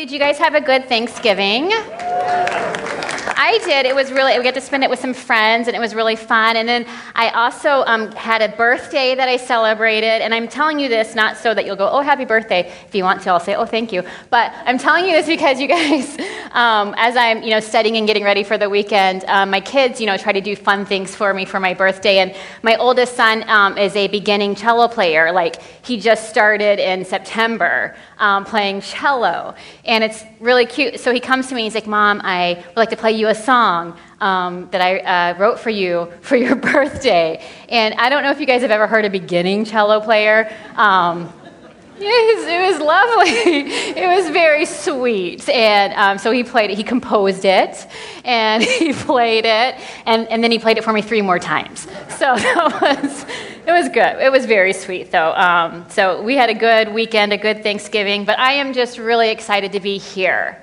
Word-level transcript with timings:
did 0.00 0.10
you 0.10 0.18
guys 0.18 0.38
have 0.38 0.54
a 0.54 0.62
good 0.62 0.86
Thanksgiving? 0.86 1.70
I 3.42 3.58
did. 3.64 3.84
It 3.84 3.94
was 3.94 4.10
really, 4.10 4.36
we 4.38 4.44
got 4.44 4.54
to 4.54 4.60
spend 4.60 4.82
it 4.82 4.88
with 4.88 4.98
some 4.98 5.12
friends 5.12 5.66
and 5.66 5.76
it 5.76 5.80
was 5.80 5.94
really 5.94 6.16
fun. 6.16 6.56
And 6.56 6.66
then 6.68 6.86
I 7.14 7.28
also 7.30 7.84
um, 7.86 8.10
had 8.12 8.40
a 8.40 8.48
birthday 8.56 9.14
that 9.14 9.28
I 9.28 9.36
celebrated. 9.36 10.22
And 10.22 10.34
I'm 10.34 10.48
telling 10.48 10.80
you 10.80 10.88
this 10.88 11.14
not 11.14 11.36
so 11.36 11.52
that 11.52 11.66
you'll 11.66 11.76
go, 11.76 11.88
oh, 11.90 12.00
happy 12.00 12.24
birthday. 12.24 12.72
If 12.86 12.94
you 12.94 13.02
want 13.02 13.22
to, 13.22 13.30
I'll 13.30 13.40
say, 13.40 13.54
oh, 13.56 13.66
thank 13.66 13.92
you. 13.92 14.02
But 14.30 14.52
I'm 14.64 14.78
telling 14.78 15.04
you 15.04 15.12
this 15.12 15.26
because 15.26 15.60
you 15.60 15.68
guys, 15.68 16.16
um, 16.52 16.94
as 16.96 17.16
I'm, 17.16 17.42
you 17.42 17.50
know, 17.50 17.60
studying 17.60 17.96
and 17.96 18.06
getting 18.06 18.24
ready 18.24 18.42
for 18.42 18.56
the 18.56 18.70
weekend, 18.70 19.24
um, 19.24 19.50
my 19.50 19.60
kids, 19.60 20.00
you 20.00 20.06
know, 20.06 20.16
try 20.16 20.32
to 20.32 20.40
do 20.40 20.56
fun 20.56 20.86
things 20.86 21.14
for 21.14 21.34
me 21.34 21.44
for 21.44 21.60
my 21.60 21.74
birthday. 21.74 22.18
And 22.18 22.34
my 22.62 22.76
oldest 22.76 23.16
son 23.16 23.46
um, 23.48 23.76
is 23.76 23.94
a 23.96 24.08
beginning 24.08 24.54
cello 24.54 24.88
player. 24.88 25.32
Like, 25.32 25.60
he 25.84 25.98
just 26.00 26.30
started 26.30 26.78
in 26.78 27.04
September 27.04 27.94
um, 28.20 28.44
playing 28.44 28.82
cello. 28.82 29.54
And 29.84 30.04
it's 30.04 30.24
really 30.38 30.66
cute. 30.66 31.00
So 31.00 31.12
he 31.12 31.18
comes 31.18 31.48
to 31.48 31.54
me 31.54 31.62
and 31.62 31.64
he's 31.64 31.74
like, 31.74 31.88
Mom, 31.88 32.20
I 32.22 32.62
would 32.68 32.76
like 32.76 32.90
to 32.90 32.96
play 32.96 33.12
you 33.12 33.28
a 33.28 33.34
song 33.34 33.98
um, 34.20 34.68
that 34.70 34.80
I 34.80 34.98
uh, 35.00 35.38
wrote 35.38 35.58
for 35.58 35.70
you 35.70 36.12
for 36.20 36.36
your 36.36 36.54
birthday. 36.72 37.44
And 37.68 37.94
I 37.94 38.08
don't 38.08 38.22
know 38.22 38.30
if 38.30 38.38
you 38.38 38.46
guys 38.46 38.62
have 38.62 38.70
ever 38.70 38.86
heard 38.86 39.04
a 39.04 39.10
beginning 39.10 39.64
cello 39.64 40.00
player. 40.00 40.54
Um, 40.76 41.32
was, 42.06 42.46
it 42.46 42.72
was 42.72 42.80
lovely. 42.80 44.00
It 44.00 44.06
was 44.06 44.30
very 44.30 44.64
sweet. 44.64 45.48
And 45.48 45.92
um, 45.94 46.18
so 46.18 46.30
he 46.30 46.44
played 46.44 46.70
it, 46.70 46.76
he 46.76 46.84
composed 46.84 47.44
it, 47.44 47.86
and 48.24 48.62
he 48.80 48.92
played 48.92 49.44
it, 49.44 49.76
and, 50.06 50.28
and 50.28 50.42
then 50.42 50.50
he 50.50 50.58
played 50.58 50.78
it 50.78 50.84
for 50.84 50.92
me 50.92 51.02
three 51.02 51.22
more 51.22 51.38
times. 51.38 51.80
So 52.08 52.34
that 52.36 52.78
was, 52.80 53.24
it 53.66 53.72
was 53.72 53.88
good. 53.88 54.20
It 54.20 54.32
was 54.32 54.46
very 54.46 54.72
sweet, 54.72 55.10
though. 55.10 55.32
Um, 55.32 55.88
so 55.88 56.22
we 56.22 56.36
had 56.36 56.50
a 56.50 56.54
good 56.54 56.92
weekend, 56.92 57.32
a 57.32 57.38
good 57.38 57.62
Thanksgiving, 57.62 58.24
but 58.24 58.38
I 58.38 58.52
am 58.54 58.72
just 58.72 58.98
really 58.98 59.30
excited 59.30 59.72
to 59.72 59.80
be 59.80 59.98
here 59.98 60.62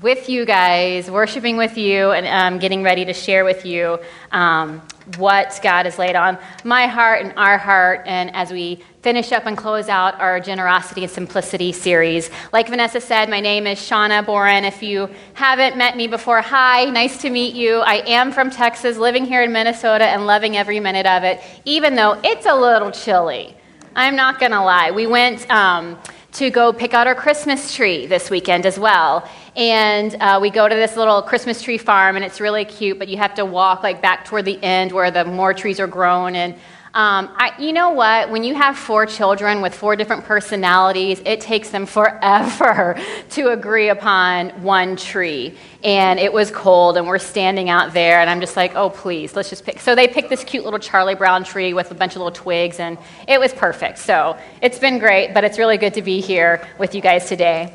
with 0.00 0.30
you 0.30 0.46
guys, 0.46 1.10
worshiping 1.10 1.58
with 1.58 1.76
you, 1.76 2.12
and 2.12 2.26
um, 2.26 2.58
getting 2.58 2.82
ready 2.82 3.04
to 3.04 3.12
share 3.12 3.44
with 3.44 3.66
you 3.66 3.98
um, 4.30 4.80
what 5.18 5.60
God 5.62 5.84
has 5.84 5.98
laid 5.98 6.16
on 6.16 6.38
my 6.64 6.86
heart 6.86 7.22
and 7.22 7.34
our 7.36 7.58
heart. 7.58 8.02
And 8.06 8.34
as 8.34 8.50
we 8.50 8.82
finish 9.02 9.32
up 9.32 9.44
and 9.44 9.56
close 9.56 9.90
out 9.90 10.18
our 10.18 10.40
Generosity 10.40 11.02
and 11.02 11.10
Simplicity 11.10 11.72
series, 11.72 12.30
like 12.54 12.68
Vanessa 12.68 13.02
said, 13.02 13.28
my 13.28 13.40
name 13.40 13.66
is 13.66 13.78
Shauna 13.78 14.24
Boren. 14.24 14.64
If 14.64 14.82
you 14.82 15.10
haven't 15.34 15.76
met 15.76 15.94
me 15.96 16.06
before, 16.06 16.40
hi, 16.40 16.86
nice 16.86 17.20
to 17.20 17.28
meet 17.28 17.54
you. 17.54 17.80
I 17.80 17.96
am 18.06 18.32
from 18.32 18.48
Texas, 18.48 18.96
living 18.96 19.26
here 19.26 19.42
in 19.42 19.52
Minnesota, 19.52 20.06
and 20.06 20.26
loving 20.26 20.56
every 20.56 20.80
minute 20.80 21.06
of 21.06 21.22
it, 21.22 21.42
even 21.66 21.96
though 21.96 22.18
it's 22.24 22.46
a 22.46 22.54
little 22.54 22.90
chilly. 22.90 23.54
I'm 23.94 24.16
not 24.16 24.40
going 24.40 24.52
to 24.52 24.62
lie. 24.62 24.90
We 24.90 25.06
went. 25.06 25.50
Um, 25.50 25.98
to 26.32 26.50
go 26.50 26.72
pick 26.72 26.94
out 26.94 27.06
our 27.06 27.14
Christmas 27.14 27.74
tree 27.74 28.06
this 28.06 28.30
weekend 28.30 28.64
as 28.64 28.78
well. 28.78 29.28
And 29.54 30.14
uh, 30.14 30.38
we 30.40 30.48
go 30.48 30.66
to 30.66 30.74
this 30.74 30.96
little 30.96 31.20
Christmas 31.20 31.60
tree 31.60 31.76
farm, 31.76 32.16
and 32.16 32.24
it's 32.24 32.40
really 32.40 32.64
cute, 32.64 32.98
but 32.98 33.08
you 33.08 33.18
have 33.18 33.34
to 33.34 33.44
walk 33.44 33.82
like 33.82 34.00
back 34.00 34.24
toward 34.24 34.46
the 34.46 34.62
end 34.62 34.92
where 34.92 35.10
the 35.10 35.26
more 35.26 35.52
trees 35.52 35.78
are 35.78 35.86
grown. 35.86 36.34
And 36.34 36.54
um, 36.94 37.30
I, 37.36 37.54
you 37.58 37.72
know 37.72 37.92
what? 37.92 38.30
When 38.30 38.44
you 38.44 38.54
have 38.54 38.76
four 38.76 39.06
children 39.06 39.62
with 39.62 39.74
four 39.74 39.96
different 39.96 40.24
personalities, 40.24 41.22
it 41.24 41.40
takes 41.40 41.70
them 41.70 41.86
forever 41.86 43.00
to 43.30 43.48
agree 43.48 43.88
upon 43.88 44.50
one 44.62 44.96
tree. 44.96 45.56
And 45.82 46.20
it 46.20 46.30
was 46.30 46.50
cold, 46.50 46.98
and 46.98 47.06
we're 47.06 47.18
standing 47.18 47.70
out 47.70 47.94
there, 47.94 48.20
and 48.20 48.28
I'm 48.28 48.40
just 48.40 48.56
like, 48.56 48.74
oh, 48.74 48.90
please, 48.90 49.34
let's 49.34 49.48
just 49.48 49.64
pick. 49.64 49.80
So 49.80 49.94
they 49.94 50.06
picked 50.06 50.28
this 50.28 50.44
cute 50.44 50.64
little 50.64 50.78
Charlie 50.78 51.14
Brown 51.14 51.44
tree 51.44 51.72
with 51.72 51.90
a 51.90 51.94
bunch 51.94 52.12
of 52.12 52.18
little 52.18 52.30
twigs, 52.30 52.78
and 52.78 52.98
it 53.26 53.40
was 53.40 53.54
perfect. 53.54 53.96
So 53.96 54.36
it's 54.60 54.78
been 54.78 54.98
great, 54.98 55.32
but 55.32 55.44
it's 55.44 55.58
really 55.58 55.78
good 55.78 55.94
to 55.94 56.02
be 56.02 56.20
here 56.20 56.68
with 56.78 56.94
you 56.94 57.00
guys 57.00 57.26
today. 57.26 57.72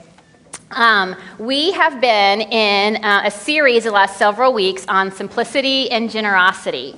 Um, 0.70 1.16
we 1.40 1.72
have 1.72 2.00
been 2.00 2.42
in 2.42 3.04
uh, 3.04 3.24
a 3.26 3.32
series 3.32 3.86
the 3.86 3.92
last 3.92 4.18
several 4.18 4.54
weeks 4.54 4.86
on 4.88 5.12
simplicity 5.12 5.90
and 5.90 6.12
generosity. 6.12 6.96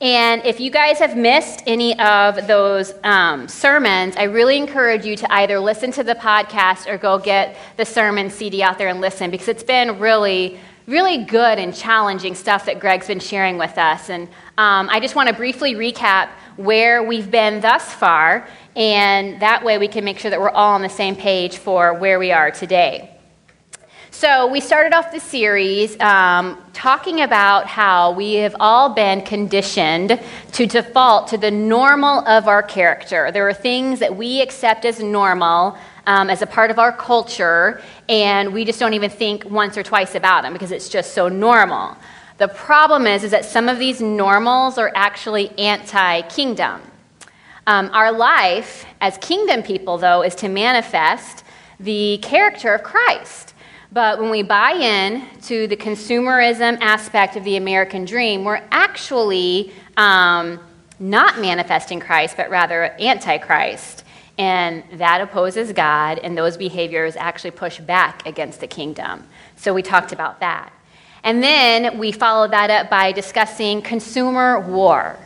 And 0.00 0.44
if 0.44 0.58
you 0.58 0.70
guys 0.70 0.98
have 0.98 1.16
missed 1.16 1.62
any 1.66 1.98
of 2.00 2.46
those 2.46 2.94
um, 3.04 3.46
sermons, 3.46 4.16
I 4.16 4.24
really 4.24 4.56
encourage 4.56 5.04
you 5.06 5.16
to 5.16 5.32
either 5.32 5.60
listen 5.60 5.92
to 5.92 6.02
the 6.02 6.16
podcast 6.16 6.88
or 6.88 6.98
go 6.98 7.18
get 7.18 7.56
the 7.76 7.84
sermon 7.84 8.28
CD 8.28 8.62
out 8.62 8.76
there 8.76 8.88
and 8.88 9.00
listen 9.00 9.30
because 9.30 9.48
it's 9.48 9.62
been 9.62 10.00
really, 10.00 10.58
really 10.88 11.24
good 11.24 11.58
and 11.58 11.74
challenging 11.74 12.34
stuff 12.34 12.66
that 12.66 12.80
Greg's 12.80 13.06
been 13.06 13.20
sharing 13.20 13.56
with 13.56 13.78
us. 13.78 14.10
And 14.10 14.28
um, 14.58 14.88
I 14.90 14.98
just 14.98 15.14
want 15.14 15.28
to 15.28 15.34
briefly 15.34 15.74
recap 15.74 16.28
where 16.56 17.02
we've 17.02 17.30
been 17.30 17.60
thus 17.60 17.92
far, 17.94 18.48
and 18.74 19.40
that 19.40 19.64
way 19.64 19.78
we 19.78 19.88
can 19.88 20.04
make 20.04 20.18
sure 20.18 20.30
that 20.30 20.40
we're 20.40 20.50
all 20.50 20.74
on 20.74 20.82
the 20.82 20.88
same 20.88 21.14
page 21.14 21.58
for 21.58 21.94
where 21.94 22.18
we 22.18 22.32
are 22.32 22.50
today. 22.50 23.13
So, 24.16 24.46
we 24.46 24.60
started 24.60 24.94
off 24.94 25.10
the 25.10 25.18
series 25.18 25.98
um, 25.98 26.56
talking 26.72 27.22
about 27.22 27.66
how 27.66 28.12
we 28.12 28.34
have 28.34 28.54
all 28.60 28.88
been 28.90 29.22
conditioned 29.22 30.20
to 30.52 30.66
default 30.66 31.26
to 31.28 31.36
the 31.36 31.50
normal 31.50 32.20
of 32.28 32.46
our 32.46 32.62
character. 32.62 33.32
There 33.32 33.48
are 33.48 33.52
things 33.52 33.98
that 33.98 34.16
we 34.16 34.40
accept 34.40 34.84
as 34.84 35.00
normal 35.00 35.76
um, 36.06 36.30
as 36.30 36.42
a 36.42 36.46
part 36.46 36.70
of 36.70 36.78
our 36.78 36.92
culture, 36.92 37.82
and 38.08 38.54
we 38.54 38.64
just 38.64 38.78
don't 38.78 38.94
even 38.94 39.10
think 39.10 39.46
once 39.46 39.76
or 39.76 39.82
twice 39.82 40.14
about 40.14 40.42
them 40.42 40.52
because 40.52 40.70
it's 40.70 40.88
just 40.88 41.12
so 41.12 41.28
normal. 41.28 41.96
The 42.38 42.48
problem 42.48 43.08
is, 43.08 43.24
is 43.24 43.32
that 43.32 43.44
some 43.44 43.68
of 43.68 43.80
these 43.80 44.00
normals 44.00 44.78
are 44.78 44.92
actually 44.94 45.50
anti 45.58 46.22
kingdom. 46.22 46.80
Um, 47.66 47.90
our 47.92 48.12
life 48.12 48.86
as 49.00 49.18
kingdom 49.18 49.64
people, 49.64 49.98
though, 49.98 50.22
is 50.22 50.36
to 50.36 50.48
manifest 50.48 51.42
the 51.80 52.18
character 52.18 52.72
of 52.74 52.84
Christ. 52.84 53.53
But 53.94 54.20
when 54.20 54.28
we 54.28 54.42
buy 54.42 54.72
in 54.72 55.22
to 55.42 55.68
the 55.68 55.76
consumerism 55.76 56.78
aspect 56.80 57.36
of 57.36 57.44
the 57.44 57.56
American 57.56 58.04
dream, 58.04 58.42
we're 58.42 58.60
actually 58.72 59.72
um, 59.96 60.58
not 60.98 61.38
manifesting 61.40 62.00
Christ, 62.00 62.36
but 62.36 62.50
rather 62.50 62.96
antichrist. 62.98 64.02
And 64.36 64.82
that 64.94 65.20
opposes 65.20 65.72
God, 65.72 66.18
and 66.18 66.36
those 66.36 66.56
behaviors 66.56 67.14
actually 67.14 67.52
push 67.52 67.78
back 67.78 68.26
against 68.26 68.58
the 68.58 68.66
kingdom. 68.66 69.28
So 69.54 69.72
we 69.72 69.82
talked 69.82 70.10
about 70.10 70.40
that. 70.40 70.72
And 71.22 71.40
then 71.40 71.96
we 71.96 72.10
followed 72.10 72.50
that 72.50 72.70
up 72.70 72.90
by 72.90 73.12
discussing 73.12 73.80
consumer 73.80 74.58
war. 74.58 75.16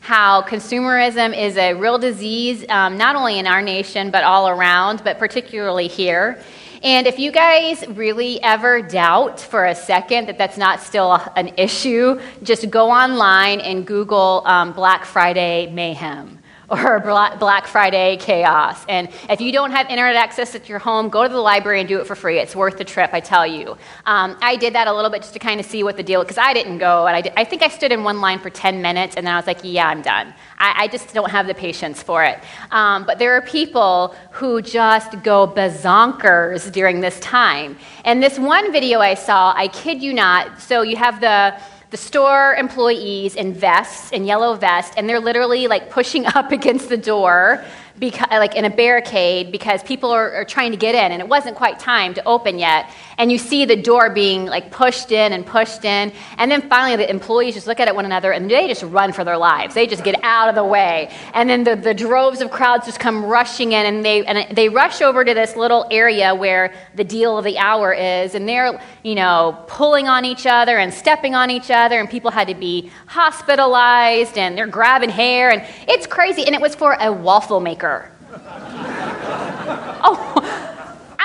How 0.00 0.40
consumerism 0.40 1.36
is 1.38 1.58
a 1.58 1.74
real 1.74 1.98
disease, 1.98 2.64
um, 2.70 2.96
not 2.96 3.16
only 3.16 3.38
in 3.38 3.46
our 3.46 3.60
nation, 3.60 4.10
but 4.10 4.24
all 4.24 4.48
around, 4.48 5.04
but 5.04 5.18
particularly 5.18 5.88
here. 5.88 6.42
And 6.84 7.06
if 7.06 7.18
you 7.18 7.32
guys 7.32 7.82
really 7.88 8.42
ever 8.42 8.82
doubt 8.82 9.40
for 9.40 9.64
a 9.64 9.74
second 9.74 10.28
that 10.28 10.36
that's 10.36 10.58
not 10.58 10.80
still 10.80 11.14
an 11.34 11.54
issue, 11.56 12.20
just 12.42 12.68
go 12.68 12.90
online 12.90 13.60
and 13.60 13.86
Google 13.86 14.42
um, 14.44 14.74
Black 14.74 15.06
Friday 15.06 15.70
mayhem 15.72 16.40
or 16.68 17.00
Black 17.00 17.66
Friday 17.66 18.16
chaos. 18.16 18.84
And 18.88 19.08
if 19.28 19.40
you 19.40 19.52
don't 19.52 19.70
have 19.70 19.88
internet 19.88 20.16
access 20.16 20.54
at 20.54 20.68
your 20.68 20.78
home, 20.78 21.08
go 21.08 21.22
to 21.22 21.28
the 21.28 21.40
library 21.40 21.80
and 21.80 21.88
do 21.88 22.00
it 22.00 22.06
for 22.06 22.14
free. 22.14 22.38
It's 22.38 22.56
worth 22.56 22.78
the 22.78 22.84
trip, 22.84 23.10
I 23.12 23.20
tell 23.20 23.46
you. 23.46 23.76
Um, 24.06 24.36
I 24.40 24.56
did 24.56 24.74
that 24.74 24.86
a 24.86 24.92
little 24.92 25.10
bit 25.10 25.22
just 25.22 25.34
to 25.34 25.38
kind 25.38 25.60
of 25.60 25.66
see 25.66 25.82
what 25.82 25.96
the 25.96 26.02
deal, 26.02 26.22
because 26.22 26.38
I 26.38 26.52
didn't 26.52 26.78
go, 26.78 27.06
and 27.06 27.16
I, 27.16 27.20
did, 27.20 27.32
I, 27.36 27.44
think 27.44 27.62
I 27.62 27.68
stood 27.68 27.92
in 27.92 28.02
one 28.02 28.20
line 28.20 28.38
for 28.38 28.50
10 28.50 28.80
minutes, 28.80 29.16
and 29.16 29.26
then 29.26 29.34
I 29.34 29.36
was 29.36 29.46
like, 29.46 29.60
yeah, 29.62 29.88
I'm 29.88 30.02
done. 30.02 30.32
I, 30.58 30.84
I 30.84 30.88
just 30.88 31.12
don't 31.12 31.30
have 31.30 31.46
the 31.46 31.54
patience 31.54 32.02
for 32.02 32.24
it. 32.24 32.38
Um, 32.70 33.04
but 33.04 33.18
there 33.18 33.34
are 33.34 33.42
people 33.42 34.14
who 34.30 34.62
just 34.62 35.22
go 35.22 35.46
bazonkers 35.46 36.72
during 36.72 37.00
this 37.00 37.20
time. 37.20 37.76
And 38.04 38.22
this 38.22 38.38
one 38.38 38.72
video 38.72 39.00
I 39.00 39.14
saw, 39.14 39.52
I 39.56 39.68
kid 39.68 40.02
you 40.02 40.14
not, 40.14 40.60
so 40.60 40.82
you 40.82 40.96
have 40.96 41.20
the 41.20 41.60
the 41.90 41.96
store 41.96 42.54
employees 42.54 43.36
in 43.36 43.52
vests, 43.52 44.12
in 44.12 44.24
yellow 44.24 44.54
vests, 44.54 44.94
and 44.96 45.08
they're 45.08 45.20
literally 45.20 45.66
like 45.66 45.90
pushing 45.90 46.26
up 46.34 46.52
against 46.52 46.88
the 46.88 46.96
door 46.96 47.64
because, 47.98 48.26
like 48.30 48.56
in 48.56 48.64
a 48.64 48.70
barricade 48.70 49.52
because 49.52 49.82
people 49.82 50.10
are, 50.10 50.32
are, 50.34 50.44
trying 50.44 50.72
to 50.72 50.76
get 50.76 50.94
in 50.94 51.12
and 51.12 51.22
it 51.22 51.28
wasn't 51.28 51.56
quite 51.56 51.78
time 51.78 52.12
to 52.14 52.24
open 52.24 52.58
yet. 52.58 52.90
And 53.18 53.30
you 53.30 53.38
see 53.38 53.64
the 53.64 53.76
door 53.76 54.10
being 54.10 54.46
like 54.46 54.72
pushed 54.72 55.12
in 55.12 55.32
and 55.32 55.46
pushed 55.46 55.84
in. 55.84 56.12
And 56.36 56.50
then 56.50 56.68
finally 56.68 56.96
the 56.96 57.08
employees 57.08 57.54
just 57.54 57.68
look 57.68 57.78
at 57.78 57.94
one 57.94 58.04
another 58.04 58.32
and 58.32 58.50
they 58.50 58.66
just 58.66 58.82
run 58.82 59.12
for 59.12 59.22
their 59.22 59.36
lives. 59.36 59.74
They 59.74 59.86
just 59.86 60.02
get 60.02 60.18
out 60.24 60.48
of 60.48 60.56
the 60.56 60.64
way. 60.64 61.14
And 61.34 61.48
then 61.48 61.62
the, 61.62 61.76
the 61.76 61.94
droves 61.94 62.40
of 62.40 62.50
crowds 62.50 62.86
just 62.86 62.98
come 62.98 63.24
rushing 63.24 63.72
in 63.72 63.86
and 63.86 64.04
they 64.04 64.24
and 64.26 64.56
they 64.56 64.68
rush 64.68 65.00
over 65.00 65.24
to 65.24 65.32
this 65.32 65.54
little 65.54 65.86
area 65.90 66.34
where 66.34 66.74
the 66.96 67.04
deal 67.04 67.38
of 67.38 67.44
the 67.44 67.58
hour 67.58 67.92
is. 67.92 68.34
And 68.34 68.48
they're 68.48 68.80
you 69.04 69.14
know 69.14 69.56
pulling 69.68 70.08
on 70.08 70.24
each 70.24 70.46
other 70.46 70.78
and 70.78 70.92
stepping 70.92 71.36
on 71.36 71.48
each 71.50 71.70
other. 71.70 72.00
And 72.00 72.10
people 72.10 72.32
had 72.32 72.48
to 72.48 72.54
be 72.54 72.90
hospitalized 73.06 74.36
and 74.36 74.58
they're 74.58 74.66
grabbing 74.66 75.10
hair. 75.10 75.50
And 75.50 75.64
it's 75.86 76.08
crazy. 76.08 76.44
And 76.44 76.56
it 76.56 76.60
was 76.60 76.74
for 76.74 76.96
a 76.98 77.12
waffle 77.12 77.60
maker 77.60 77.83
oh, 80.06 80.40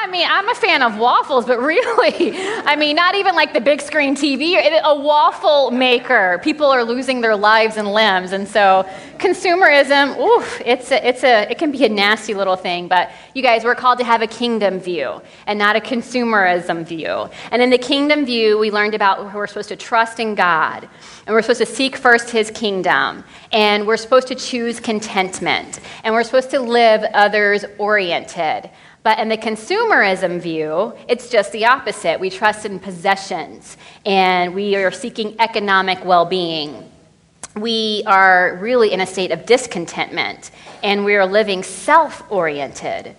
mean, 0.10 0.28
I'm 0.30 0.50
a 0.50 0.56
fan 0.56 0.82
of 0.82 0.98
waffles, 0.98 1.46
but 1.46 1.60
really, 1.60 2.34
I 2.66 2.76
mean, 2.76 2.96
not 2.96 3.16
even 3.16 3.36
like 3.36 3.54
the 3.54 3.62
big 3.62 3.82
screen 3.82 4.16
TV, 4.16 4.56
a 4.84 4.96
waffle 4.96 5.72
maker. 5.72 6.40
People 6.44 6.68
are 6.68 6.84
losing 6.84 7.22
their 7.22 7.36
lives 7.36 7.78
and 7.78 7.92
limbs. 7.94 8.32
And 8.32 8.48
so, 8.48 8.90
consumerism, 9.18 10.18
oof, 10.20 10.62
it's 10.66 10.92
a, 10.92 11.08
it's 11.08 11.24
a, 11.24 11.52
it 11.52 11.58
can 11.58 11.72
be 11.72 11.86
a 11.86 11.90
nasty 11.90 12.34
little 12.34 12.56
thing. 12.56 12.88
But 12.88 13.12
you 13.34 13.44
guys, 13.44 13.64
we're 13.64 13.76
called 13.76 14.00
to 14.00 14.06
have 14.06 14.22
a 14.22 14.28
kingdom 14.28 14.80
view 14.80 15.22
and 15.48 15.60
not 15.60 15.76
a 15.76 15.80
consumerism 15.80 16.86
view. 16.86 17.30
And 17.52 17.62
in 17.62 17.70
the 17.70 17.78
kingdom 17.78 18.26
view, 18.26 18.58
we 18.58 18.72
learned 18.72 18.96
about 18.96 19.34
we're 19.34 19.48
supposed 19.48 19.70
to 19.70 19.76
trust 19.76 20.20
in 20.20 20.36
God 20.36 20.88
and 21.26 21.36
we're 21.36 21.42
supposed 21.42 21.60
to 21.60 21.66
seek 21.66 21.96
first 21.96 22.30
his 22.30 22.50
kingdom 22.52 23.24
and 23.52 23.86
we're 23.86 23.98
supposed 23.98 24.28
to 24.30 24.36
choose 24.36 24.80
contentment 24.80 25.80
and 26.04 26.14
we're 26.14 26.24
supposed 26.24 26.50
to 26.52 26.60
live 26.60 27.04
others 27.14 27.66
oriented. 27.78 28.70
But 29.02 29.20
in 29.20 29.30
the 29.30 29.38
consumerism 29.38 30.40
view, 30.42 30.94
it's 31.08 31.30
just 31.30 31.52
the 31.52 31.66
opposite. 31.66 32.20
We 32.20 32.30
trust 32.30 32.66
in 32.66 32.80
possessions 32.80 33.78
and 34.06 34.54
we 34.54 34.76
are 34.76 34.92
seeking 34.92 35.40
economic 35.40 36.04
well 36.04 36.26
being. 36.26 36.90
We 37.56 38.04
are 38.06 38.58
really 38.62 38.92
in 38.92 39.00
a 39.00 39.06
state 39.06 39.32
of 39.32 39.46
discontentment 39.46 40.52
and 40.84 41.06
we 41.06 41.16
are 41.16 41.26
living 41.26 41.64
self 41.64 42.30
oriented. 42.30 43.16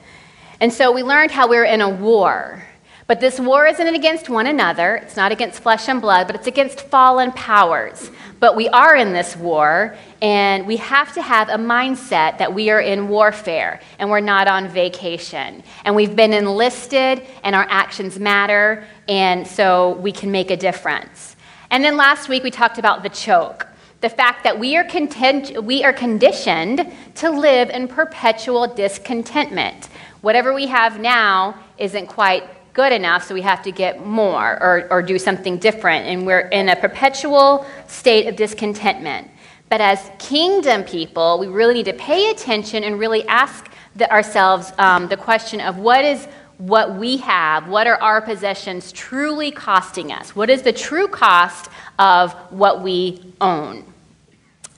And 0.61 0.73
so 0.73 0.93
we 0.93 1.03
learned 1.03 1.31
how 1.31 1.49
we're 1.49 1.65
in 1.65 1.81
a 1.81 1.89
war. 1.89 2.63
But 3.11 3.19
this 3.19 3.41
war 3.41 3.67
isn't 3.67 3.93
against 3.93 4.29
one 4.29 4.47
another. 4.47 4.95
It's 4.95 5.17
not 5.17 5.33
against 5.33 5.65
flesh 5.65 5.89
and 5.89 6.01
blood, 6.01 6.29
but 6.29 6.37
it's 6.37 6.47
against 6.47 6.83
fallen 6.83 7.33
powers. 7.33 8.09
But 8.39 8.55
we 8.55 8.69
are 8.69 8.95
in 8.95 9.13
this 9.13 9.37
war, 9.37 9.97
and 10.23 10.65
we 10.65 10.77
have 10.77 11.13
to 11.15 11.21
have 11.21 11.49
a 11.49 11.57
mindset 11.57 12.39
that 12.39 12.55
we 12.55 12.71
are 12.71 12.81
in 12.81 13.09
warfare 13.09 13.81
and 13.99 14.11
we're 14.11 14.21
not 14.21 14.47
on 14.47 14.69
vacation. 14.69 15.65
And 15.85 15.97
we've 15.97 16.15
been 16.15 16.33
enlisted, 16.33 17.27
and 17.43 17.57
our 17.57 17.67
actions 17.69 18.21
matter, 18.21 18.87
and 19.09 19.45
so 19.45 19.97
we 19.97 20.13
can 20.13 20.31
make 20.31 20.53
a 20.53 20.57
difference. 20.57 21.35
And 21.73 21.83
then 21.83 21.97
last 21.97 22.29
week 22.29 22.45
we 22.45 22.53
talked 22.53 22.79
about 22.79 23.03
the 23.03 23.09
choke 23.09 23.67
the 24.03 24.09
fact 24.09 24.45
that 24.45 24.59
we 24.59 24.79
are, 24.79 24.85
content, 24.85 25.63
we 25.63 25.85
are 25.85 25.93
conditioned 25.93 26.91
to 27.17 27.29
live 27.29 27.69
in 27.69 27.87
perpetual 27.87 28.67
discontentment. 28.67 29.91
Whatever 30.23 30.55
we 30.55 30.69
have 30.69 30.99
now 30.99 31.59
isn't 31.77 32.07
quite 32.07 32.45
good 32.73 32.93
enough, 32.93 33.27
so 33.27 33.35
we 33.35 33.43
have 33.43 33.63
to 33.63 33.73
get 33.73 34.05
more 34.05 34.63
or, 34.63 34.87
or 34.91 35.03
do 35.03 35.19
something 35.19 35.59
different. 35.59 36.07
And 36.07 36.27
we're 36.27 36.49
in 36.49 36.69
a 36.69 36.77
perpetual 36.77 37.67
state 37.87 38.27
of 38.27 38.37
discontentment. 38.37 39.29
But 39.69 39.81
as 39.81 40.11
kingdom 40.19 40.85
people, 40.85 41.39
we 41.39 41.47
really 41.47 41.75
need 41.75 41.87
to 41.87 41.93
pay 41.93 42.31
attention 42.31 42.85
and 42.85 42.99
really 42.99 43.27
ask 43.29 43.71
the, 43.97 44.11
ourselves 44.13 44.73
um, 44.79 45.09
the 45.09 45.17
question 45.17 45.61
of 45.61 45.79
what 45.79 46.05
is 46.05 46.27
what 46.59 46.97
we 46.97 47.17
have, 47.17 47.69
what 47.69 47.87
are 47.87 47.97
our 48.03 48.21
possessions 48.21 48.93
truly 48.93 49.51
costing 49.51 50.13
us? 50.13 50.37
What 50.37 50.51
is 50.51 50.61
the 50.61 50.75
true 50.75 51.09
cost 51.09 51.71
of 51.99 52.35
what 52.51 52.83
we 52.83 53.33
own? 53.41 53.83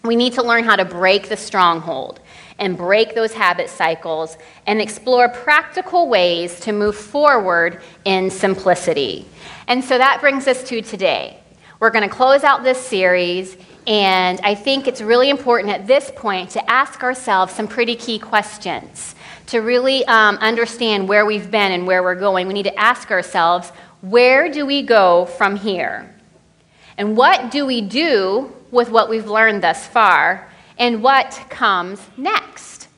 We 0.04 0.14
need 0.14 0.34
to 0.34 0.44
learn 0.44 0.62
how 0.62 0.76
to 0.76 0.84
break 0.84 1.28
the 1.28 1.36
stronghold 1.36 2.20
and 2.62 2.76
break 2.76 3.16
those 3.16 3.32
habit 3.32 3.68
cycles 3.68 4.38
and 4.68 4.80
explore 4.80 5.28
practical 5.28 6.08
ways 6.08 6.60
to 6.60 6.70
move 6.70 6.96
forward 6.96 7.82
in 8.04 8.30
simplicity. 8.30 9.26
And 9.66 9.82
so 9.82 9.98
that 9.98 10.20
brings 10.20 10.46
us 10.46 10.62
to 10.68 10.80
today. 10.80 11.40
We're 11.80 11.90
going 11.90 12.08
to 12.08 12.14
close 12.14 12.44
out 12.44 12.62
this 12.62 12.78
series, 12.78 13.56
and 13.88 14.40
I 14.44 14.54
think 14.54 14.86
it's 14.86 15.00
really 15.00 15.28
important 15.28 15.72
at 15.72 15.88
this 15.88 16.12
point 16.14 16.50
to 16.50 16.70
ask 16.70 17.02
ourselves 17.02 17.52
some 17.52 17.66
pretty 17.66 17.96
key 17.96 18.20
questions. 18.20 19.16
To 19.46 19.58
really 19.58 20.04
um, 20.06 20.36
understand 20.36 21.08
where 21.08 21.26
we've 21.26 21.50
been 21.50 21.72
and 21.72 21.84
where 21.84 22.04
we're 22.04 22.14
going, 22.14 22.46
we 22.46 22.54
need 22.54 22.62
to 22.62 22.78
ask 22.78 23.10
ourselves 23.10 23.70
where 24.02 24.48
do 24.52 24.64
we 24.64 24.82
go 24.82 25.26
from 25.26 25.56
here? 25.56 26.08
And 26.96 27.16
what 27.16 27.50
do 27.50 27.66
we 27.66 27.80
do 27.80 28.52
with 28.70 28.88
what 28.88 29.10
we've 29.10 29.26
learned 29.26 29.64
thus 29.64 29.84
far? 29.84 30.48
And 30.78 31.02
what 31.02 31.30
comes 31.48 32.00
next. 32.16 32.88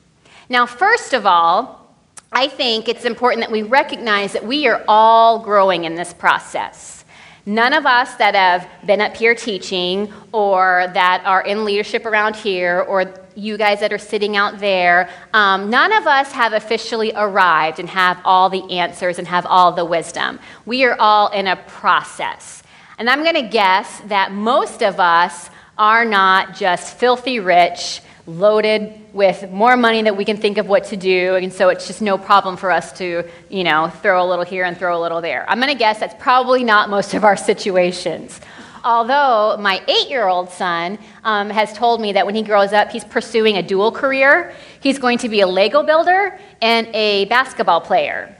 Now, 0.49 0.65
first 0.65 1.13
of 1.13 1.25
all, 1.25 1.85
I 2.31 2.47
think 2.47 2.87
it's 2.87 3.05
important 3.05 3.41
that 3.41 3.51
we 3.51 3.63
recognize 3.63 4.33
that 4.33 4.45
we 4.45 4.67
are 4.67 4.83
all 4.87 5.39
growing 5.39 5.85
in 5.85 5.95
this 5.95 6.13
process. 6.13 7.05
None 7.47 7.73
of 7.73 7.85
us 7.85 8.15
that 8.15 8.33
have 8.33 8.67
been 8.87 9.01
up 9.01 9.15
here 9.15 9.35
teaching 9.35 10.11
or 10.31 10.89
that 10.93 11.23
are 11.25 11.43
in 11.43 11.63
leadership 11.63 12.05
around 12.05 12.35
here 12.35 12.81
or 12.81 13.13
you 13.35 13.57
guys 13.57 13.79
that 13.81 13.93
are 13.93 13.99
sitting 13.99 14.35
out 14.35 14.59
there, 14.59 15.09
um, 15.33 15.69
none 15.69 15.93
of 15.93 16.07
us 16.07 16.31
have 16.31 16.53
officially 16.53 17.11
arrived 17.15 17.79
and 17.79 17.87
have 17.89 18.19
all 18.25 18.49
the 18.49 18.63
answers 18.71 19.19
and 19.19 19.27
have 19.27 19.45
all 19.45 19.71
the 19.71 19.85
wisdom. 19.85 20.39
We 20.65 20.85
are 20.85 20.99
all 20.99 21.27
in 21.29 21.47
a 21.47 21.55
process. 21.55 22.63
And 22.97 23.09
I'm 23.09 23.21
going 23.21 23.35
to 23.35 23.49
guess 23.49 24.01
that 24.07 24.31
most 24.31 24.81
of 24.81 24.99
us 24.99 25.49
are 25.77 26.05
not 26.05 26.55
just 26.55 26.97
filthy 26.97 27.39
rich, 27.39 28.01
loaded 28.27 28.93
with 29.13 29.49
more 29.51 29.77
money 29.77 30.01
that 30.01 30.17
we 30.17 30.25
can 30.25 30.37
think 30.37 30.57
of 30.57 30.67
what 30.67 30.85
to 30.85 30.97
do, 30.97 31.35
and 31.35 31.53
so 31.53 31.69
it's 31.69 31.87
just 31.87 32.01
no 32.01 32.17
problem 32.17 32.57
for 32.57 32.71
us 32.71 32.91
to, 32.97 33.23
you 33.49 33.63
know, 33.63 33.89
throw 34.01 34.25
a 34.25 34.27
little 34.27 34.45
here 34.45 34.65
and 34.65 34.77
throw 34.77 34.99
a 34.99 35.01
little 35.01 35.21
there. 35.21 35.45
I'm 35.47 35.59
going 35.59 35.71
to 35.71 35.77
guess 35.77 35.99
that's 35.99 36.15
probably 36.21 36.63
not 36.63 36.89
most 36.89 37.13
of 37.13 37.23
our 37.23 37.37
situations. 37.37 38.39
Although 38.83 39.57
my 39.59 39.81
eight 39.87 40.09
year 40.09 40.27
old 40.27 40.49
son 40.49 40.99
um, 41.23 41.49
has 41.49 41.73
told 41.73 41.99
me 42.01 42.13
that 42.13 42.25
when 42.25 42.35
he 42.35 42.43
grows 42.43 42.71
up, 42.71 42.91
he's 42.91 43.03
pursuing 43.03 43.57
a 43.57 43.63
dual 43.63 43.91
career. 43.91 44.53
He's 44.79 44.99
going 44.99 45.17
to 45.19 45.29
be 45.29 45.41
a 45.41 45.47
Lego 45.47 45.81
builder 45.81 46.39
and 46.61 46.87
a 46.93 47.25
basketball 47.25 47.81
player. 47.81 48.35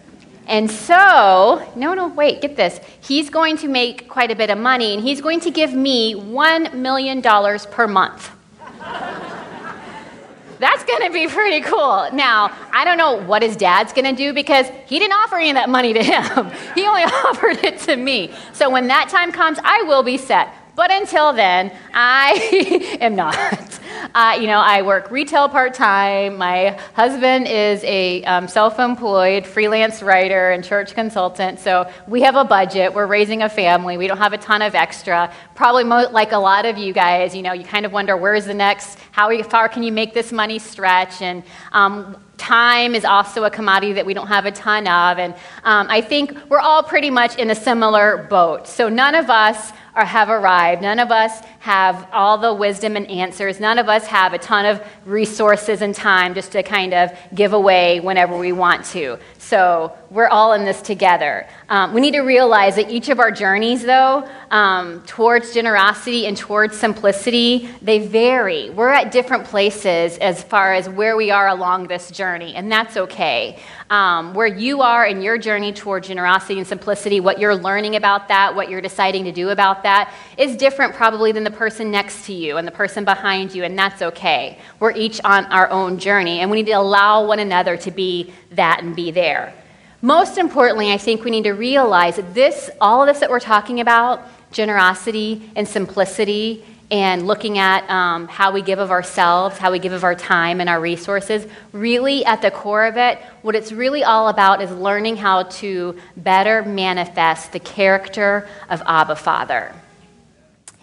And 0.48 0.70
so, 0.70 1.68
no, 1.76 1.94
no, 1.94 2.08
wait, 2.08 2.42
get 2.42 2.56
this. 2.56 2.80
He's 3.02 3.30
going 3.30 3.58
to 3.58 3.68
make 3.68 4.08
quite 4.08 4.32
a 4.32 4.36
bit 4.36 4.50
of 4.50 4.58
money, 4.58 4.94
and 4.94 5.02
he's 5.02 5.22
going 5.22 5.40
to 5.42 5.52
give 5.52 5.74
me 5.74 6.14
$1 6.14 6.74
million 6.74 7.22
per 7.22 7.88
month. 7.88 8.32
That's 10.60 10.84
going 10.86 11.02
to 11.02 11.12
be 11.12 11.28
pretty 11.28 11.62
cool. 11.62 12.10
Now, 12.14 12.56
I 12.72 12.86
don't 12.86 12.98
know 12.98 13.22
what 13.22 13.42
his 13.42 13.58
dad's 13.58 13.92
going 13.92 14.06
to 14.06 14.16
do 14.16 14.34
because 14.34 14.68
he 14.86 15.00
didn't 15.00 15.14
offer 15.14 15.36
any 15.36 15.50
of 15.50 15.56
that 15.56 15.70
money 15.70 15.94
to 15.94 16.02
him. 16.02 16.52
he 16.76 16.86
only 16.86 17.04
offered 17.26 17.64
it 17.64 17.80
to 17.80 17.96
me. 17.96 18.32
So 18.54 18.70
when 18.70 18.88
that 18.88 19.10
time 19.10 19.32
comes, 19.32 19.60
I 19.64 19.84
will 19.84 20.04
be 20.04 20.18
set. 20.18 20.54
But 20.76 20.92
until 20.92 21.34
then, 21.34 21.72
I 21.94 22.98
am 23.02 23.16
not. 23.16 23.36
Uh, 24.14 24.38
you 24.40 24.48
know, 24.48 24.60
I 24.60 24.82
work 24.82 25.12
retail 25.12 25.50
part 25.50 25.74
time. 25.74 26.38
My 26.38 26.80
husband 26.94 27.48
is 27.48 27.84
a 27.84 28.24
um, 28.24 28.48
self 28.48 28.80
employed 28.80 29.46
freelance 29.46 30.02
writer 30.02 30.52
and 30.52 30.64
church 30.64 30.94
consultant. 30.94 31.60
So 31.60 31.90
we 32.08 32.22
have 32.22 32.36
a 32.36 32.46
budget. 32.46 32.94
We're 32.94 33.08
raising 33.08 33.42
a 33.42 33.50
family. 33.50 33.98
We 33.98 34.08
don't 34.08 34.18
have 34.18 34.32
a 34.32 34.38
ton 34.38 34.62
of 34.62 34.74
extra. 34.74 35.34
Probably 35.54 35.84
mo- 35.84 36.10
like 36.12 36.32
a 36.32 36.38
lot 36.38 36.66
of 36.66 36.78
you 36.78 36.94
guys, 36.94 37.36
you 37.36 37.42
know, 37.42 37.52
you 37.52 37.66
kind 37.66 37.86
of 37.86 37.92
wonder 37.92 38.16
where's 38.16 38.46
the 38.46 38.54
next, 38.54 39.00
how 39.12 39.42
far 39.44 39.68
can 39.68 39.84
you 39.84 39.92
make 39.92 40.14
this 40.14 40.32
money 40.32 40.60
stretch? 40.60 41.22
And 41.22 41.44
um, 41.74 42.16
time 42.38 42.96
is 42.96 43.06
also 43.06 43.44
a 43.44 43.50
commodity 43.50 43.94
that 43.94 44.06
we 44.06 44.14
don't 44.14 44.28
have 44.28 44.46
a 44.46 44.52
ton 44.52 44.88
of. 44.88 45.18
And 45.20 45.34
um, 45.64 45.88
I 45.90 46.02
think 46.02 46.38
we're 46.50 46.60
all 46.60 46.84
pretty 46.84 47.10
much 47.10 47.38
in 47.38 47.50
a 47.50 47.56
similar 47.56 48.28
boat. 48.30 48.68
So 48.68 48.90
none 48.90 49.16
of 49.16 49.30
us 49.30 49.72
or 49.96 50.04
have 50.04 50.30
arrived. 50.30 50.82
None 50.82 51.00
of 51.00 51.12
us 51.12 51.42
have 51.66 52.08
all 52.14 52.38
the 52.38 52.54
wisdom 52.54 52.96
and 52.96 53.10
answers. 53.10 53.60
None 53.60 53.80
of 53.80 53.90
us 53.90 54.06
have 54.06 54.34
a 54.34 54.38
ton 54.38 54.68
of 54.68 54.80
resources 55.04 55.82
and 55.82 55.96
time 55.96 56.36
just 56.36 56.52
to 56.52 56.62
kind 56.62 56.94
of 56.94 57.10
give 57.34 57.54
away 57.54 58.00
whenever 58.00 58.38
we 58.38 58.52
want 58.52 58.86
to. 58.86 59.18
So 59.40 59.92
we're 60.12 60.28
all 60.28 60.54
in 60.54 60.64
this 60.64 60.84
together. 60.84 61.48
Um, 61.68 61.96
we 61.96 62.02
need 62.02 62.14
to 62.14 62.20
realize 62.20 62.76
that 62.76 62.92
each 62.92 63.10
of 63.10 63.20
our 63.20 63.32
journeys, 63.32 63.82
though, 63.82 64.30
um, 64.52 65.02
towards 65.08 65.56
generosity 65.56 66.28
and 66.28 66.38
towards 66.38 66.78
simplicity, 66.78 67.68
they 67.82 68.08
vary. 68.08 68.70
We're 68.70 68.90
at 68.90 69.12
different 69.12 69.46
places 69.46 70.20
as 70.20 70.44
far 70.44 70.76
as 70.76 70.88
where 70.88 71.18
we 71.18 71.32
are 71.32 71.48
along 71.48 71.88
this 71.88 72.12
journey, 72.12 72.54
and 72.54 72.72
that's 72.72 72.96
okay. 72.96 73.60
Um, 73.88 74.34
where 74.34 74.48
you 74.48 74.82
are 74.82 75.06
in 75.06 75.22
your 75.22 75.38
journey 75.38 75.72
toward 75.72 76.06
generosity 76.06 76.58
and 76.58 76.66
simplicity, 76.66 77.20
what 77.20 77.38
you're 77.38 77.56
learning 77.56 77.96
about 77.96 78.30
that, 78.30 78.56
what 78.56 78.68
you're 78.68 78.82
deciding 78.82 79.26
to 79.26 79.32
do 79.32 79.50
about 79.50 79.84
that, 79.84 80.12
is 80.40 80.58
different 80.58 80.96
probably 80.96 81.32
than 81.32 81.44
the 81.44 81.52
person 81.52 81.92
next 81.92 82.26
to 82.26 82.34
you 82.34 82.58
and 82.58 82.68
the 82.68 82.72
person 82.72 83.06
behind 83.06 83.54
you, 83.54 83.64
and 83.64 83.78
that's 83.78 84.02
okay. 84.02 84.58
We're 84.80 84.94
each 84.94 85.22
on 85.24 85.46
our 85.46 85.70
own 85.70 86.00
journey, 86.00 86.40
and 86.40 86.50
we 86.50 86.58
need 86.58 86.72
to 86.72 86.72
allow 86.72 87.28
one 87.28 87.38
another 87.38 87.78
to 87.78 87.92
be 87.92 88.34
that 88.54 88.82
and 88.82 88.96
be 88.96 89.12
there. 89.12 89.54
Most 90.02 90.40
importantly, 90.40 90.92
I 90.92 90.98
think 90.98 91.24
we 91.24 91.30
need 91.30 91.44
to 91.44 91.54
realize 91.54 92.16
that 92.16 92.34
this, 92.34 92.72
all 92.82 93.04
of 93.04 93.08
this 93.08 93.20
that 93.20 93.30
we're 93.30 93.40
talking 93.40 93.82
about, 93.82 94.28
generosity 94.52 95.52
and 95.56 95.68
simplicity, 95.68 96.66
and 96.92 97.26
looking 97.26 97.58
at 97.58 97.90
um, 97.90 98.28
how 98.28 98.52
we 98.52 98.62
give 98.62 98.80
of 98.80 98.92
ourselves, 98.92 99.58
how 99.58 99.72
we 99.72 99.80
give 99.80 99.94
of 99.94 100.04
our 100.04 100.14
time 100.14 100.62
and 100.62 100.70
our 100.70 100.80
resources, 100.80 101.46
really 101.72 102.24
at 102.26 102.42
the 102.42 102.52
core 102.52 102.86
of 102.86 102.98
it, 102.98 103.20
what 103.42 103.56
it's 103.56 103.72
really 103.72 104.04
all 104.04 104.30
about 104.30 104.62
is 104.62 104.72
learning 104.72 105.16
how 105.16 105.44
to 105.44 105.98
better 106.16 106.64
manifest 106.64 107.52
the 107.52 107.60
character 107.60 108.48
of 108.70 108.84
Abba 108.86 109.16
Father. 109.16 109.74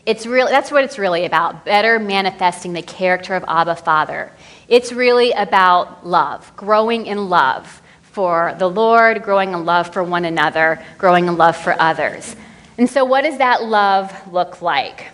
It's 0.05 0.27
really, 0.27 0.51
that's 0.51 0.73
what 0.73 0.83
it's 0.83 0.99
really 0.99 1.25
about, 1.25 1.65
better 1.65 2.01
manifesting 2.01 2.73
the 2.73 2.83
character 2.83 3.37
of 3.37 3.45
Abba 3.47 3.77
Father. 3.77 4.33
It's 4.67 4.93
really 4.93 5.31
about 5.31 6.05
love, 6.05 6.51
growing 6.57 7.07
in 7.07 7.29
love 7.29 7.81
for 8.03 8.57
the 8.59 8.69
Lord, 8.69 9.23
growing 9.23 9.53
in 9.53 9.65
love 9.65 9.93
for 9.93 10.03
one 10.03 10.25
another, 10.25 10.85
growing 10.99 11.29
in 11.29 11.37
love 11.37 11.57
for 11.57 11.81
others. 11.81 12.35
And 12.79 12.91
so, 12.91 13.05
what 13.05 13.23
does 13.23 13.39
that 13.39 13.63
love 13.63 14.13
look 14.33 14.61
like? 14.61 15.12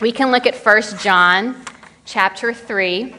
We 0.00 0.12
can 0.12 0.30
look 0.30 0.46
at 0.46 0.54
1 0.54 0.82
John 0.98 1.60
chapter 2.04 2.54
3. 2.54 3.16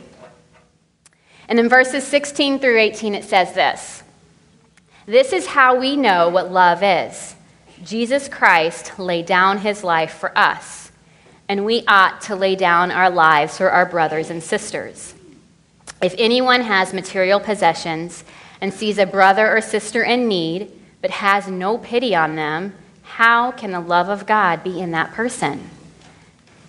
And 1.49 1.59
in 1.59 1.67
verses 1.67 2.05
16 2.05 2.59
through 2.59 2.79
18, 2.79 3.15
it 3.15 3.25
says 3.25 3.53
this 3.53 4.01
This 5.05 5.33
is 5.33 5.47
how 5.47 5.77
we 5.77 5.97
know 5.97 6.29
what 6.29 6.53
love 6.53 6.81
is. 6.81 7.35
Jesus 7.83 8.29
Christ 8.29 8.97
laid 8.97 9.25
down 9.25 9.57
his 9.57 9.83
life 9.83 10.13
for 10.13 10.37
us, 10.37 10.91
and 11.49 11.65
we 11.65 11.83
ought 11.85 12.21
to 12.21 12.35
lay 12.35 12.55
down 12.55 12.91
our 12.91 13.09
lives 13.09 13.57
for 13.57 13.69
our 13.69 13.85
brothers 13.85 14.29
and 14.29 14.41
sisters. 14.41 15.13
If 16.01 16.15
anyone 16.17 16.61
has 16.61 16.93
material 16.93 17.41
possessions 17.41 18.23
and 18.61 18.73
sees 18.73 18.97
a 18.97 19.05
brother 19.05 19.53
or 19.53 19.59
sister 19.59 20.01
in 20.01 20.29
need, 20.29 20.71
but 21.01 21.11
has 21.11 21.49
no 21.49 21.77
pity 21.77 22.15
on 22.15 22.37
them, 22.37 22.73
how 23.03 23.51
can 23.51 23.71
the 23.71 23.81
love 23.81 24.07
of 24.07 24.25
God 24.25 24.63
be 24.63 24.79
in 24.79 24.91
that 24.91 25.11
person? 25.11 25.69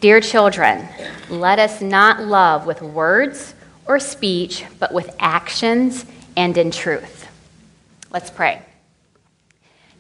Dear 0.00 0.23
children, 0.23 0.88
let 1.28 1.59
us 1.59 1.83
not 1.83 2.23
love 2.23 2.64
with 2.64 2.80
words 2.80 3.54
or 3.87 4.00
speech, 4.00 4.64
but 4.78 4.95
with 4.95 5.14
actions 5.19 6.07
and 6.38 6.57
in 6.57 6.71
truth. 6.71 7.28
Let's 8.11 8.30
pray. 8.30 8.62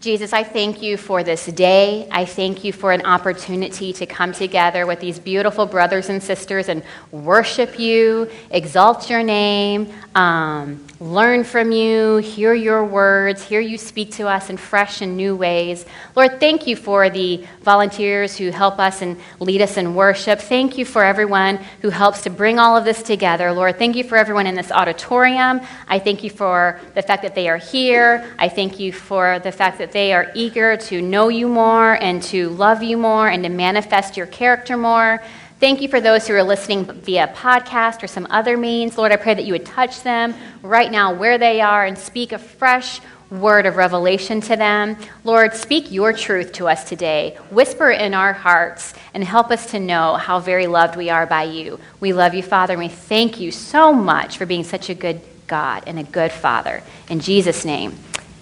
Jesus, 0.00 0.32
I 0.32 0.44
thank 0.44 0.80
you 0.80 0.96
for 0.96 1.22
this 1.22 1.44
day. 1.44 2.08
I 2.10 2.24
thank 2.24 2.64
you 2.64 2.72
for 2.72 2.90
an 2.90 3.04
opportunity 3.04 3.92
to 3.92 4.06
come 4.06 4.32
together 4.32 4.86
with 4.86 4.98
these 4.98 5.18
beautiful 5.18 5.66
brothers 5.66 6.08
and 6.08 6.22
sisters 6.22 6.70
and 6.70 6.82
worship 7.10 7.78
you, 7.78 8.30
exalt 8.50 9.10
your 9.10 9.22
name, 9.22 9.92
um, 10.14 10.82
learn 11.00 11.44
from 11.44 11.70
you, 11.70 12.16
hear 12.16 12.54
your 12.54 12.82
words, 12.82 13.42
hear 13.42 13.60
you 13.60 13.76
speak 13.76 14.10
to 14.12 14.26
us 14.26 14.48
in 14.48 14.56
fresh 14.56 15.02
and 15.02 15.18
new 15.18 15.36
ways. 15.36 15.84
Lord, 16.16 16.40
thank 16.40 16.66
you 16.66 16.76
for 16.76 17.10
the 17.10 17.46
volunteers 17.60 18.38
who 18.38 18.50
help 18.50 18.78
us 18.78 19.02
and 19.02 19.18
lead 19.38 19.60
us 19.60 19.76
in 19.76 19.94
worship. 19.94 20.40
Thank 20.40 20.78
you 20.78 20.86
for 20.86 21.04
everyone 21.04 21.58
who 21.82 21.90
helps 21.90 22.22
to 22.22 22.30
bring 22.30 22.58
all 22.58 22.74
of 22.74 22.86
this 22.86 23.02
together. 23.02 23.52
Lord, 23.52 23.78
thank 23.78 23.96
you 23.96 24.04
for 24.04 24.16
everyone 24.16 24.46
in 24.46 24.54
this 24.54 24.72
auditorium. 24.72 25.60
I 25.88 25.98
thank 25.98 26.24
you 26.24 26.30
for 26.30 26.80
the 26.94 27.02
fact 27.02 27.22
that 27.22 27.34
they 27.34 27.50
are 27.50 27.58
here. 27.58 28.34
I 28.38 28.48
thank 28.48 28.80
you 28.80 28.92
for 28.92 29.38
the 29.40 29.52
fact 29.52 29.78
that 29.78 29.89
they 29.92 30.12
are 30.12 30.30
eager 30.34 30.76
to 30.76 31.02
know 31.02 31.28
you 31.28 31.48
more 31.48 31.94
and 32.02 32.22
to 32.24 32.50
love 32.50 32.82
you 32.82 32.96
more 32.96 33.28
and 33.28 33.42
to 33.44 33.48
manifest 33.48 34.16
your 34.16 34.26
character 34.26 34.76
more. 34.76 35.22
Thank 35.60 35.82
you 35.82 35.88
for 35.88 36.00
those 36.00 36.26
who 36.26 36.34
are 36.34 36.42
listening 36.42 36.84
via 36.84 37.28
podcast 37.28 38.02
or 38.02 38.06
some 38.06 38.26
other 38.30 38.56
means. 38.56 38.96
Lord, 38.96 39.12
I 39.12 39.16
pray 39.16 39.34
that 39.34 39.44
you 39.44 39.52
would 39.52 39.66
touch 39.66 40.02
them 40.02 40.34
right 40.62 40.90
now 40.90 41.12
where 41.12 41.36
they 41.36 41.60
are 41.60 41.84
and 41.84 41.98
speak 41.98 42.32
a 42.32 42.38
fresh 42.38 43.00
word 43.30 43.66
of 43.66 43.76
revelation 43.76 44.40
to 44.40 44.56
them. 44.56 44.96
Lord, 45.22 45.54
speak 45.54 45.92
your 45.92 46.12
truth 46.12 46.52
to 46.54 46.68
us 46.68 46.84
today. 46.84 47.36
Whisper 47.50 47.90
in 47.90 48.14
our 48.14 48.32
hearts 48.32 48.94
and 49.14 49.22
help 49.22 49.50
us 49.50 49.70
to 49.70 49.78
know 49.78 50.14
how 50.14 50.40
very 50.40 50.66
loved 50.66 50.96
we 50.96 51.10
are 51.10 51.26
by 51.26 51.44
you. 51.44 51.78
We 52.00 52.12
love 52.12 52.34
you, 52.34 52.42
Father, 52.42 52.74
and 52.74 52.82
we 52.82 52.88
thank 52.88 53.38
you 53.38 53.52
so 53.52 53.92
much 53.92 54.38
for 54.38 54.46
being 54.46 54.64
such 54.64 54.88
a 54.90 54.94
good 54.94 55.20
God 55.46 55.84
and 55.86 55.98
a 55.98 56.04
good 56.04 56.32
Father. 56.32 56.82
In 57.08 57.20
Jesus' 57.20 57.64
name, 57.64 57.96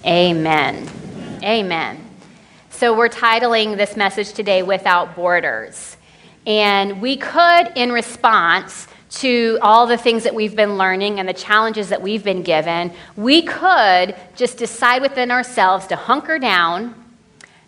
amen. 0.04 1.07
Amen. 1.42 2.04
So, 2.70 2.96
we're 2.96 3.08
titling 3.08 3.76
this 3.76 3.96
message 3.96 4.32
today, 4.32 4.62
Without 4.62 5.14
Borders. 5.16 5.96
And 6.46 7.00
we 7.00 7.16
could, 7.16 7.72
in 7.74 7.92
response 7.92 8.88
to 9.10 9.58
all 9.62 9.86
the 9.86 9.96
things 9.96 10.24
that 10.24 10.34
we've 10.34 10.56
been 10.56 10.76
learning 10.78 11.18
and 11.18 11.28
the 11.28 11.34
challenges 11.34 11.88
that 11.88 12.02
we've 12.02 12.24
been 12.24 12.42
given, 12.42 12.92
we 13.16 13.42
could 13.42 14.14
just 14.36 14.58
decide 14.58 15.02
within 15.02 15.30
ourselves 15.30 15.86
to 15.88 15.96
hunker 15.96 16.38
down, 16.38 16.94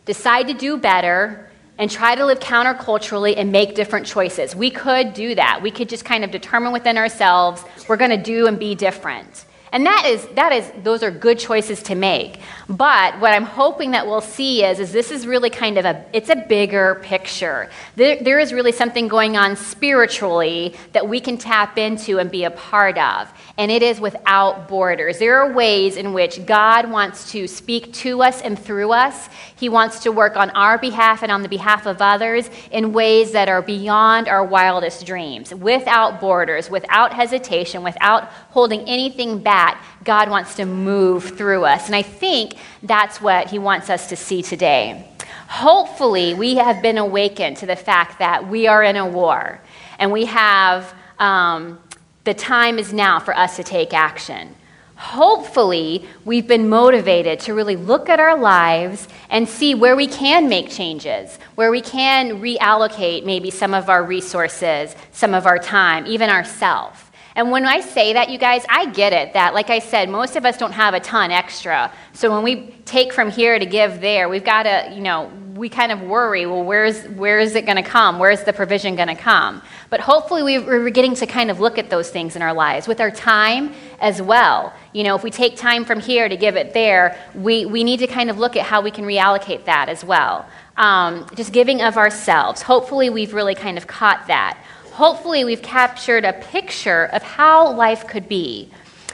decide 0.05 0.49
to 0.49 0.55
do 0.55 0.77
better, 0.77 1.51
and 1.79 1.91
try 1.91 2.15
to 2.15 2.27
live 2.27 2.41
counterculturally 2.41 3.35
and 3.37 3.51
make 3.51 3.75
different 3.75 4.07
choices. 4.07 4.55
We 4.55 4.71
could 4.71 5.15
do 5.15 5.35
that. 5.35 5.63
We 5.63 5.71
could 5.71 5.89
just 5.89 6.05
kind 6.05 6.25
of 6.25 6.31
determine 6.31 6.73
within 6.73 6.99
ourselves 6.99 7.65
we're 7.89 7.97
going 7.97 8.11
to 8.11 8.23
do 8.23 8.47
and 8.47 8.59
be 8.59 8.75
different. 8.75 9.47
And 9.73 9.87
that 9.87 10.05
is, 10.07 10.27
that 10.35 10.53
is, 10.53 10.71
those 10.83 11.03
are 11.05 11.13
good 11.13 11.39
choices 11.39 11.83
to 11.85 11.95
make. 11.95 12.41
But 12.69 13.21
what 13.21 13.33
I'm 13.33 13.45
hoping 13.45 13.93
that 13.93 14.07
we'll 14.07 14.21
see 14.21 14.65
is, 14.65 14.81
is 14.81 14.93
this 14.93 15.13
is 15.13 15.27
really 15.27 15.51
kind 15.51 15.79
of 15.79 15.85
a, 15.85 16.05
it's 16.13 16.29
a 16.29 16.37
bigger 16.37 17.01
picture. 17.03 17.71
There, 17.95 18.21
there 18.21 18.41
is 18.41 18.53
really 18.53 18.73
something 18.73 19.07
going 19.07 19.37
on 19.37 19.55
spiritually 19.55 20.75
that 20.93 21.09
we 21.09 21.21
can 21.21 21.39
tap 21.39 21.79
into 21.79 22.19
and 22.19 22.31
be 22.31 22.45
a 22.45 22.51
part 22.51 22.99
of. 22.99 23.33
And 23.59 23.71
it 23.71 23.83
is 23.83 24.01
without 24.01 24.67
borders. 24.67 25.19
There 25.19 25.41
are 25.41 25.53
ways 25.53 25.97
in 25.97 26.15
which 26.15 26.45
God 26.47 26.91
wants 26.91 27.31
to 27.33 27.47
speak 27.47 27.93
to 27.95 28.23
us 28.23 28.41
and 28.43 28.59
through 28.59 28.93
us. 28.93 29.29
He 29.55 29.69
wants 29.69 30.01
to 30.01 30.11
work 30.11 30.37
on 30.37 30.51
our 30.51 30.79
behalf 30.79 31.23
and 31.23 31.31
on 31.31 31.43
the 31.43 31.49
behalf 31.49 31.87
of 31.87 32.03
others 32.03 32.51
in 32.73 32.93
ways 32.93 33.33
that 33.33 33.49
are 33.49 33.63
beyond 33.63 34.27
our 34.27 34.45
wildest 34.45 35.07
dreams, 35.07 35.55
without 35.55 36.21
borders, 36.21 36.71
without 36.71 37.13
hesitation, 37.13 37.85
without 37.85 38.25
holding 38.51 38.81
anything 38.89 39.39
back 39.39 39.60
that, 39.61 39.83
God 40.05 40.31
wants 40.31 40.55
to 40.57 40.65
move 40.65 41.37
through 41.37 41.65
us. 41.65 41.87
And 41.87 41.95
I 41.95 42.03
think 42.03 42.55
that's 42.83 43.21
what 43.21 43.51
He 43.51 43.59
wants 43.59 43.91
us 43.91 44.09
to 44.09 44.17
see 44.17 44.43
today. 44.43 45.07
Hopefully, 45.49 46.33
we 46.35 46.55
have 46.57 46.81
been 46.81 46.97
awakened 46.97 47.59
to 47.59 47.67
the 47.67 47.77
fact 47.77 48.19
that 48.21 48.49
we 48.49 48.67
are 48.67 48.83
in 48.83 48.97
a 48.97 49.07
war 49.07 49.61
and 49.99 50.11
we 50.13 50.25
have 50.25 50.95
um, 51.19 51.79
the 52.25 52.33
time 52.35 52.79
is 52.79 52.93
now 52.93 53.21
for 53.21 53.37
us 53.37 53.57
to 53.57 53.65
take 53.65 53.93
action. 53.93 54.55
Hopefully, 54.97 56.07
we've 56.25 56.47
been 56.47 56.69
motivated 56.69 57.41
to 57.41 57.55
really 57.55 57.77
look 57.77 58.09
at 58.09 58.21
our 58.21 58.39
lives 58.39 59.09
and 59.29 59.49
see 59.49 59.75
where 59.75 59.97
we 59.97 60.07
can 60.07 60.49
make 60.49 60.71
changes, 60.71 61.39
where 61.55 61.71
we 61.71 61.81
can 61.81 62.41
reallocate 62.41 63.25
maybe 63.25 63.51
some 63.51 63.75
of 63.75 63.89
our 63.89 64.05
resources, 64.05 64.95
some 65.13 65.35
of 65.35 65.47
our 65.47 65.59
time, 65.59 66.07
even 66.07 66.31
ourselves. 66.31 67.10
And 67.41 67.51
when 67.51 67.65
I 67.65 67.81
say 67.81 68.13
that, 68.13 68.29
you 68.29 68.37
guys, 68.37 68.67
I 68.69 68.85
get 68.85 69.15
it 69.15 69.33
that, 69.33 69.55
like 69.55 69.71
I 69.71 69.79
said, 69.79 70.11
most 70.11 70.37
of 70.37 70.45
us 70.45 70.59
don't 70.59 70.73
have 70.73 70.93
a 70.93 71.01
ton 71.01 71.31
extra. 71.31 71.91
So 72.13 72.31
when 72.31 72.43
we 72.43 72.67
take 72.85 73.15
from 73.15 73.31
here 73.31 73.59
to 73.59 73.65
give 73.65 74.03
there, 74.03 74.29
we've 74.29 74.45
got 74.45 74.65
to, 74.65 74.93
you 74.95 75.01
know, 75.01 75.33
we 75.55 75.71
kind 75.71 75.91
of 75.91 76.03
worry, 76.03 76.45
well, 76.45 76.63
where's, 76.63 77.03
where 77.09 77.39
is 77.39 77.55
it 77.55 77.65
going 77.65 77.83
to 77.83 77.83
come? 77.83 78.19
Where's 78.19 78.45
the 78.45 78.53
provision 78.53 78.95
going 78.95 79.09
to 79.09 79.15
come? 79.15 79.63
But 79.89 80.01
hopefully 80.01 80.59
we're 80.59 80.91
getting 80.91 81.15
to 81.15 81.27
kind 81.27 81.51
of 81.51 81.61
look 81.61 81.79
at 81.79 81.89
those 81.89 82.11
things 82.11 82.37
in 82.37 82.43
our 82.43 82.53
lives 82.53 82.87
with 82.87 83.01
our 83.01 83.11
time 83.11 83.73
as 84.01 84.21
well. 84.21 84.75
You 84.93 85.05
know, 85.05 85.17
if 85.17 85.23
we 85.23 85.31
take 85.31 85.57
time 85.57 85.87
from 85.87 85.99
here 85.99 86.29
to 86.29 86.37
give 86.37 86.57
it 86.57 86.75
there, 86.75 87.19
we, 87.35 87.65
we 87.65 87.85
need 87.85 88.01
to 88.01 88.07
kind 88.07 88.29
of 88.29 88.39
look 88.39 88.55
at 88.55 88.67
how 88.67 88.83
we 88.83 88.91
can 88.91 89.07
reallocate 89.07 89.65
that 89.65 89.89
as 89.89 90.05
well. 90.05 90.47
Um, 90.77 91.27
just 91.35 91.55
giving 91.55 91.81
of 91.81 91.97
ourselves. 91.97 92.61
Hopefully 92.61 93.09
we've 93.09 93.33
really 93.33 93.55
kind 93.55 93.79
of 93.79 93.87
caught 93.87 94.27
that 94.27 94.63
hopefully 95.01 95.45
we've 95.45 95.63
captured 95.63 96.27
a 96.27 96.35
picture 96.35 97.07
of 97.07 97.23
how 97.23 97.73
life 97.73 98.07
could 98.07 98.29
be. 98.29 98.69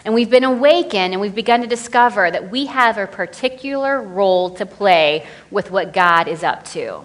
And 0.05 0.13
we've 0.15 0.29
been 0.29 0.43
awakened 0.43 1.15
and 1.15 1.21
we've 1.21 1.33
begun 1.33 1.61
to 1.61 1.69
discover 1.69 2.29
that 2.29 2.51
we 2.51 2.67
have 2.67 2.99
a 2.99 3.07
particular 3.07 4.03
role 4.03 4.51
to 4.57 4.67
play 4.67 5.25
with 5.49 5.71
what 5.71 5.93
God 5.93 6.27
is 6.27 6.43
up 6.43 6.65
to. 6.75 7.03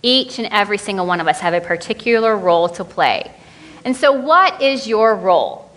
Each 0.00 0.38
and 0.38 0.46
every 0.52 0.78
single 0.78 1.06
one 1.06 1.20
of 1.20 1.26
us 1.26 1.40
have 1.40 1.54
a 1.54 1.60
particular 1.60 2.36
role 2.36 2.68
to 2.68 2.84
play. 2.84 3.32
And 3.84 3.96
so, 3.96 4.12
what 4.12 4.62
is 4.62 4.86
your 4.86 5.16
role? 5.16 5.68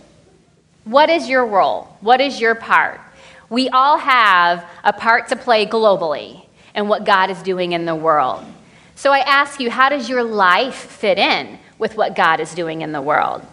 What 0.84 1.10
is 1.10 1.28
your 1.28 1.44
role? 1.44 1.98
What 2.02 2.22
is 2.22 2.40
your 2.40 2.54
part? 2.54 3.02
We 3.50 3.68
all 3.70 3.98
have 3.98 4.64
a 4.84 4.94
part 4.94 5.30
to 5.30 5.36
play 5.36 5.66
globally 5.66 6.46
in 6.76 6.88
what 6.88 7.04
God 7.04 7.32
is 7.32 7.42
doing 7.42 7.72
in 7.72 7.86
the 7.86 7.96
world. 7.96 8.46
So, 8.94 9.12
I 9.12 9.20
ask 9.22 9.60
you, 9.60 9.72
how 9.72 9.90
does 9.90 10.08
your 10.08 10.24
life 10.24 10.76
fit 10.76 11.18
in? 11.18 11.58
With 11.80 11.96
what 11.96 12.16
God 12.16 12.40
is 12.40 12.54
doing 12.54 12.82
in 12.82 12.92
the 12.92 13.02
world. 13.02 13.46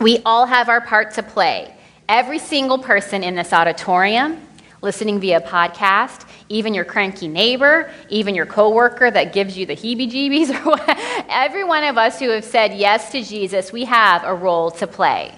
We 0.00 0.20
all 0.24 0.46
have 0.46 0.68
our 0.68 0.80
part 0.80 1.14
to 1.14 1.22
play. 1.22 1.74
Every 2.08 2.38
single 2.38 2.78
person 2.78 3.22
in 3.22 3.34
this 3.34 3.52
auditorium, 3.52 4.40
listening 4.82 5.20
via 5.20 5.40
podcast, 5.40 6.26
even 6.48 6.74
your 6.74 6.84
cranky 6.84 7.28
neighbor, 7.28 7.90
even 8.08 8.34
your 8.34 8.46
coworker 8.46 9.10
that 9.10 9.32
gives 9.32 9.56
you 9.56 9.66
the 9.66 9.76
heebie-jeebies, 9.76 11.26
every 11.28 11.64
one 11.64 11.84
of 11.84 11.98
us 11.98 12.18
who 12.18 12.30
have 12.30 12.44
said 12.44 12.74
yes 12.74 13.12
to 13.12 13.22
Jesus, 13.22 13.72
we 13.72 13.84
have 13.84 14.24
a 14.24 14.34
role 14.34 14.70
to 14.72 14.86
play. 14.86 15.34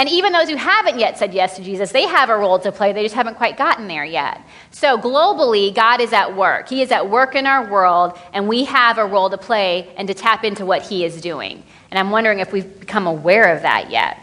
And 0.00 0.08
even 0.08 0.32
those 0.32 0.48
who 0.48 0.56
haven't 0.56 0.98
yet 0.98 1.18
said 1.18 1.34
yes 1.34 1.56
to 1.56 1.62
Jesus, 1.62 1.92
they 1.92 2.06
have 2.06 2.30
a 2.30 2.36
role 2.38 2.58
to 2.60 2.72
play. 2.72 2.94
They 2.94 3.02
just 3.02 3.14
haven't 3.14 3.34
quite 3.34 3.58
gotten 3.58 3.86
there 3.86 4.02
yet. 4.02 4.40
So 4.70 4.96
globally, 4.96 5.74
God 5.74 6.00
is 6.00 6.14
at 6.14 6.34
work. 6.34 6.70
He 6.70 6.80
is 6.80 6.90
at 6.90 7.10
work 7.10 7.34
in 7.34 7.46
our 7.46 7.70
world, 7.70 8.18
and 8.32 8.48
we 8.48 8.64
have 8.64 8.96
a 8.96 9.04
role 9.04 9.28
to 9.28 9.36
play 9.36 9.92
and 9.98 10.08
to 10.08 10.14
tap 10.14 10.42
into 10.42 10.64
what 10.64 10.80
He 10.80 11.04
is 11.04 11.20
doing. 11.20 11.62
And 11.90 11.98
I'm 11.98 12.08
wondering 12.08 12.38
if 12.38 12.50
we've 12.50 12.80
become 12.80 13.06
aware 13.06 13.54
of 13.54 13.60
that 13.60 13.90
yet. 13.90 14.18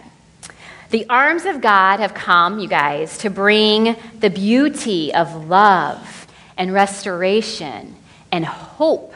The 0.89 1.07
arms 1.11 1.45
of 1.45 1.61
God 1.61 1.99
have 1.99 2.15
come, 2.15 2.57
you 2.57 2.67
guys, 2.67 3.19
to 3.19 3.29
bring 3.29 3.95
the 4.19 4.31
beauty 4.31 5.13
of 5.13 5.47
love 5.47 6.25
and 6.57 6.73
restoration 6.73 7.95
and 8.31 8.45
hope. 8.45 9.13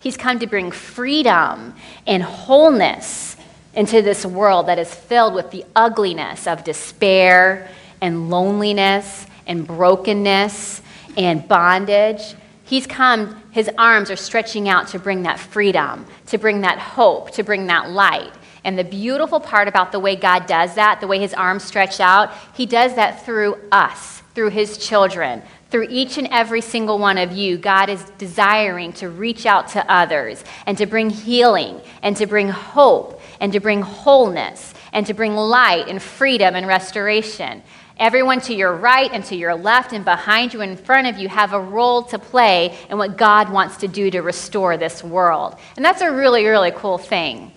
He's 0.00 0.16
come 0.16 0.40
to 0.40 0.48
bring 0.48 0.72
freedom 0.72 1.76
and 2.04 2.24
wholeness 2.24 3.36
into 3.74 4.02
this 4.02 4.26
world 4.26 4.66
that 4.66 4.78
is 4.78 4.92
filled 4.92 5.34
with 5.34 5.50
the 5.50 5.64
ugliness 5.76 6.46
of 6.46 6.64
despair 6.64 7.68
and 8.00 8.30
loneliness 8.30 9.26
and 9.46 9.66
brokenness 9.66 10.82
and 11.16 11.46
bondage. 11.46 12.34
He's 12.64 12.86
come, 12.86 13.42
his 13.50 13.70
arms 13.78 14.10
are 14.10 14.16
stretching 14.16 14.68
out 14.68 14.88
to 14.88 14.98
bring 14.98 15.24
that 15.24 15.38
freedom, 15.38 16.06
to 16.26 16.38
bring 16.38 16.60
that 16.62 16.78
hope, 16.78 17.32
to 17.32 17.42
bring 17.42 17.66
that 17.66 17.90
light. 17.90 18.32
And 18.62 18.78
the 18.78 18.84
beautiful 18.84 19.40
part 19.40 19.68
about 19.68 19.90
the 19.90 20.00
way 20.00 20.16
God 20.16 20.46
does 20.46 20.74
that, 20.74 21.00
the 21.00 21.06
way 21.06 21.18
his 21.18 21.34
arms 21.34 21.64
stretch 21.64 21.98
out, 21.98 22.32
he 22.54 22.66
does 22.66 22.94
that 22.94 23.24
through 23.24 23.56
us, 23.72 24.22
through 24.34 24.50
his 24.50 24.78
children, 24.78 25.42
through 25.70 25.86
each 25.88 26.18
and 26.18 26.28
every 26.30 26.60
single 26.60 26.98
one 26.98 27.16
of 27.16 27.32
you, 27.32 27.56
God 27.56 27.88
is 27.88 28.02
desiring 28.18 28.92
to 28.94 29.08
reach 29.08 29.46
out 29.46 29.68
to 29.68 29.90
others 29.90 30.44
and 30.66 30.76
to 30.78 30.86
bring 30.86 31.10
healing 31.10 31.80
and 32.02 32.16
to 32.16 32.26
bring 32.26 32.48
hope 32.48 33.19
and 33.40 33.52
to 33.52 33.60
bring 33.60 33.82
wholeness 33.82 34.74
and 34.92 35.06
to 35.06 35.14
bring 35.14 35.34
light 35.34 35.88
and 35.88 36.00
freedom 36.00 36.54
and 36.54 36.66
restoration. 36.66 37.62
Everyone 37.98 38.40
to 38.42 38.54
your 38.54 38.74
right 38.74 39.10
and 39.12 39.24
to 39.26 39.36
your 39.36 39.54
left 39.54 39.92
and 39.92 40.04
behind 40.04 40.54
you 40.54 40.60
and 40.60 40.70
in 40.72 40.76
front 40.78 41.06
of 41.06 41.18
you 41.18 41.28
have 41.28 41.52
a 41.52 41.60
role 41.60 42.02
to 42.04 42.18
play 42.18 42.78
in 42.88 42.96
what 42.96 43.16
God 43.16 43.50
wants 43.50 43.78
to 43.78 43.88
do 43.88 44.10
to 44.10 44.20
restore 44.20 44.76
this 44.76 45.04
world. 45.04 45.56
And 45.76 45.84
that's 45.84 46.00
a 46.00 46.10
really, 46.10 46.46
really 46.46 46.70
cool 46.70 46.98
thing. 46.98 47.52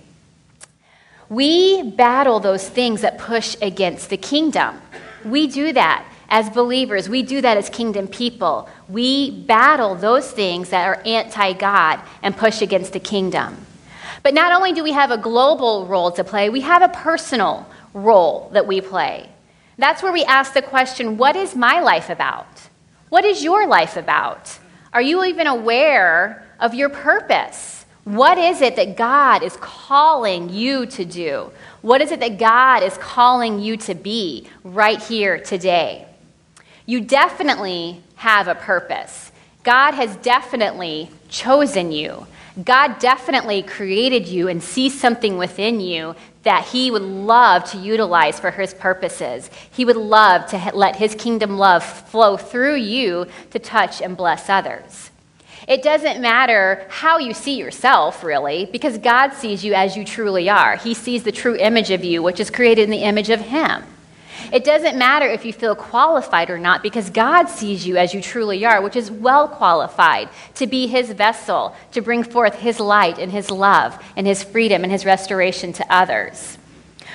We 1.30 1.92
battle 1.92 2.40
those 2.40 2.68
things 2.68 3.02
that 3.02 3.18
push 3.18 3.56
against 3.62 4.10
the 4.10 4.18
kingdom. 4.18 4.82
We 5.24 5.48
do 5.48 5.72
that 5.74 6.06
as 6.34 6.50
believers, 6.50 7.08
we 7.08 7.22
do 7.22 7.42
that 7.42 7.58
as 7.58 7.70
kingdom 7.70 8.08
people. 8.08 8.68
We 8.90 9.30
battle 9.46 9.94
those 9.94 10.32
things 10.32 10.70
that 10.72 10.88
are 10.88 11.00
anti 11.06 11.54
God 11.54 12.00
and 12.24 12.36
push 12.36 12.62
against 12.62 12.94
the 12.94 13.00
kingdom. 13.00 13.66
But 14.24 14.34
not 14.34 14.53
only 14.53 14.72
do 14.72 14.84
we 14.84 14.94
have 14.94 15.12
a 15.12 15.18
global 15.18 15.86
role 15.86 16.12
to 16.12 16.24
play, 16.24 16.50
we 16.50 16.62
have 16.62 16.82
a 16.82 16.88
personal 16.88 17.68
role 17.94 18.50
that 18.53 18.65
we 18.65 18.80
play. 18.82 19.30
That's 19.77 20.01
where 20.01 20.13
we 20.13 20.24
ask 20.24 20.53
the 20.53 20.62
question 20.62 21.18
what 21.18 21.36
is 21.36 21.56
my 21.56 21.82
life 21.82 22.10
about? 22.10 22.48
What 23.10 23.25
is 23.25 23.44
your 23.44 23.68
life 23.68 23.98
about? 23.98 24.58
Are 24.94 25.01
you 25.01 25.24
even 25.25 25.48
aware 25.48 26.48
of 26.60 26.74
your 26.74 26.89
purpose? 26.89 27.86
What 28.06 28.38
is 28.38 28.62
it 28.62 28.75
that 28.75 28.98
God 28.98 29.44
is 29.44 29.58
calling 29.58 30.50
you 30.50 30.86
to 30.88 31.06
do? 31.06 31.51
What 31.82 32.01
is 32.01 32.12
it 32.12 32.20
that 32.20 32.38
God 32.38 32.84
is 32.84 32.98
calling 32.98 33.60
you 33.60 33.77
to 33.77 33.96
be 33.96 34.48
right 34.63 35.01
here 35.01 35.39
today? 35.39 36.08
You 36.86 37.01
definitely 37.01 38.01
have 38.15 38.48
a 38.48 38.56
purpose. 38.56 39.32
God 39.63 39.94
has 39.94 40.15
definitely 40.18 41.10
chosen 41.30 41.92
you. 41.92 42.27
God 42.62 43.00
definitely 43.00 43.63
created 43.63 44.27
you 44.27 44.48
and 44.48 44.62
sees 44.62 45.00
something 45.00 45.38
within 45.38 45.79
you 45.79 46.15
that 46.43 46.65
He 46.65 46.91
would 46.91 47.01
love 47.01 47.63
to 47.72 47.77
utilize 47.77 48.39
for 48.39 48.51
His 48.51 48.74
purposes. 48.74 49.50
He 49.72 49.86
would 49.86 49.95
love 49.95 50.45
to 50.51 50.72
let 50.74 50.98
His 50.98 51.15
kingdom 51.15 51.57
love 51.57 51.83
flow 51.83 52.38
through 52.38 52.75
you 52.75 53.27
to 53.51 53.60
touch 53.60 54.01
and 54.01 54.15
bless 54.15 54.50
others. 54.50 55.10
It 55.67 55.81
doesn't 55.81 56.22
matter 56.22 56.86
how 56.89 57.17
you 57.17 57.33
see 57.33 57.57
yourself, 57.57 58.24
really, 58.24 58.65
because 58.65 58.98
God 58.98 59.33
sees 59.33 59.63
you 59.63 59.74
as 59.74 59.95
you 59.95 60.03
truly 60.03 60.50
are. 60.50 60.75
He 60.75 60.93
sees 60.93 61.24
the 61.24 61.31
true 61.31 61.55
image 61.55 61.89
of 61.89 62.03
you, 62.03 62.22
which 62.22 62.39
is 62.39 62.50
created 62.50 62.83
in 62.83 62.89
the 62.89 63.03
image 63.03 63.29
of 63.29 63.39
Him. 63.39 63.83
It 64.53 64.63
doesn't 64.63 65.00
matter 65.00 65.25
if 65.25 65.45
you 65.45 65.51
feel 65.51 65.74
qualified 65.75 66.51
or 66.51 66.60
not 66.60 66.83
because 66.83 67.10
God 67.10 67.50
sees 67.50 67.88
you 67.88 67.98
as 67.98 68.13
you 68.13 68.22
truly 68.22 68.63
are, 68.65 68.83
which 68.83 68.95
is 68.95 69.10
well 69.10 69.48
qualified 69.48 70.29
to 70.53 70.67
be 70.67 70.86
His 70.86 71.12
vessel, 71.12 71.75
to 71.91 72.01
bring 72.01 72.24
forth 72.24 72.53
His 72.53 72.79
light 72.79 73.17
and 73.17 73.31
His 73.31 73.50
love 73.50 74.00
and 74.15 74.27
His 74.27 74.43
freedom 74.43 74.83
and 74.83 74.91
His 74.91 75.07
restoration 75.07 75.74
to 75.74 75.91
others. 75.91 76.60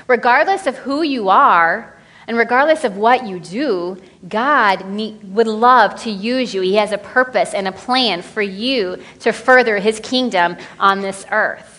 Regardless 0.09 0.67
of 0.67 0.79
who 0.79 1.03
you 1.03 1.29
are, 1.29 1.97
and 2.27 2.37
regardless 2.37 2.83
of 2.83 2.97
what 2.97 3.25
you 3.25 3.39
do, 3.39 4.03
God 4.29 4.85
would 5.23 5.47
love 5.47 5.95
to 6.03 6.11
use 6.11 6.53
you. 6.53 6.61
He 6.61 6.75
has 6.75 6.91
a 6.91 6.99
purpose 6.99 7.55
and 7.55 7.69
a 7.69 7.73
plan 7.73 8.21
for 8.21 8.43
you 8.43 9.01
to 9.21 9.33
further 9.33 9.79
His 9.79 10.01
kingdom 10.01 10.57
on 10.81 11.03
this 11.03 11.25
earth. 11.31 11.78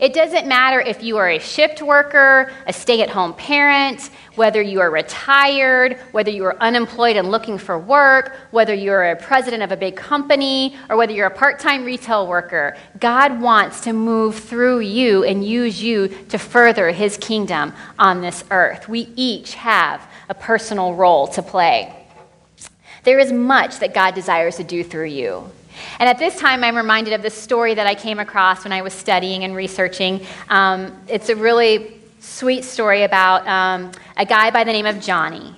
It 0.00 0.12
doesn't 0.12 0.46
matter 0.46 0.80
if 0.80 1.02
you 1.02 1.16
are 1.18 1.30
a 1.30 1.38
shift 1.38 1.80
worker, 1.80 2.50
a 2.66 2.72
stay 2.72 3.02
at 3.02 3.10
home 3.10 3.32
parent, 3.34 4.10
whether 4.34 4.60
you 4.60 4.80
are 4.80 4.90
retired, 4.90 5.98
whether 6.10 6.30
you 6.30 6.44
are 6.44 6.56
unemployed 6.60 7.16
and 7.16 7.30
looking 7.30 7.58
for 7.58 7.78
work, 7.78 8.36
whether 8.50 8.74
you're 8.74 9.04
a 9.04 9.16
president 9.16 9.62
of 9.62 9.70
a 9.70 9.76
big 9.76 9.94
company, 9.94 10.76
or 10.90 10.96
whether 10.96 11.12
you're 11.12 11.28
a 11.28 11.30
part 11.30 11.60
time 11.60 11.84
retail 11.84 12.26
worker. 12.26 12.76
God 12.98 13.40
wants 13.40 13.82
to 13.82 13.92
move 13.92 14.36
through 14.36 14.80
you 14.80 15.22
and 15.22 15.44
use 15.46 15.82
you 15.82 16.08
to 16.28 16.38
further 16.38 16.90
his 16.90 17.16
kingdom 17.16 17.72
on 17.98 18.20
this 18.20 18.42
earth. 18.50 18.88
We 18.88 19.12
each 19.14 19.54
have 19.54 20.06
a 20.28 20.34
personal 20.34 20.94
role 20.94 21.28
to 21.28 21.42
play. 21.42 21.94
There 23.04 23.18
is 23.18 23.30
much 23.30 23.78
that 23.78 23.94
God 23.94 24.14
desires 24.14 24.56
to 24.56 24.64
do 24.64 24.82
through 24.82 25.08
you. 25.08 25.50
And 25.98 26.08
at 26.08 26.18
this 26.18 26.36
time, 26.38 26.64
I'm 26.64 26.76
reminded 26.76 27.12
of 27.12 27.22
this 27.22 27.34
story 27.34 27.74
that 27.74 27.86
I 27.86 27.94
came 27.94 28.18
across 28.18 28.64
when 28.64 28.72
I 28.72 28.82
was 28.82 28.92
studying 28.92 29.44
and 29.44 29.54
researching. 29.54 30.26
Um, 30.48 30.98
it's 31.08 31.28
a 31.28 31.36
really 31.36 32.00
sweet 32.20 32.64
story 32.64 33.02
about 33.02 33.46
um, 33.46 33.92
a 34.16 34.24
guy 34.24 34.50
by 34.50 34.64
the 34.64 34.72
name 34.72 34.86
of 34.86 35.00
Johnny. 35.00 35.54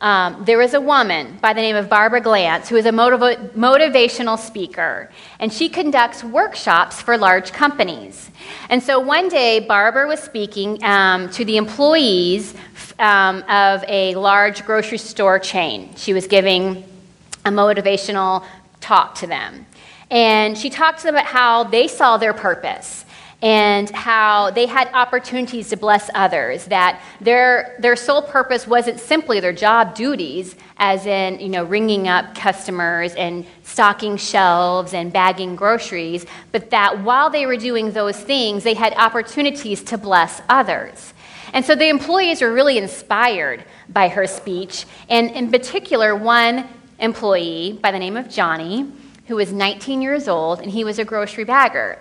Um, 0.00 0.44
there 0.44 0.58
was 0.58 0.74
a 0.74 0.80
woman 0.80 1.38
by 1.40 1.54
the 1.54 1.62
name 1.62 1.76
of 1.76 1.88
Barbara 1.88 2.20
Glanz 2.20 2.68
who 2.68 2.76
is 2.76 2.84
a 2.84 2.92
motiv- 2.92 3.52
motivational 3.52 4.38
speaker, 4.38 5.10
and 5.38 5.52
she 5.52 5.68
conducts 5.68 6.22
workshops 6.22 7.00
for 7.00 7.16
large 7.16 7.52
companies. 7.52 8.30
And 8.68 8.82
so 8.82 9.00
one 9.00 9.28
day, 9.28 9.60
Barbara 9.60 10.06
was 10.06 10.20
speaking 10.20 10.82
um, 10.84 11.30
to 11.30 11.44
the 11.44 11.56
employees 11.56 12.54
um, 12.98 13.42
of 13.48 13.82
a 13.88 14.14
large 14.16 14.66
grocery 14.66 14.98
store 14.98 15.38
chain. 15.38 15.94
She 15.96 16.12
was 16.12 16.26
giving 16.26 16.84
a 17.46 17.50
motivational 17.50 18.44
talk 18.84 19.14
to 19.16 19.26
them. 19.26 19.66
And 20.10 20.56
she 20.56 20.68
talked 20.68 20.98
to 20.98 21.04
them 21.04 21.14
about 21.14 21.26
how 21.26 21.64
they 21.64 21.88
saw 21.88 22.18
their 22.18 22.34
purpose 22.34 23.04
and 23.42 23.90
how 23.90 24.50
they 24.52 24.66
had 24.66 24.88
opportunities 24.94 25.68
to 25.68 25.76
bless 25.76 26.08
others, 26.14 26.64
that 26.66 27.02
their, 27.20 27.76
their 27.78 27.96
sole 27.96 28.22
purpose 28.22 28.66
wasn't 28.66 28.98
simply 28.98 29.40
their 29.40 29.52
job 29.52 29.94
duties, 29.94 30.56
as 30.78 31.04
in, 31.04 31.38
you 31.40 31.48
know, 31.48 31.64
ringing 31.64 32.08
up 32.08 32.34
customers 32.34 33.14
and 33.14 33.46
stocking 33.62 34.16
shelves 34.16 34.94
and 34.94 35.12
bagging 35.12 35.56
groceries, 35.56 36.24
but 36.52 36.70
that 36.70 37.02
while 37.02 37.28
they 37.28 37.44
were 37.44 37.56
doing 37.56 37.92
those 37.92 38.18
things, 38.18 38.64
they 38.64 38.74
had 38.74 38.94
opportunities 38.94 39.82
to 39.82 39.98
bless 39.98 40.40
others. 40.48 41.12
And 41.52 41.64
so 41.64 41.74
the 41.74 41.88
employees 41.88 42.40
were 42.40 42.52
really 42.52 42.78
inspired 42.78 43.64
by 43.90 44.08
her 44.08 44.26
speech, 44.26 44.86
and 45.10 45.30
in 45.32 45.50
particular, 45.50 46.16
one 46.16 46.66
employee 46.98 47.78
by 47.82 47.90
the 47.90 47.98
name 47.98 48.16
of 48.16 48.28
Johnny, 48.28 48.90
who 49.26 49.36
was 49.36 49.52
19 49.52 50.02
years 50.02 50.28
old, 50.28 50.60
and 50.60 50.70
he 50.70 50.84
was 50.84 50.98
a 50.98 51.04
grocery 51.04 51.44
bagger. 51.44 51.98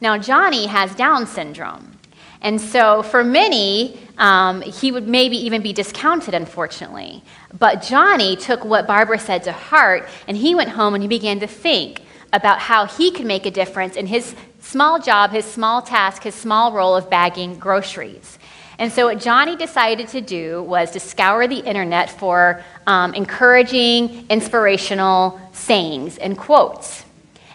Now, 0.00 0.18
Johnny 0.18 0.66
has 0.66 0.94
Down 0.94 1.26
syndrome. 1.26 1.98
And 2.40 2.60
so, 2.60 3.04
for 3.04 3.22
many, 3.22 4.00
um, 4.18 4.62
he 4.62 4.90
would 4.90 5.06
maybe 5.06 5.36
even 5.36 5.62
be 5.62 5.72
discounted, 5.72 6.34
unfortunately. 6.34 7.22
But 7.56 7.82
Johnny 7.82 8.34
took 8.34 8.64
what 8.64 8.88
Barbara 8.88 9.20
said 9.20 9.44
to 9.44 9.52
heart, 9.52 10.08
and 10.26 10.36
he 10.36 10.54
went 10.54 10.70
home 10.70 10.94
and 10.94 11.02
he 11.02 11.08
began 11.08 11.38
to 11.38 11.46
think 11.46 12.02
about 12.32 12.58
how 12.58 12.86
he 12.86 13.12
could 13.12 13.26
make 13.26 13.46
a 13.46 13.50
difference 13.50 13.94
in 13.94 14.06
his 14.06 14.34
small 14.60 14.98
job, 14.98 15.30
his 15.30 15.44
small 15.44 15.82
task, 15.82 16.24
his 16.24 16.34
small 16.34 16.72
role 16.72 16.96
of 16.96 17.08
bagging 17.08 17.58
groceries. 17.58 18.38
And 18.78 18.90
so, 18.90 19.06
what 19.06 19.20
Johnny 19.20 19.56
decided 19.56 20.08
to 20.08 20.20
do 20.20 20.62
was 20.62 20.90
to 20.92 21.00
scour 21.00 21.46
the 21.46 21.58
internet 21.58 22.10
for 22.10 22.64
um, 22.86 23.14
encouraging, 23.14 24.26
inspirational 24.28 25.40
sayings 25.52 26.18
and 26.18 26.36
quotes. 26.36 27.04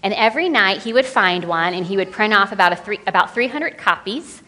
And 0.04 0.14
every 0.14 0.48
night 0.48 0.84
he 0.84 0.94
would 0.94 1.06
find 1.06 1.44
one 1.46 1.74
and 1.74 1.86
he 1.86 1.98
would 1.98 2.12
print 2.12 2.34
off 2.34 2.52
about, 2.52 2.86
three, 2.86 3.00
about 3.08 3.34
300 3.34 3.78
copies 3.78 4.42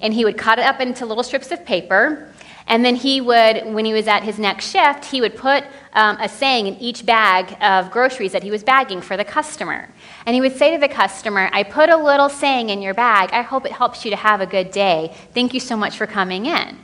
and 0.00 0.12
he 0.12 0.24
would 0.24 0.36
cut 0.36 0.58
it 0.58 0.64
up 0.64 0.80
into 0.80 1.06
little 1.06 1.22
strips 1.22 1.50
of 1.50 1.64
paper. 1.64 2.32
And 2.66 2.84
then 2.84 2.96
he 2.96 3.20
would, 3.20 3.66
when 3.74 3.84
he 3.84 3.92
was 3.92 4.08
at 4.08 4.22
his 4.22 4.38
next 4.38 4.70
shift, 4.70 5.04
he 5.06 5.20
would 5.20 5.36
put 5.36 5.64
um, 5.92 6.16
a 6.18 6.28
saying 6.28 6.66
in 6.66 6.74
each 6.76 7.04
bag 7.04 7.56
of 7.62 7.90
groceries 7.90 8.32
that 8.32 8.42
he 8.42 8.50
was 8.50 8.64
bagging 8.64 9.02
for 9.02 9.16
the 9.16 9.24
customer. 9.24 9.88
And 10.24 10.34
he 10.34 10.40
would 10.40 10.56
say 10.56 10.72
to 10.72 10.80
the 10.80 10.88
customer, 10.88 11.50
I 11.52 11.62
put 11.62 11.90
a 11.90 11.96
little 11.96 12.30
saying 12.30 12.70
in 12.70 12.80
your 12.80 12.94
bag. 12.94 13.30
I 13.32 13.42
hope 13.42 13.66
it 13.66 13.72
helps 13.72 14.04
you 14.04 14.10
to 14.10 14.16
have 14.16 14.40
a 14.40 14.46
good 14.46 14.70
day. 14.70 15.14
Thank 15.34 15.52
you 15.52 15.60
so 15.60 15.76
much 15.76 15.96
for 15.96 16.06
coming 16.06 16.46
in. 16.46 16.78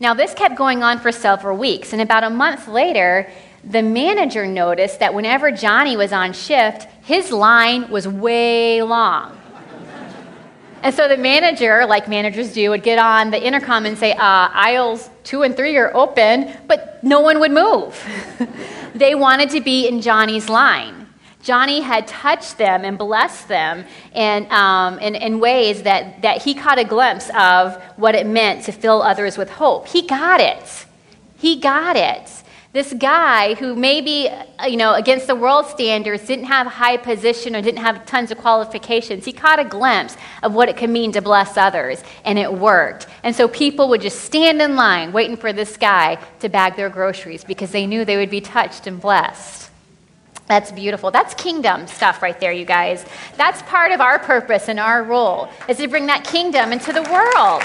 Now, 0.00 0.14
this 0.14 0.34
kept 0.34 0.56
going 0.56 0.82
on 0.82 0.98
for 0.98 1.12
several 1.12 1.56
weeks, 1.56 1.92
and 1.92 2.02
about 2.02 2.24
a 2.24 2.30
month 2.30 2.66
later, 2.66 3.30
the 3.62 3.82
manager 3.82 4.46
noticed 4.46 4.98
that 4.98 5.14
whenever 5.14 5.52
Johnny 5.52 5.96
was 5.96 6.12
on 6.12 6.32
shift, 6.32 6.88
his 7.04 7.30
line 7.30 7.88
was 7.88 8.06
way 8.08 8.82
long. 8.82 9.40
And 10.84 10.94
so 10.94 11.08
the 11.08 11.16
manager, 11.16 11.86
like 11.86 12.08
managers 12.08 12.52
do, 12.52 12.68
would 12.68 12.82
get 12.82 12.98
on 12.98 13.30
the 13.30 13.42
intercom 13.42 13.86
and 13.86 13.96
say, 13.96 14.12
uh, 14.12 14.18
aisles 14.18 15.08
two 15.24 15.42
and 15.42 15.56
three 15.56 15.78
are 15.78 15.90
open, 15.96 16.54
but 16.66 17.02
no 17.02 17.20
one 17.20 17.40
would 17.40 17.52
move. 17.52 17.98
they 18.94 19.14
wanted 19.14 19.48
to 19.50 19.62
be 19.62 19.88
in 19.88 20.02
Johnny's 20.02 20.50
line. 20.50 21.08
Johnny 21.42 21.80
had 21.80 22.06
touched 22.06 22.58
them 22.58 22.84
and 22.84 22.98
blessed 22.98 23.48
them 23.48 23.86
in, 24.14 24.46
um, 24.52 24.98
in, 24.98 25.14
in, 25.14 25.40
ways 25.40 25.84
that, 25.84 26.20
that 26.20 26.42
he 26.42 26.52
caught 26.52 26.78
a 26.78 26.84
glimpse 26.84 27.30
of 27.34 27.82
what 27.96 28.14
it 28.14 28.26
meant 28.26 28.64
to 28.64 28.72
fill 28.72 29.00
others 29.00 29.38
with 29.38 29.48
hope. 29.48 29.88
He 29.88 30.06
got 30.06 30.38
it. 30.42 30.84
He 31.38 31.60
got 31.60 31.96
it. 31.96 32.30
This 32.74 32.92
guy 32.92 33.54
who 33.54 33.76
maybe, 33.76 34.28
uh, 34.28 34.66
you 34.66 34.76
know, 34.76 34.94
against 34.94 35.28
the 35.28 35.36
world 35.36 35.66
standards 35.66 36.26
didn't 36.26 36.46
have 36.46 36.66
high 36.66 36.96
position 36.96 37.54
or 37.54 37.62
didn't 37.62 37.78
have 37.78 38.04
tons 38.04 38.32
of 38.32 38.38
qualifications, 38.38 39.24
he 39.24 39.32
caught 39.32 39.60
a 39.60 39.64
glimpse 39.64 40.16
of 40.42 40.56
what 40.56 40.68
it 40.68 40.76
could 40.76 40.90
mean 40.90 41.12
to 41.12 41.22
bless 41.22 41.56
others, 41.56 42.02
and 42.24 42.36
it 42.36 42.52
worked. 42.52 43.06
And 43.22 43.36
so 43.36 43.46
people 43.46 43.88
would 43.90 44.00
just 44.00 44.22
stand 44.22 44.60
in 44.60 44.74
line 44.74 45.12
waiting 45.12 45.36
for 45.36 45.52
this 45.52 45.76
guy 45.76 46.18
to 46.40 46.48
bag 46.48 46.74
their 46.74 46.88
groceries 46.90 47.44
because 47.44 47.70
they 47.70 47.86
knew 47.86 48.04
they 48.04 48.16
would 48.16 48.28
be 48.28 48.40
touched 48.40 48.88
and 48.88 49.00
blessed. 49.00 49.70
That's 50.48 50.72
beautiful. 50.72 51.12
That's 51.12 51.32
kingdom 51.34 51.86
stuff 51.86 52.22
right 52.22 52.40
there, 52.40 52.50
you 52.50 52.64
guys. 52.64 53.06
That's 53.36 53.62
part 53.62 53.92
of 53.92 54.00
our 54.00 54.18
purpose 54.18 54.68
and 54.68 54.80
our 54.80 55.04
role 55.04 55.48
is 55.68 55.76
to 55.76 55.86
bring 55.86 56.06
that 56.06 56.24
kingdom 56.24 56.72
into 56.72 56.92
the 56.92 57.02
world. 57.02 57.62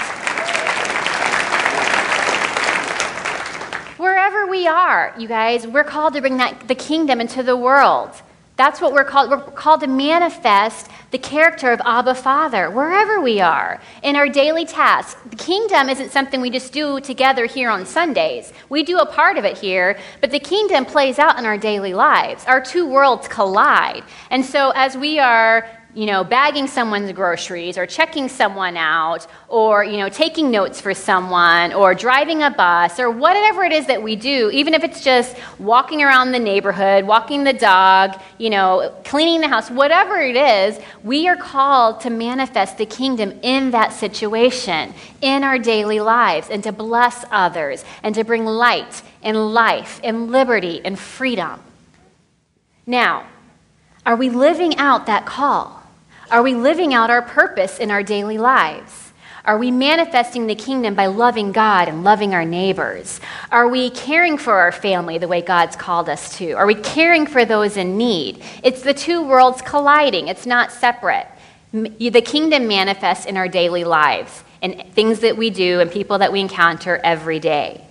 Wherever 4.30 4.48
we 4.48 4.68
are, 4.68 5.12
you 5.18 5.26
guys, 5.26 5.66
we're 5.66 5.82
called 5.82 6.14
to 6.14 6.20
bring 6.20 6.36
that, 6.36 6.68
the 6.68 6.74
kingdom 6.76 7.20
into 7.20 7.42
the 7.42 7.56
world. 7.56 8.10
That's 8.54 8.80
what 8.80 8.92
we're 8.92 9.02
called. 9.02 9.28
We're 9.28 9.40
called 9.40 9.80
to 9.80 9.88
manifest 9.88 10.88
the 11.10 11.18
character 11.18 11.72
of 11.72 11.80
Abba 11.84 12.14
Father 12.14 12.70
wherever 12.70 13.20
we 13.20 13.40
are 13.40 13.80
in 14.04 14.14
our 14.14 14.28
daily 14.28 14.64
tasks. 14.64 15.20
The 15.28 15.34
kingdom 15.34 15.88
isn't 15.88 16.12
something 16.12 16.40
we 16.40 16.48
just 16.48 16.72
do 16.72 17.00
together 17.00 17.46
here 17.46 17.70
on 17.70 17.84
Sundays. 17.84 18.52
We 18.68 18.84
do 18.84 18.98
a 18.98 19.06
part 19.06 19.36
of 19.36 19.44
it 19.44 19.58
here, 19.58 19.98
but 20.20 20.30
the 20.30 20.38
kingdom 20.38 20.84
plays 20.84 21.18
out 21.18 21.36
in 21.36 21.44
our 21.44 21.58
daily 21.58 21.92
lives. 21.92 22.44
Our 22.46 22.60
two 22.60 22.86
worlds 22.86 23.26
collide. 23.26 24.04
And 24.30 24.44
so 24.44 24.70
as 24.76 24.96
we 24.96 25.18
are 25.18 25.68
you 25.92 26.06
know, 26.06 26.22
bagging 26.22 26.68
someone's 26.68 27.10
groceries 27.12 27.76
or 27.76 27.84
checking 27.84 28.28
someone 28.28 28.76
out 28.76 29.26
or, 29.48 29.82
you 29.82 29.96
know, 29.96 30.08
taking 30.08 30.50
notes 30.50 30.80
for 30.80 30.94
someone 30.94 31.72
or 31.72 31.94
driving 31.94 32.44
a 32.44 32.50
bus 32.50 33.00
or 33.00 33.10
whatever 33.10 33.64
it 33.64 33.72
is 33.72 33.86
that 33.86 34.00
we 34.00 34.14
do, 34.14 34.50
even 34.50 34.72
if 34.72 34.84
it's 34.84 35.02
just 35.02 35.36
walking 35.58 36.02
around 36.02 36.30
the 36.30 36.38
neighborhood, 36.38 37.04
walking 37.04 37.42
the 37.42 37.52
dog, 37.52 38.20
you 38.38 38.50
know, 38.50 38.94
cleaning 39.04 39.40
the 39.40 39.48
house, 39.48 39.68
whatever 39.68 40.20
it 40.20 40.36
is, 40.36 40.78
we 41.02 41.26
are 41.26 41.36
called 41.36 42.00
to 42.00 42.10
manifest 42.10 42.78
the 42.78 42.86
kingdom 42.86 43.38
in 43.42 43.72
that 43.72 43.92
situation, 43.92 44.94
in 45.20 45.42
our 45.42 45.58
daily 45.58 45.98
lives, 45.98 46.48
and 46.50 46.62
to 46.62 46.70
bless 46.70 47.24
others 47.32 47.84
and 48.04 48.14
to 48.14 48.22
bring 48.22 48.44
light 48.44 49.02
and 49.22 49.52
life 49.52 50.00
and 50.04 50.30
liberty 50.30 50.80
and 50.84 50.96
freedom. 50.96 51.60
Now, 52.86 53.26
are 54.06 54.16
we 54.16 54.30
living 54.30 54.76
out 54.76 55.06
that 55.06 55.26
call? 55.26 55.79
Are 56.30 56.44
we 56.44 56.54
living 56.54 56.94
out 56.94 57.10
our 57.10 57.22
purpose 57.22 57.78
in 57.78 57.90
our 57.90 58.04
daily 58.04 58.38
lives? 58.38 59.12
Are 59.44 59.58
we 59.58 59.72
manifesting 59.72 60.46
the 60.46 60.54
kingdom 60.54 60.94
by 60.94 61.06
loving 61.06 61.50
God 61.50 61.88
and 61.88 62.04
loving 62.04 62.34
our 62.34 62.44
neighbors? 62.44 63.20
Are 63.50 63.66
we 63.66 63.90
caring 63.90 64.38
for 64.38 64.54
our 64.54 64.70
family 64.70 65.18
the 65.18 65.26
way 65.26 65.42
God's 65.42 65.74
called 65.74 66.08
us 66.08 66.36
to? 66.38 66.52
Are 66.52 66.66
we 66.66 66.76
caring 66.76 67.26
for 67.26 67.44
those 67.44 67.76
in 67.76 67.96
need? 67.96 68.44
It's 68.62 68.82
the 68.82 68.94
two 68.94 69.26
worlds 69.26 69.60
colliding, 69.60 70.28
it's 70.28 70.46
not 70.46 70.70
separate. 70.70 71.26
The 71.72 72.22
kingdom 72.22 72.68
manifests 72.68 73.26
in 73.26 73.36
our 73.36 73.48
daily 73.48 73.82
lives 73.82 74.44
and 74.62 74.84
things 74.92 75.20
that 75.20 75.36
we 75.36 75.50
do 75.50 75.80
and 75.80 75.90
people 75.90 76.18
that 76.18 76.32
we 76.32 76.40
encounter 76.40 77.00
every 77.02 77.40
day. 77.40 77.84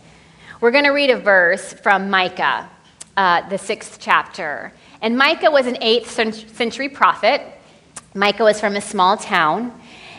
We're 0.61 0.71
going 0.71 0.85
to 0.85 0.91
read 0.91 1.09
a 1.09 1.19
verse 1.19 1.73
from 1.73 2.09
Micah, 2.09 2.69
uh, 3.17 3.49
the 3.49 3.57
sixth 3.57 3.97
chapter. 3.99 4.71
And 5.01 5.17
Micah 5.17 5.51
was 5.51 5.65
an 5.65 5.75
8th 5.75 6.55
century 6.55 6.87
prophet 6.87 7.41
Micah 8.19 8.43
was 8.43 8.59
from 8.59 8.75
a 8.75 8.81
small 8.81 9.15
town. 9.15 9.71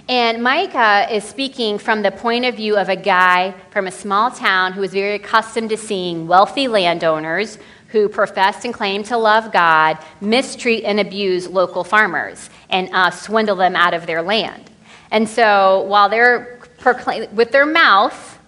And 0.08 0.42
Micah 0.42 1.06
is 1.14 1.22
speaking 1.22 1.76
from 1.76 2.00
the 2.00 2.10
point 2.10 2.46
of 2.46 2.56
view 2.56 2.78
of 2.78 2.88
a 2.88 2.96
guy 2.96 3.54
from 3.70 3.86
a 3.86 3.90
small 3.90 4.30
town 4.30 4.72
who 4.72 4.80
was 4.80 4.94
very 4.94 5.16
accustomed 5.16 5.68
to 5.68 5.76
seeing 5.76 6.26
wealthy 6.26 6.66
landowners 6.66 7.58
who 7.88 8.08
professed 8.08 8.64
and 8.64 8.72
claimed 8.72 9.04
to 9.04 9.18
love 9.18 9.52
God 9.52 9.98
mistreat 10.22 10.84
and 10.84 10.98
abuse 10.98 11.46
local 11.46 11.84
farmers 11.84 12.48
and 12.70 12.88
uh, 12.94 13.10
swindle 13.10 13.56
them 13.56 13.76
out 13.76 13.92
of 13.92 14.06
their 14.06 14.22
land. 14.22 14.70
And 15.10 15.28
so 15.28 15.82
while 15.82 16.08
they're 16.08 16.58
proclaim- 16.78 17.36
with 17.36 17.52
their 17.52 17.66
mouth 17.66 18.38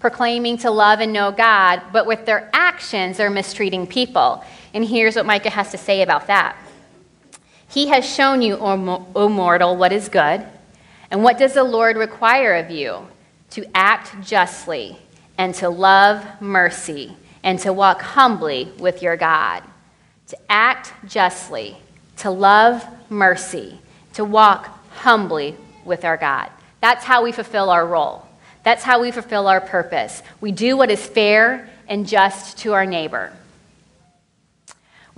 proclaiming 0.00 0.58
to 0.58 0.70
love 0.70 1.00
and 1.00 1.14
know 1.14 1.32
God, 1.32 1.80
but 1.94 2.04
with 2.04 2.26
their 2.26 2.50
actions, 2.52 3.16
they're 3.16 3.30
mistreating 3.30 3.86
people. 3.86 4.44
And 4.74 4.84
here's 4.84 5.16
what 5.16 5.24
Micah 5.24 5.48
has 5.48 5.70
to 5.70 5.78
say 5.78 6.02
about 6.02 6.26
that. 6.26 6.56
He 7.68 7.88
has 7.88 8.04
shown 8.04 8.42
you, 8.42 8.56
O 8.56 9.28
mortal, 9.28 9.76
what 9.76 9.92
is 9.92 10.08
good. 10.08 10.44
And 11.10 11.22
what 11.22 11.38
does 11.38 11.54
the 11.54 11.64
Lord 11.64 11.96
require 11.96 12.56
of 12.56 12.70
you? 12.70 13.06
To 13.50 13.64
act 13.74 14.26
justly 14.26 14.98
and 15.36 15.54
to 15.56 15.68
love 15.68 16.24
mercy 16.40 17.16
and 17.42 17.58
to 17.60 17.72
walk 17.72 18.02
humbly 18.02 18.72
with 18.78 19.02
your 19.02 19.16
God. 19.16 19.62
To 20.28 20.38
act 20.50 20.92
justly, 21.06 21.76
to 22.18 22.30
love 22.30 22.84
mercy, 23.10 23.78
to 24.14 24.24
walk 24.24 24.66
humbly 24.90 25.56
with 25.84 26.04
our 26.04 26.16
God. 26.16 26.50
That's 26.80 27.04
how 27.04 27.22
we 27.22 27.32
fulfill 27.32 27.70
our 27.70 27.86
role. 27.86 28.26
That's 28.64 28.82
how 28.82 29.00
we 29.00 29.10
fulfill 29.10 29.46
our 29.46 29.60
purpose. 29.60 30.22
We 30.40 30.52
do 30.52 30.76
what 30.76 30.90
is 30.90 31.04
fair 31.04 31.70
and 31.86 32.06
just 32.06 32.58
to 32.58 32.74
our 32.74 32.84
neighbor. 32.84 33.32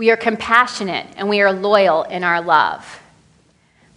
We 0.01 0.11
are 0.11 0.17
compassionate 0.17 1.07
and 1.19 1.29
we 1.29 1.43
are 1.43 1.53
loyal 1.53 2.05
in 2.05 2.25
our 2.25 2.41
love. 2.41 3.03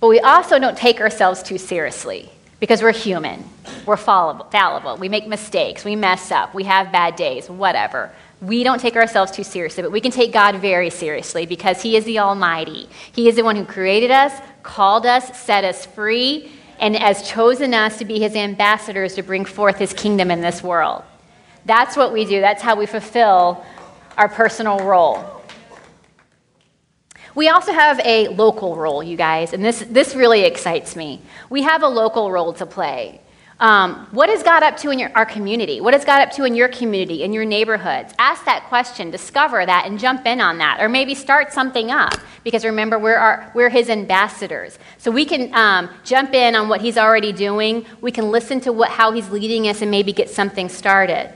But 0.01 0.09
we 0.09 0.19
also 0.19 0.59
don't 0.59 0.77
take 0.77 0.99
ourselves 0.99 1.41
too 1.41 1.57
seriously 1.57 2.29
because 2.59 2.81
we're 2.81 2.91
human. 2.91 3.45
We're 3.85 3.95
fallible. 3.95 4.97
We 4.97 5.07
make 5.07 5.27
mistakes. 5.27 5.85
We 5.85 5.95
mess 5.95 6.29
up. 6.29 6.53
We 6.53 6.65
have 6.65 6.91
bad 6.91 7.15
days, 7.15 7.49
whatever. 7.49 8.11
We 8.41 8.65
don't 8.65 8.81
take 8.81 8.97
ourselves 8.97 9.31
too 9.31 9.45
seriously, 9.45 9.81
but 9.81 9.93
we 9.93 10.01
can 10.01 10.11
take 10.11 10.33
God 10.33 10.57
very 10.57 10.89
seriously 10.89 11.45
because 11.45 11.81
He 11.81 11.95
is 11.95 12.03
the 12.03 12.19
Almighty. 12.19 12.89
He 13.13 13.29
is 13.29 13.37
the 13.37 13.45
one 13.45 13.55
who 13.55 13.63
created 13.63 14.11
us, 14.11 14.33
called 14.61 15.05
us, 15.05 15.39
set 15.39 15.63
us 15.63 15.85
free, 15.85 16.51
and 16.81 16.97
has 16.97 17.25
chosen 17.29 17.73
us 17.73 17.97
to 17.99 18.03
be 18.03 18.19
His 18.19 18.35
ambassadors 18.35 19.15
to 19.15 19.23
bring 19.23 19.45
forth 19.45 19.77
His 19.77 19.93
kingdom 19.93 20.31
in 20.31 20.41
this 20.41 20.61
world. 20.61 21.01
That's 21.63 21.95
what 21.95 22.11
we 22.11 22.25
do. 22.25 22.41
That's 22.41 22.61
how 22.61 22.75
we 22.75 22.87
fulfill 22.87 23.65
our 24.17 24.27
personal 24.27 24.79
role. 24.79 25.39
We 27.35 27.49
also 27.49 27.73
have 27.73 27.99
a 28.03 28.27
local 28.27 28.75
role, 28.75 29.01
you 29.01 29.17
guys, 29.17 29.53
and 29.53 29.65
this, 29.65 29.79
this 29.89 30.15
really 30.15 30.41
excites 30.43 30.95
me. 30.95 31.21
We 31.49 31.63
have 31.63 31.81
a 31.81 31.87
local 31.87 32.31
role 32.31 32.53
to 32.53 32.65
play. 32.65 33.21
Um, 33.59 34.07
what 34.11 34.29
is 34.29 34.43
God 34.43 34.61
up 34.61 34.77
to 34.77 34.89
in 34.89 34.99
your, 34.99 35.11
our 35.15 35.25
community? 35.25 35.79
What 35.79 35.93
is 35.93 36.03
God 36.03 36.21
up 36.21 36.31
to 36.33 36.43
in 36.43 36.53
your 36.53 36.67
community, 36.67 37.23
in 37.23 37.33
your 37.33 37.45
neighborhoods? 37.45 38.13
Ask 38.19 38.45
that 38.45 38.65
question, 38.65 39.09
discover 39.09 39.65
that, 39.65 39.85
and 39.85 39.99
jump 39.99 40.25
in 40.25 40.41
on 40.41 40.57
that. 40.57 40.79
Or 40.81 40.89
maybe 40.89 41.15
start 41.15 41.53
something 41.53 41.89
up. 41.89 42.13
Because 42.43 42.65
remember, 42.65 42.99
we're, 42.99 43.15
our, 43.15 43.51
we're 43.55 43.69
His 43.69 43.89
ambassadors. 43.89 44.77
So 44.97 45.11
we 45.11 45.23
can 45.23 45.53
um, 45.53 45.89
jump 46.03 46.33
in 46.33 46.55
on 46.55 46.67
what 46.67 46.81
He's 46.81 46.97
already 46.97 47.31
doing. 47.31 47.85
We 48.01 48.11
can 48.11 48.31
listen 48.31 48.59
to 48.61 48.73
what, 48.73 48.89
how 48.89 49.11
He's 49.11 49.29
leading 49.29 49.67
us 49.67 49.81
and 49.81 49.89
maybe 49.89 50.13
get 50.13 50.29
something 50.29 50.67
started. 50.67 51.31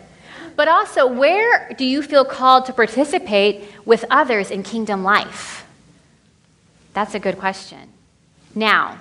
But 0.56 0.68
also, 0.68 1.08
where 1.08 1.72
do 1.78 1.86
you 1.86 2.02
feel 2.02 2.26
called 2.26 2.66
to 2.66 2.74
participate 2.74 3.70
with 3.86 4.04
others 4.10 4.52
in 4.52 4.64
kingdom 4.64 5.04
life? 5.04 5.67
That's 6.98 7.14
a 7.14 7.20
good 7.20 7.38
question. 7.38 7.94
Now, 8.56 8.98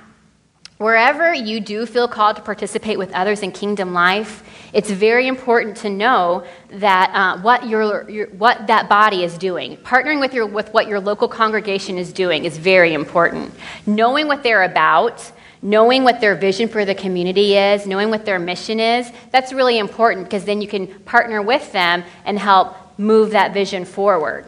wherever 0.77 1.33
you 1.33 1.61
do 1.61 1.87
feel 1.87 2.07
called 2.09 2.37
to 2.37 2.43
participate 2.43 2.99
with 2.99 3.11
others 3.15 3.41
in 3.41 3.53
kingdom 3.53 3.95
life, 3.95 4.43
it's 4.75 4.91
very 4.91 5.27
important 5.27 5.79
to 5.79 5.89
know 5.89 6.45
that 6.73 7.11
uh, 7.15 7.41
what, 7.41 7.67
your, 7.67 8.07
your, 8.11 8.27
what 8.27 8.67
that 8.67 8.91
body 8.91 9.25
is 9.25 9.39
doing. 9.39 9.79
Partnering 9.79 10.21
with, 10.21 10.35
your, 10.35 10.45
with 10.45 10.75
what 10.75 10.89
your 10.89 11.01
local 11.01 11.27
congregation 11.27 11.97
is 11.97 12.13
doing 12.13 12.45
is 12.45 12.59
very 12.59 12.93
important. 12.93 13.55
Knowing 13.87 14.29
what 14.29 14.43
they're 14.43 14.65
about, 14.65 15.33
knowing 15.63 16.05
what 16.05 16.21
their 16.21 16.35
vision 16.35 16.69
for 16.69 16.85
the 16.85 16.95
community 16.95 17.57
is, 17.57 17.87
knowing 17.87 18.11
what 18.11 18.27
their 18.27 18.39
mission 18.39 18.79
is, 18.79 19.11
that's 19.31 19.55
really 19.55 19.79
important 19.79 20.27
because 20.27 20.45
then 20.45 20.61
you 20.61 20.69
can 20.69 20.87
partner 21.05 21.41
with 21.41 21.73
them 21.73 22.05
and 22.27 22.39
help 22.39 22.77
move 22.99 23.31
that 23.31 23.55
vision 23.55 23.87
forward. 23.87 24.45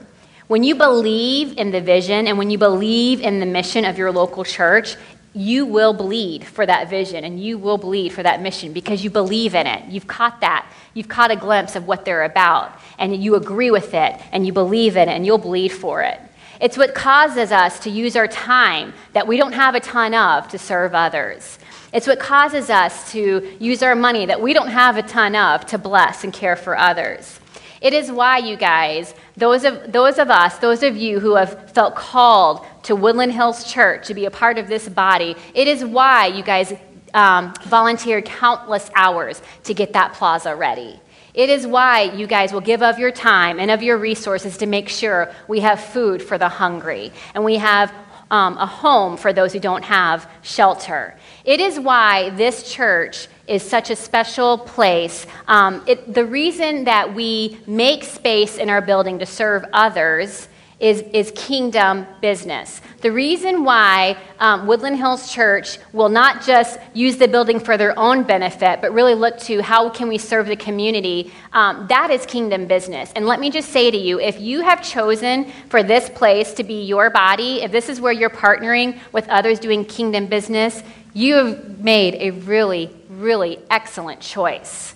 When 0.48 0.64
you 0.64 0.76
believe 0.76 1.58
in 1.58 1.72
the 1.72 1.82
vision 1.82 2.26
and 2.26 2.38
when 2.38 2.48
you 2.48 2.56
believe 2.56 3.20
in 3.20 3.38
the 3.38 3.44
mission 3.44 3.84
of 3.84 3.98
your 3.98 4.10
local 4.10 4.44
church, 4.44 4.96
you 5.34 5.66
will 5.66 5.92
bleed 5.92 6.46
for 6.46 6.64
that 6.64 6.88
vision 6.88 7.22
and 7.22 7.38
you 7.38 7.58
will 7.58 7.76
bleed 7.76 8.14
for 8.14 8.22
that 8.22 8.40
mission 8.40 8.72
because 8.72 9.04
you 9.04 9.10
believe 9.10 9.54
in 9.54 9.66
it. 9.66 9.84
You've 9.90 10.06
caught 10.06 10.40
that. 10.40 10.66
You've 10.94 11.06
caught 11.06 11.30
a 11.30 11.36
glimpse 11.36 11.76
of 11.76 11.86
what 11.86 12.06
they're 12.06 12.24
about 12.24 12.72
and 12.98 13.14
you 13.22 13.34
agree 13.34 13.70
with 13.70 13.92
it 13.92 14.18
and 14.32 14.46
you 14.46 14.54
believe 14.54 14.96
in 14.96 15.10
it 15.10 15.12
and 15.12 15.26
you'll 15.26 15.36
bleed 15.36 15.68
for 15.68 16.00
it. 16.00 16.18
It's 16.62 16.78
what 16.78 16.94
causes 16.94 17.52
us 17.52 17.80
to 17.80 17.90
use 17.90 18.16
our 18.16 18.26
time 18.26 18.94
that 19.12 19.28
we 19.28 19.36
don't 19.36 19.52
have 19.52 19.74
a 19.74 19.80
ton 19.80 20.14
of 20.14 20.48
to 20.48 20.58
serve 20.58 20.94
others. 20.94 21.58
It's 21.92 22.06
what 22.06 22.20
causes 22.20 22.70
us 22.70 23.12
to 23.12 23.54
use 23.60 23.82
our 23.82 23.94
money 23.94 24.24
that 24.24 24.40
we 24.40 24.54
don't 24.54 24.68
have 24.68 24.96
a 24.96 25.02
ton 25.02 25.36
of 25.36 25.66
to 25.66 25.76
bless 25.76 26.24
and 26.24 26.32
care 26.32 26.56
for 26.56 26.74
others. 26.74 27.37
It 27.80 27.92
is 27.92 28.10
why, 28.10 28.38
you 28.38 28.56
guys, 28.56 29.14
those 29.36 29.64
of, 29.64 29.92
those 29.92 30.18
of 30.18 30.30
us, 30.30 30.58
those 30.58 30.82
of 30.82 30.96
you 30.96 31.20
who 31.20 31.36
have 31.36 31.70
felt 31.70 31.94
called 31.94 32.66
to 32.84 32.96
Woodland 32.96 33.32
Hills 33.32 33.70
Church 33.70 34.06
to 34.08 34.14
be 34.14 34.24
a 34.24 34.30
part 34.30 34.58
of 34.58 34.68
this 34.68 34.88
body, 34.88 35.36
it 35.54 35.68
is 35.68 35.84
why 35.84 36.26
you 36.26 36.42
guys 36.42 36.72
um, 37.14 37.54
volunteered 37.62 38.24
countless 38.24 38.90
hours 38.94 39.40
to 39.64 39.74
get 39.74 39.92
that 39.92 40.14
plaza 40.14 40.54
ready. 40.54 41.00
It 41.34 41.50
is 41.50 41.66
why 41.66 42.02
you 42.02 42.26
guys 42.26 42.52
will 42.52 42.60
give 42.60 42.82
of 42.82 42.98
your 42.98 43.12
time 43.12 43.60
and 43.60 43.70
of 43.70 43.82
your 43.82 43.96
resources 43.96 44.56
to 44.58 44.66
make 44.66 44.88
sure 44.88 45.32
we 45.46 45.60
have 45.60 45.80
food 45.80 46.20
for 46.20 46.36
the 46.36 46.48
hungry 46.48 47.12
and 47.34 47.44
we 47.44 47.56
have 47.56 47.92
um, 48.30 48.58
a 48.58 48.66
home 48.66 49.16
for 49.16 49.32
those 49.32 49.52
who 49.52 49.60
don't 49.60 49.84
have 49.84 50.28
shelter. 50.42 51.16
It 51.44 51.60
is 51.60 51.78
why 51.78 52.30
this 52.30 52.70
church 52.72 53.28
is 53.48 53.62
such 53.62 53.90
a 53.90 53.96
special 53.96 54.58
place. 54.58 55.26
Um, 55.46 55.82
it, 55.86 56.12
the 56.12 56.24
reason 56.24 56.84
that 56.84 57.14
we 57.14 57.58
make 57.66 58.04
space 58.04 58.58
in 58.58 58.68
our 58.70 58.82
building 58.82 59.18
to 59.18 59.26
serve 59.26 59.64
others 59.72 60.48
is, 60.80 61.02
is 61.12 61.32
kingdom 61.34 62.06
business. 62.20 62.80
The 63.00 63.10
reason 63.10 63.64
why 63.64 64.16
um, 64.38 64.66
Woodland 64.66 64.96
Hills 64.96 65.32
Church 65.32 65.78
will 65.92 66.08
not 66.08 66.44
just 66.44 66.78
use 66.94 67.16
the 67.16 67.26
building 67.26 67.58
for 67.58 67.76
their 67.76 67.98
own 67.98 68.22
benefit, 68.22 68.80
but 68.80 68.92
really 68.92 69.14
look 69.14 69.38
to 69.40 69.60
how 69.60 69.90
can 69.90 70.08
we 70.08 70.18
serve 70.18 70.46
the 70.46 70.56
community, 70.56 71.32
um, 71.52 71.86
that 71.88 72.10
is 72.10 72.24
kingdom 72.26 72.66
business. 72.66 73.12
And 73.16 73.26
let 73.26 73.40
me 73.40 73.50
just 73.50 73.70
say 73.70 73.90
to 73.90 73.96
you, 73.96 74.20
if 74.20 74.40
you 74.40 74.60
have 74.60 74.82
chosen 74.82 75.50
for 75.68 75.82
this 75.82 76.08
place 76.10 76.54
to 76.54 76.62
be 76.62 76.84
your 76.84 77.10
body, 77.10 77.62
if 77.62 77.72
this 77.72 77.88
is 77.88 78.00
where 78.00 78.12
you're 78.12 78.30
partnering 78.30 79.00
with 79.12 79.28
others 79.28 79.58
doing 79.58 79.84
kingdom 79.84 80.26
business, 80.26 80.84
you 81.14 81.34
have 81.34 81.78
made 81.80 82.14
a 82.16 82.30
really, 82.30 82.90
really 83.08 83.58
excellent 83.70 84.20
choice. 84.20 84.94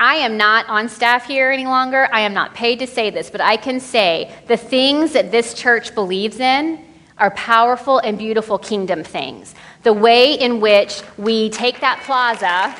I 0.00 0.16
am 0.16 0.36
not 0.36 0.68
on 0.68 0.88
staff 0.88 1.26
here 1.26 1.50
any 1.50 1.66
longer. 1.66 2.08
I 2.12 2.20
am 2.20 2.34
not 2.34 2.54
paid 2.54 2.80
to 2.80 2.86
say 2.86 3.10
this, 3.10 3.30
but 3.30 3.40
I 3.40 3.56
can 3.56 3.78
say 3.78 4.34
the 4.48 4.56
things 4.56 5.12
that 5.12 5.30
this 5.30 5.54
church 5.54 5.94
believes 5.94 6.40
in 6.40 6.84
are 7.18 7.30
powerful 7.30 7.98
and 7.98 8.18
beautiful 8.18 8.58
kingdom 8.58 9.04
things. 9.04 9.54
The 9.84 9.92
way 9.92 10.34
in 10.34 10.60
which 10.60 11.02
we 11.18 11.50
take 11.50 11.80
that 11.80 12.02
plaza 12.02 12.74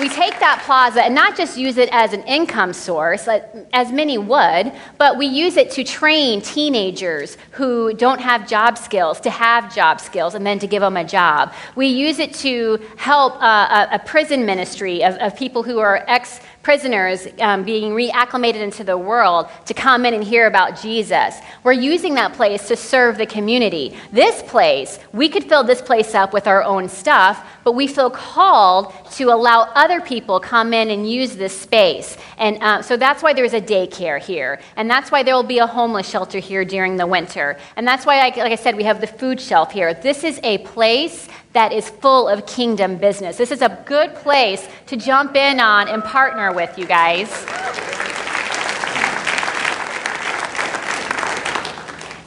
we 0.00 0.08
take 0.08 0.40
that 0.40 0.62
plaza 0.64 1.04
and 1.04 1.14
not 1.14 1.36
just 1.36 1.58
use 1.58 1.76
it 1.76 1.90
as 1.92 2.14
an 2.14 2.22
income 2.22 2.72
source, 2.72 3.28
as 3.72 3.92
many 3.92 4.16
would, 4.16 4.72
but 4.96 5.18
we 5.18 5.26
use 5.26 5.58
it 5.58 5.70
to 5.72 5.84
train 5.84 6.40
teenagers 6.40 7.36
who 7.52 7.92
don't 7.92 8.20
have 8.20 8.48
job 8.48 8.78
skills 8.78 9.20
to 9.20 9.30
have 9.30 9.74
job 9.74 10.00
skills 10.00 10.34
and 10.34 10.46
then 10.46 10.58
to 10.58 10.66
give 10.66 10.80
them 10.80 10.96
a 10.96 11.04
job. 11.04 11.52
We 11.76 11.88
use 11.88 12.18
it 12.18 12.32
to 12.36 12.80
help 12.96 13.34
uh, 13.42 13.88
a, 13.90 13.96
a, 13.96 13.98
prison 13.98 14.46
ministry 14.46 15.04
of, 15.04 15.16
of 15.16 15.36
people 15.36 15.62
who 15.62 15.78
are 15.78 16.02
ex 16.08 16.40
prisoners 16.62 17.26
um, 17.40 17.64
being 17.64 17.92
reacclimated 17.92 18.60
into 18.60 18.84
the 18.84 18.96
world 18.96 19.48
to 19.64 19.74
come 19.74 20.04
in 20.04 20.12
and 20.12 20.22
hear 20.22 20.46
about 20.46 20.80
Jesus. 20.80 21.36
We're 21.64 21.72
using 21.72 22.14
that 22.14 22.34
place 22.34 22.68
to 22.68 22.76
serve 22.76 23.16
the 23.16 23.26
community. 23.26 23.96
This 24.12 24.42
place, 24.42 24.98
we 25.12 25.28
could 25.28 25.44
fill 25.44 25.64
this 25.64 25.80
place 25.80 26.14
up 26.14 26.32
with 26.32 26.46
our 26.46 26.62
own 26.62 26.88
stuff, 26.88 27.46
but 27.64 27.72
we 27.72 27.86
feel 27.86 28.10
called 28.10 28.92
to 29.12 29.30
allow 29.30 29.62
other 29.74 30.00
people 30.00 30.38
come 30.38 30.74
in 30.74 30.90
and 30.90 31.10
use 31.10 31.36
this 31.36 31.58
space. 31.58 32.18
And 32.36 32.62
uh, 32.62 32.82
so 32.82 32.96
that's 32.96 33.22
why 33.22 33.32
there's 33.32 33.54
a 33.54 33.60
daycare 33.60 34.20
here. 34.20 34.60
And 34.76 34.88
that's 34.90 35.10
why 35.10 35.22
there 35.22 35.34
will 35.34 35.42
be 35.42 35.58
a 35.58 35.66
homeless 35.66 36.08
shelter 36.08 36.38
here 36.38 36.64
during 36.64 36.96
the 36.96 37.06
winter. 37.06 37.58
And 37.76 37.86
that's 37.86 38.04
why, 38.04 38.18
like 38.18 38.38
I 38.38 38.54
said, 38.54 38.76
we 38.76 38.84
have 38.84 39.00
the 39.00 39.06
food 39.06 39.40
shelf 39.40 39.72
here. 39.72 39.94
This 39.94 40.24
is 40.24 40.40
a 40.42 40.58
place 40.58 41.28
that 41.52 41.72
is 41.72 41.88
full 41.88 42.28
of 42.28 42.46
kingdom 42.46 42.96
business. 42.96 43.36
This 43.36 43.50
is 43.50 43.62
a 43.62 43.82
good 43.84 44.14
place 44.14 44.68
to 44.86 44.96
jump 44.96 45.34
in 45.34 45.58
on 45.58 45.88
and 45.88 46.02
partner 46.02 46.52
with 46.52 46.78
you 46.78 46.86
guys. 46.86 47.28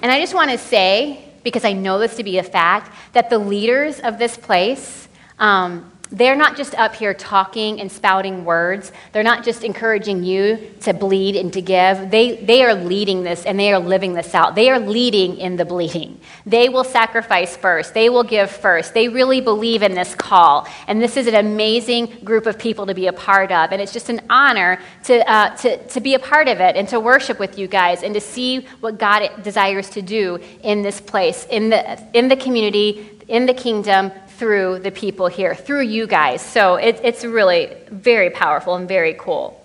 And 0.02 0.12
I 0.12 0.20
just 0.20 0.34
want 0.34 0.52
to 0.52 0.58
say, 0.58 1.24
because 1.44 1.64
I 1.64 1.72
know 1.72 1.98
this 1.98 2.18
to 2.18 2.24
be 2.26 2.38
a 2.38 2.44
fact, 2.44 2.94
that 3.14 3.30
the 3.30 3.38
leaders 3.38 4.02
of 4.02 4.20
this 4.20 4.36
place, 4.36 5.08
um, 5.40 5.93
they're 6.14 6.36
not 6.36 6.56
just 6.56 6.76
up 6.76 6.94
here 6.94 7.16
talking 7.16 7.82
and 7.82 7.92
spouting 7.92 8.46
words. 8.46 8.92
They're 9.12 9.24
not 9.24 9.44
just 9.44 9.64
encouraging 9.64 10.24
you 10.24 10.72
to 10.82 10.94
bleed 10.94 11.36
and 11.36 11.52
to 11.54 11.62
give. 11.62 12.12
They, 12.12 12.36
they 12.36 12.64
are 12.64 12.76
leading 12.76 13.24
this 13.24 13.46
and 13.46 13.60
they 13.60 13.74
are 13.74 13.80
living 13.80 14.14
this 14.14 14.36
out. 14.36 14.54
They 14.54 14.70
are 14.70 14.80
leading 14.80 15.38
in 15.38 15.56
the 15.58 15.66
bleeding. 15.66 16.20
They 16.46 16.70
will 16.70 16.84
sacrifice 16.84 17.58
first. 17.58 17.96
They 17.96 18.10
will 18.10 18.24
give 18.24 18.52
first. 18.52 18.94
They 18.94 19.10
really 19.10 19.42
believe 19.42 19.82
in 19.82 19.96
this 19.96 20.14
call. 20.14 20.68
And 20.88 21.02
this 21.02 21.18
is 21.18 21.26
an 21.26 21.34
amazing 21.34 22.20
group 22.24 22.46
of 22.46 22.60
people 22.60 22.86
to 22.86 22.94
be 22.94 23.08
a 23.08 23.14
part 23.14 23.52
of. 23.52 23.72
And 23.72 23.82
it's 23.82 23.92
just 23.92 24.10
an 24.10 24.22
honor 24.30 24.80
to, 25.06 25.28
uh, 25.28 25.56
to, 25.58 25.84
to 25.88 26.00
be 26.00 26.14
a 26.14 26.20
part 26.20 26.48
of 26.48 26.60
it 26.60 26.76
and 26.76 26.88
to 26.90 27.00
worship 27.00 27.40
with 27.40 27.58
you 27.58 27.68
guys 27.68 28.04
and 28.04 28.14
to 28.14 28.22
see 28.22 28.68
what 28.82 29.00
God 29.00 29.42
desires 29.42 29.90
to 29.90 30.04
do 30.04 30.38
in 30.62 30.84
this 30.84 31.02
place, 31.02 31.48
in 31.50 31.72
the, 31.72 32.00
in 32.16 32.28
the 32.28 32.36
community, 32.36 33.10
in 33.28 33.46
the 33.46 33.54
kingdom, 33.54 34.12
through 34.38 34.80
the 34.80 34.92
people 34.92 35.28
here, 35.28 35.56
through 35.56 35.84
you 35.84 36.08
guys. 36.08 36.42
So 36.42 36.76
it, 36.76 37.00
it's 37.04 37.24
really 37.24 37.76
very 37.90 38.30
powerful 38.30 38.76
and 38.76 38.88
very 38.88 39.14
cool. 39.14 39.60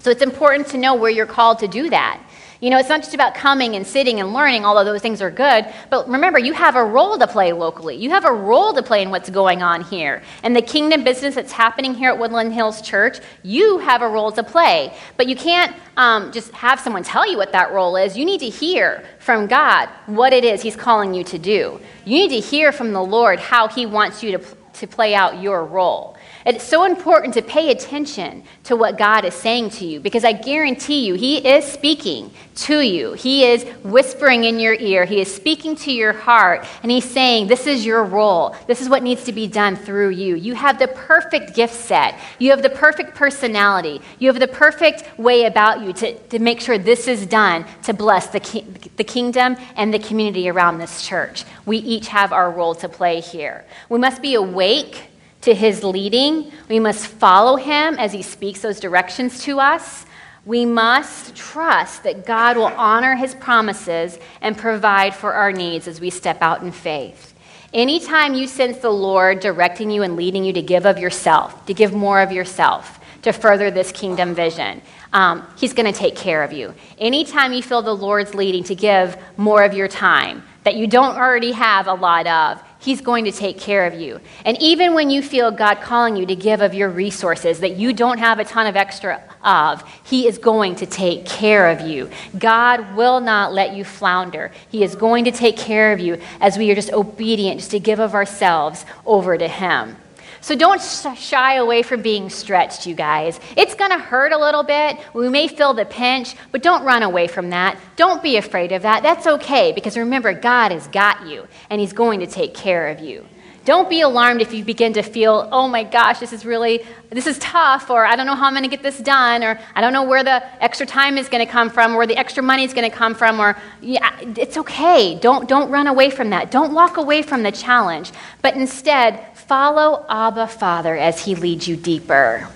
So 0.00 0.10
it's 0.10 0.22
important 0.22 0.68
to 0.68 0.78
know 0.78 0.94
where 0.94 1.10
you're 1.10 1.26
called 1.26 1.60
to 1.60 1.68
do 1.68 1.88
that. 1.90 2.20
You 2.64 2.70
know, 2.70 2.78
it's 2.78 2.88
not 2.88 3.02
just 3.02 3.12
about 3.12 3.34
coming 3.34 3.76
and 3.76 3.86
sitting 3.86 4.20
and 4.20 4.32
learning, 4.32 4.64
although 4.64 4.84
those 4.84 5.02
things 5.02 5.20
are 5.20 5.30
good, 5.30 5.66
but 5.90 6.08
remember, 6.08 6.38
you 6.38 6.54
have 6.54 6.76
a 6.76 6.82
role 6.82 7.18
to 7.18 7.26
play 7.26 7.52
locally. 7.52 7.94
You 7.94 8.08
have 8.08 8.24
a 8.24 8.32
role 8.32 8.72
to 8.72 8.82
play 8.82 9.02
in 9.02 9.10
what's 9.10 9.28
going 9.28 9.62
on 9.62 9.82
here. 9.82 10.22
And 10.42 10.56
the 10.56 10.62
kingdom 10.62 11.04
business 11.04 11.34
that's 11.34 11.52
happening 11.52 11.92
here 11.92 12.08
at 12.08 12.18
Woodland 12.18 12.54
Hills 12.54 12.80
Church, 12.80 13.18
you 13.42 13.80
have 13.80 14.00
a 14.00 14.08
role 14.08 14.32
to 14.32 14.42
play. 14.42 14.96
But 15.18 15.28
you 15.28 15.36
can't 15.36 15.76
um, 15.98 16.32
just 16.32 16.52
have 16.52 16.80
someone 16.80 17.02
tell 17.02 17.30
you 17.30 17.36
what 17.36 17.52
that 17.52 17.70
role 17.70 17.96
is. 17.96 18.16
You 18.16 18.24
need 18.24 18.40
to 18.40 18.48
hear 18.48 19.04
from 19.18 19.46
God 19.46 19.90
what 20.06 20.32
it 20.32 20.42
is 20.42 20.62
He's 20.62 20.74
calling 20.74 21.12
you 21.12 21.22
to 21.24 21.38
do. 21.38 21.78
You 22.06 22.18
need 22.26 22.30
to 22.30 22.40
hear 22.40 22.72
from 22.72 22.94
the 22.94 23.02
Lord 23.02 23.40
how 23.40 23.68
He 23.68 23.84
wants 23.84 24.22
you 24.22 24.38
to, 24.38 24.56
to 24.72 24.86
play 24.86 25.14
out 25.14 25.38
your 25.38 25.66
role. 25.66 26.13
It's 26.46 26.62
so 26.62 26.84
important 26.84 27.32
to 27.34 27.42
pay 27.42 27.70
attention 27.70 28.42
to 28.64 28.76
what 28.76 28.98
God 28.98 29.24
is 29.24 29.32
saying 29.32 29.70
to 29.70 29.86
you 29.86 29.98
because 29.98 30.24
I 30.24 30.32
guarantee 30.32 31.06
you, 31.06 31.14
He 31.14 31.38
is 31.38 31.64
speaking 31.64 32.30
to 32.56 32.80
you. 32.80 33.14
He 33.14 33.44
is 33.44 33.64
whispering 33.82 34.44
in 34.44 34.60
your 34.60 34.74
ear. 34.74 35.06
He 35.06 35.22
is 35.22 35.34
speaking 35.34 35.74
to 35.76 35.92
your 35.92 36.12
heart, 36.12 36.66
and 36.82 36.92
He's 36.92 37.08
saying, 37.08 37.46
This 37.46 37.66
is 37.66 37.86
your 37.86 38.04
role. 38.04 38.54
This 38.66 38.82
is 38.82 38.90
what 38.90 39.02
needs 39.02 39.24
to 39.24 39.32
be 39.32 39.46
done 39.46 39.74
through 39.74 40.10
you. 40.10 40.36
You 40.36 40.54
have 40.54 40.78
the 40.78 40.88
perfect 40.88 41.54
gift 41.54 41.74
set, 41.74 42.18
you 42.38 42.50
have 42.50 42.60
the 42.60 42.68
perfect 42.70 43.14
personality, 43.14 44.02
you 44.18 44.28
have 44.28 44.38
the 44.38 44.46
perfect 44.46 45.18
way 45.18 45.46
about 45.46 45.80
you 45.80 45.94
to, 45.94 46.18
to 46.28 46.38
make 46.38 46.60
sure 46.60 46.76
this 46.76 47.08
is 47.08 47.24
done 47.24 47.64
to 47.84 47.94
bless 47.94 48.26
the, 48.26 48.40
ki- 48.40 48.66
the 48.96 49.04
kingdom 49.04 49.56
and 49.76 49.94
the 49.94 49.98
community 49.98 50.50
around 50.50 50.76
this 50.76 51.06
church. 51.06 51.44
We 51.64 51.78
each 51.78 52.08
have 52.08 52.34
our 52.34 52.50
role 52.50 52.74
to 52.76 52.88
play 52.88 53.20
here. 53.20 53.64
We 53.88 53.98
must 53.98 54.20
be 54.20 54.34
awake 54.34 55.08
to 55.44 55.54
his 55.54 55.84
leading. 55.84 56.50
We 56.68 56.80
must 56.80 57.06
follow 57.06 57.56
him 57.56 57.96
as 57.98 58.12
he 58.12 58.22
speaks 58.22 58.60
those 58.60 58.80
directions 58.80 59.40
to 59.44 59.60
us. 59.60 60.06
We 60.46 60.64
must 60.66 61.36
trust 61.36 62.02
that 62.02 62.26
God 62.26 62.56
will 62.56 62.66
honor 62.66 63.14
his 63.14 63.34
promises 63.34 64.18
and 64.40 64.56
provide 64.56 65.14
for 65.14 65.34
our 65.34 65.52
needs 65.52 65.86
as 65.86 66.00
we 66.00 66.10
step 66.10 66.40
out 66.40 66.62
in 66.62 66.72
faith. 66.72 67.34
Anytime 67.74 68.34
you 68.34 68.46
sense 68.46 68.78
the 68.78 68.90
Lord 68.90 69.40
directing 69.40 69.90
you 69.90 70.02
and 70.02 70.16
leading 70.16 70.44
you 70.44 70.52
to 70.52 70.62
give 70.62 70.86
of 70.86 70.98
yourself, 70.98 71.66
to 71.66 71.74
give 71.74 71.92
more 71.92 72.20
of 72.20 72.32
yourself, 72.32 73.00
to 73.22 73.32
further 73.32 73.70
this 73.70 73.90
kingdom 73.92 74.34
vision, 74.34 74.80
um, 75.12 75.46
He's 75.56 75.72
going 75.72 75.92
to 75.92 75.98
take 75.98 76.16
care 76.16 76.42
of 76.42 76.52
you. 76.52 76.74
Anytime 76.98 77.52
you 77.52 77.62
feel 77.62 77.82
the 77.82 77.94
Lord's 77.94 78.34
leading 78.34 78.64
to 78.64 78.74
give 78.74 79.16
more 79.36 79.62
of 79.64 79.74
your 79.74 79.88
time 79.88 80.42
that 80.64 80.76
you 80.76 80.86
don't 80.86 81.16
already 81.16 81.52
have 81.52 81.86
a 81.86 81.94
lot 81.94 82.26
of, 82.26 82.62
He's 82.80 83.00
going 83.00 83.24
to 83.24 83.32
take 83.32 83.58
care 83.58 83.86
of 83.86 83.94
you. 83.94 84.20
And 84.44 84.60
even 84.60 84.92
when 84.92 85.08
you 85.08 85.22
feel 85.22 85.50
God 85.50 85.80
calling 85.80 86.16
you 86.16 86.26
to 86.26 86.36
give 86.36 86.60
of 86.60 86.74
your 86.74 86.90
resources 86.90 87.60
that 87.60 87.76
you 87.76 87.94
don't 87.94 88.18
have 88.18 88.38
a 88.38 88.44
ton 88.44 88.66
of 88.66 88.76
extra 88.76 89.22
of, 89.42 89.82
He 90.04 90.26
is 90.26 90.36
going 90.36 90.74
to 90.76 90.86
take 90.86 91.24
care 91.24 91.70
of 91.70 91.80
you. 91.80 92.10
God 92.38 92.94
will 92.94 93.20
not 93.20 93.54
let 93.54 93.74
you 93.74 93.84
flounder. 93.84 94.52
He 94.68 94.82
is 94.82 94.96
going 94.96 95.24
to 95.24 95.32
take 95.32 95.56
care 95.56 95.92
of 95.92 96.00
you 96.00 96.20
as 96.42 96.58
we 96.58 96.70
are 96.70 96.74
just 96.74 96.92
obedient, 96.92 97.60
just 97.60 97.70
to 97.70 97.80
give 97.80 98.00
of 98.00 98.14
ourselves 98.14 98.84
over 99.06 99.38
to 99.38 99.48
Him. 99.48 99.96
So 100.44 100.54
don't 100.54 100.82
shy 100.82 101.54
away 101.54 101.80
from 101.80 102.02
being 102.02 102.28
stretched, 102.28 102.86
you 102.86 102.94
guys. 102.94 103.40
It's 103.56 103.74
going 103.74 103.92
to 103.92 103.98
hurt 103.98 104.30
a 104.30 104.36
little 104.36 104.62
bit. 104.62 104.98
We 105.14 105.30
may 105.30 105.48
feel 105.48 105.72
the 105.72 105.86
pinch, 105.86 106.34
but 106.52 106.62
don't 106.62 106.84
run 106.84 107.02
away 107.02 107.28
from 107.28 107.48
that. 107.48 107.80
Don't 107.96 108.22
be 108.22 108.36
afraid 108.36 108.70
of 108.72 108.82
that. 108.82 109.02
That's 109.02 109.26
okay 109.26 109.72
because 109.72 109.96
remember, 109.96 110.34
God 110.34 110.70
has 110.70 110.86
got 110.88 111.26
you 111.26 111.48
and 111.70 111.80
He's 111.80 111.94
going 111.94 112.20
to 112.20 112.26
take 112.26 112.52
care 112.52 112.88
of 112.88 113.00
you. 113.00 113.24
Don't 113.64 113.88
be 113.88 114.02
alarmed 114.02 114.42
if 114.42 114.52
you 114.52 114.62
begin 114.62 114.92
to 114.92 115.02
feel, 115.02 115.48
oh 115.50 115.68
my 115.68 115.84
gosh, 115.84 116.18
this 116.18 116.34
is 116.34 116.44
really, 116.44 116.84
this 117.08 117.26
is 117.26 117.38
tough, 117.38 117.88
or 117.88 118.04
I 118.04 118.14
don't 118.14 118.26
know 118.26 118.34
how 118.34 118.46
I'm 118.46 118.52
going 118.52 118.64
to 118.64 118.68
get 118.68 118.82
this 118.82 118.98
done, 118.98 119.42
or 119.42 119.58
I 119.74 119.80
don't 119.80 119.94
know 119.94 120.02
where 120.02 120.22
the 120.22 120.42
extra 120.62 120.84
time 120.84 121.16
is 121.16 121.30
going 121.30 121.44
to 121.44 121.50
come 121.50 121.70
from, 121.70 121.94
or 121.94 121.98
where 121.98 122.06
the 122.06 122.16
extra 122.16 122.42
money 122.42 122.64
is 122.64 122.74
going 122.74 122.90
to 122.90 122.94
come 122.94 123.14
from, 123.14 123.40
or 123.40 123.56
yeah, 123.80 124.14
it's 124.20 124.58
okay. 124.58 125.18
Don't, 125.18 125.48
don't 125.48 125.70
run 125.70 125.86
away 125.86 126.10
from 126.10 126.28
that. 126.30 126.50
Don't 126.50 126.74
walk 126.74 126.98
away 126.98 127.22
from 127.22 127.42
the 127.42 127.52
challenge, 127.52 128.12
but 128.42 128.54
instead 128.54 129.34
follow 129.34 130.04
Abba 130.10 130.46
Father 130.48 130.94
as 130.94 131.24
he 131.24 131.34
leads 131.34 131.66
you 131.66 131.76
deeper. 131.76 132.48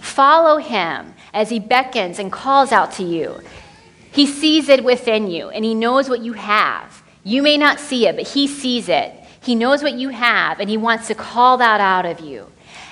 Follow 0.00 0.58
him 0.58 1.14
as 1.32 1.48
he 1.48 1.60
beckons 1.60 2.18
and 2.18 2.30
calls 2.30 2.72
out 2.72 2.92
to 2.92 3.04
you. 3.04 3.40
He 4.10 4.26
sees 4.26 4.68
it 4.68 4.84
within 4.84 5.30
you, 5.30 5.48
and 5.48 5.64
he 5.64 5.74
knows 5.74 6.10
what 6.10 6.20
you 6.20 6.34
have. 6.34 7.02
You 7.24 7.40
may 7.40 7.56
not 7.56 7.80
see 7.80 8.06
it, 8.06 8.16
but 8.16 8.28
he 8.28 8.46
sees 8.46 8.90
it. 8.90 9.14
He 9.42 9.54
knows 9.54 9.82
what 9.82 9.94
you 9.94 10.10
have, 10.10 10.60
and 10.60 10.70
He 10.70 10.76
wants 10.76 11.08
to 11.08 11.14
call 11.14 11.58
that 11.58 11.80
out 11.80 12.06
of 12.06 12.20
you. 12.20 12.46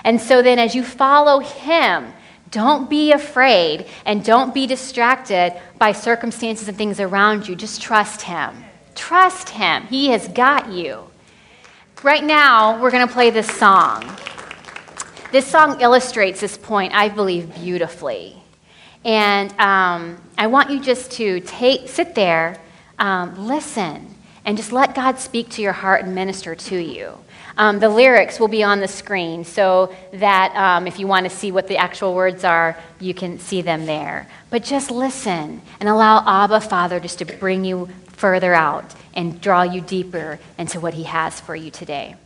And 0.05 0.21
so 0.21 0.43
then, 0.43 0.59
as 0.59 0.75
you 0.75 0.83
follow 0.83 1.41
Him, 1.41 2.13
don't 2.51 2.91
be 2.91 3.13
afraid 3.13 3.87
and 4.05 4.25
don't 4.25 4.53
be 4.53 4.67
distracted 4.67 5.59
by 5.79 5.93
circumstances 5.93 6.67
and 6.69 6.77
things 6.77 6.99
around 6.99 7.47
you. 7.47 7.55
Just 7.55 7.81
trust 7.81 8.23
Him. 8.23 8.65
Trust 8.95 9.51
Him. 9.51 9.85
He 9.85 10.09
has 10.09 10.27
got 10.29 10.71
you. 10.71 11.05
Right 12.03 12.25
now, 12.25 12.81
we're 12.81 12.91
going 12.91 13.07
to 13.07 13.13
play 13.13 13.31
this 13.31 13.49
song. 13.49 14.05
This 15.33 15.47
song 15.47 15.81
illustrates 15.81 16.41
this 16.41 16.59
point, 16.59 16.93
I 16.93 17.09
believe, 17.09 17.55
beautifully. 17.55 18.37
And 19.05 19.53
um, 19.61 20.21
I 20.37 20.49
want 20.49 20.71
you 20.71 20.81
just 20.81 21.13
to 21.13 21.41
take, 21.41 21.89
sit 21.89 22.15
there, 22.15 22.61
um, 22.99 23.47
listen, 23.47 24.10
and 24.45 24.57
just 24.57 24.73
let 24.73 24.95
God 24.95 25.19
speak 25.19 25.51
to 25.51 25.63
your 25.63 25.73
heart 25.73 26.05
and 26.05 26.15
minister 26.15 26.55
to 26.55 26.79
you. 26.79 27.19
Um, 27.57 27.79
the 27.79 27.89
lyrics 27.89 28.41
will 28.41 28.49
be 28.49 28.63
on 28.63 28.81
the 28.81 28.89
screen 28.89 29.45
so 29.45 29.95
that 30.15 30.55
um, 30.57 30.87
if 30.87 30.99
you 30.99 31.07
want 31.07 31.25
to 31.25 31.31
see 31.31 31.53
what 31.53 31.69
the 31.69 31.77
actual 31.77 32.15
words 32.15 32.45
are, 32.45 32.77
you 33.01 33.13
can 33.13 33.39
see 33.39 33.61
them 33.61 33.87
there. 33.87 34.29
But 34.49 34.65
just 34.65 34.91
listen 34.91 35.61
and 35.79 35.89
allow 35.89 36.25
Abba 36.27 36.61
Father 36.61 37.01
just 37.01 37.19
to 37.19 37.25
bring 37.25 37.65
you 37.65 37.89
further 38.07 38.55
out 38.55 38.95
and 39.15 39.41
draw 39.41 39.63
you 39.63 39.81
deeper 39.81 40.39
into 40.59 40.81
what 40.81 40.95
He 40.95 41.05
has 41.05 41.41
for 41.41 41.55
you 41.57 41.71
today. 41.71 42.17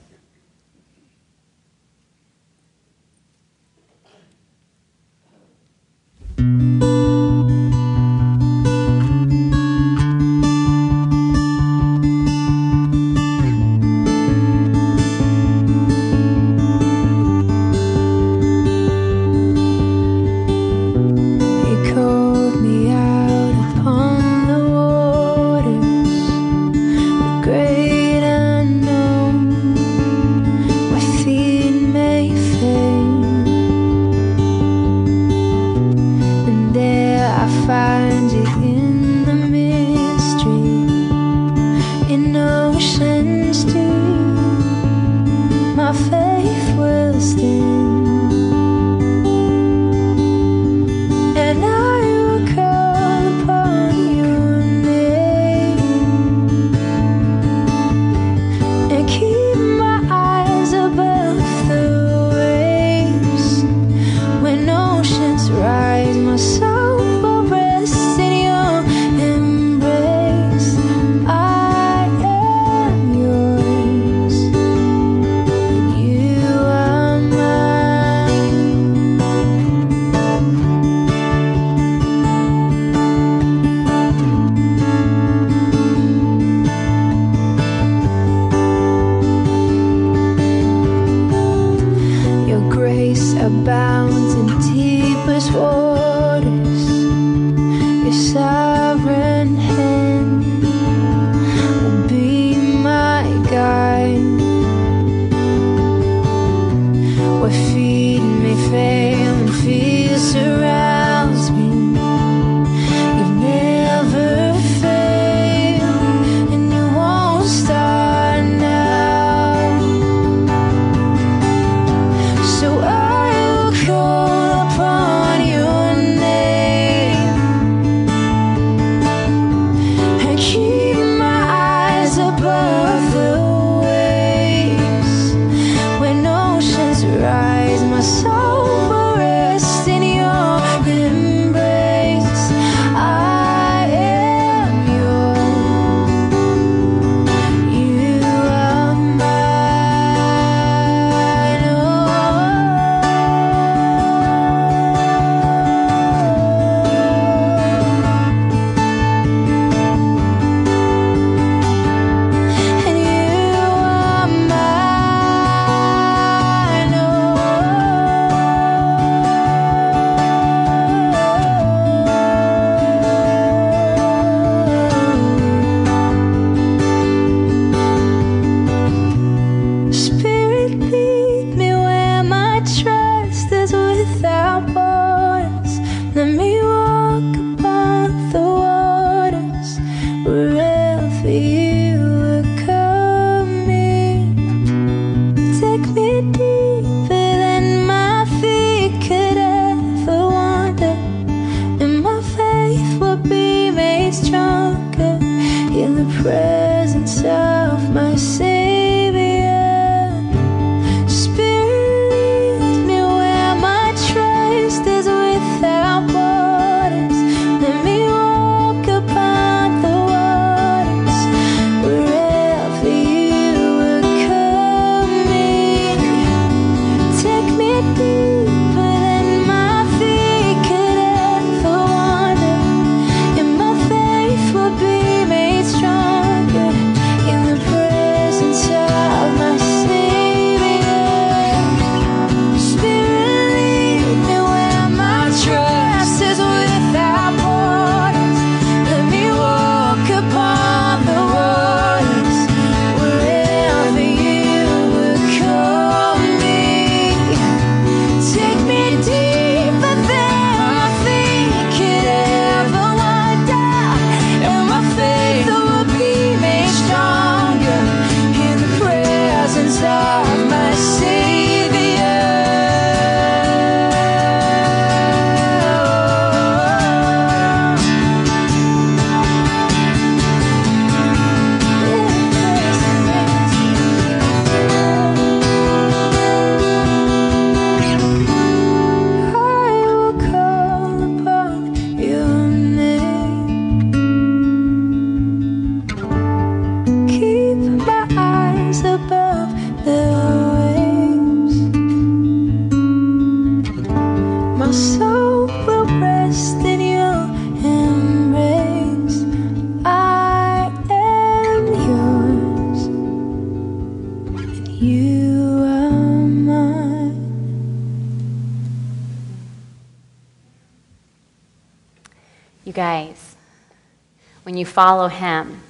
Follow 324.66 325.08
Him 325.08 325.62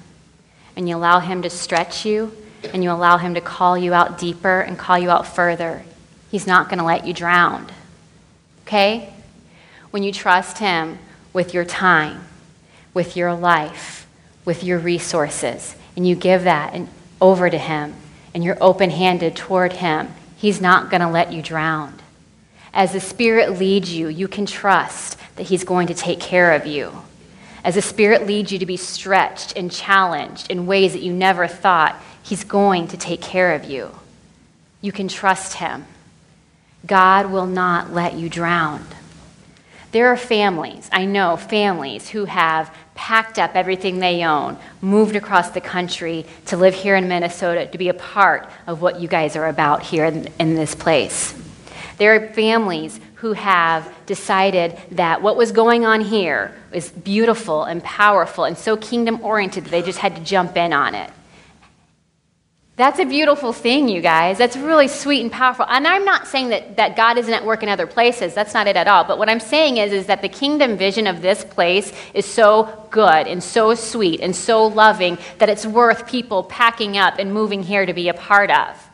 and 0.75 0.89
you 0.89 0.95
allow 0.95 1.19
Him 1.19 1.41
to 1.43 1.49
stretch 1.49 2.05
you 2.05 2.35
and 2.73 2.83
you 2.83 2.91
allow 2.91 3.17
Him 3.17 3.33
to 3.35 3.41
call 3.41 3.77
you 3.77 3.93
out 3.93 4.17
deeper 4.17 4.61
and 4.61 4.77
call 4.77 4.97
you 4.97 5.09
out 5.09 5.27
further, 5.27 5.83
He's 6.31 6.47
not 6.47 6.69
going 6.69 6.79
to 6.79 6.85
let 6.85 7.05
you 7.07 7.13
drown. 7.13 7.67
Okay? 8.63 9.13
When 9.91 10.03
you 10.03 10.11
trust 10.11 10.57
Him 10.57 10.99
with 11.33 11.53
your 11.53 11.65
time, 11.65 12.25
with 12.93 13.15
your 13.15 13.33
life, 13.33 14.07
with 14.43 14.63
your 14.63 14.79
resources, 14.79 15.75
and 15.95 16.07
you 16.07 16.15
give 16.15 16.43
that 16.43 16.79
over 17.21 17.49
to 17.49 17.57
Him, 17.57 17.93
and 18.33 18.43
you're 18.43 18.57
open 18.59 18.89
handed 18.89 19.35
toward 19.35 19.73
Him, 19.73 20.09
He's 20.35 20.59
not 20.59 20.89
going 20.89 21.01
to 21.01 21.09
let 21.09 21.31
you 21.31 21.41
drown. 21.41 21.93
As 22.73 22.91
the 22.91 22.99
Spirit 22.99 23.57
leads 23.57 23.93
you, 23.93 24.09
you 24.09 24.27
can 24.27 24.45
trust 24.45 25.17
that 25.37 25.43
He's 25.47 25.63
going 25.63 25.87
to 25.87 25.93
take 25.93 26.19
care 26.19 26.53
of 26.53 26.65
you. 26.65 26.91
As 27.65 27.73
the 27.73 27.81
Spirit 27.81 28.27
leads 28.27 28.51
you 28.51 28.59
to 28.59 28.65
be 28.67 28.77
stretched 28.77 29.57
and 29.57 29.71
challenged 29.71 30.51
in 30.51 30.67
ways 30.67 30.93
that 30.93 31.01
you 31.01 31.11
never 31.11 31.47
thought, 31.47 31.99
He's 32.21 32.43
going 32.43 32.87
to 32.89 32.97
take 32.97 33.21
care 33.21 33.53
of 33.53 33.65
you. 33.65 33.89
You 34.81 34.91
can 34.91 35.07
trust 35.07 35.55
Him. 35.55 35.85
God 36.85 37.31
will 37.31 37.47
not 37.47 37.91
let 37.91 38.13
you 38.13 38.29
drown. 38.29 38.85
There 39.91 40.09
are 40.09 40.17
families, 40.17 40.89
I 40.91 41.05
know 41.05 41.37
families, 41.37 42.09
who 42.09 42.25
have 42.25 42.71
packed 42.93 43.39
up 43.39 43.55
everything 43.55 43.97
they 43.97 44.23
own, 44.23 44.57
moved 44.79 45.15
across 45.15 45.49
the 45.49 45.61
country 45.61 46.23
to 46.45 46.57
live 46.57 46.75
here 46.75 46.95
in 46.95 47.07
Minnesota 47.07 47.65
to 47.65 47.77
be 47.79 47.89
a 47.89 47.95
part 47.95 48.47
of 48.67 48.83
what 48.83 48.99
you 48.99 49.07
guys 49.07 49.35
are 49.35 49.47
about 49.47 49.81
here 49.81 50.05
in, 50.05 50.27
in 50.39 50.53
this 50.53 50.75
place. 50.75 51.33
There 51.97 52.13
are 52.13 52.33
families 52.33 52.99
who 53.25 53.33
have 53.33 53.91
decided 54.05 54.79
that 54.91 55.19
what 55.19 55.35
was 55.35 55.51
going 55.51 55.83
on 55.83 55.99
here 55.99 56.53
is 56.71 56.91
beautiful 56.91 57.63
and 57.63 57.83
powerful 57.83 58.43
and 58.43 58.55
so 58.55 58.77
kingdom 58.77 59.19
oriented 59.23 59.63
that 59.63 59.71
they 59.71 59.81
just 59.81 59.97
had 59.97 60.15
to 60.15 60.21
jump 60.21 60.55
in 60.55 60.71
on 60.71 60.93
it. 60.93 61.09
That's 62.75 62.99
a 62.99 63.05
beautiful 63.05 63.51
thing, 63.51 63.89
you 63.89 63.99
guys. 63.99 64.37
That's 64.37 64.55
really 64.55 64.87
sweet 64.87 65.21
and 65.21 65.31
powerful. 65.31 65.65
And 65.67 65.87
I'm 65.87 66.05
not 66.05 66.27
saying 66.27 66.49
that, 66.49 66.77
that 66.77 66.95
God 66.95 67.17
isn't 67.17 67.33
at 67.33 67.43
work 67.43 67.63
in 67.63 67.69
other 67.69 67.87
places. 67.87 68.35
That's 68.35 68.53
not 68.53 68.67
it 68.67 68.75
at 68.75 68.87
all. 68.87 69.05
But 69.05 69.17
what 69.17 69.27
I'm 69.27 69.39
saying 69.39 69.77
is, 69.77 69.91
is 69.91 70.05
that 70.05 70.21
the 70.21 70.29
kingdom 70.29 70.77
vision 70.77 71.07
of 71.07 71.23
this 71.23 71.43
place 71.43 71.91
is 72.13 72.27
so 72.27 72.87
good 72.91 73.25
and 73.25 73.43
so 73.43 73.73
sweet 73.73 74.19
and 74.19 74.35
so 74.35 74.67
loving 74.67 75.17
that 75.39 75.49
it's 75.49 75.65
worth 75.65 76.05
people 76.05 76.43
packing 76.43 76.95
up 76.95 77.17
and 77.17 77.33
moving 77.33 77.63
here 77.63 77.87
to 77.87 77.93
be 77.93 78.07
a 78.07 78.13
part 78.13 78.51
of. 78.51 78.84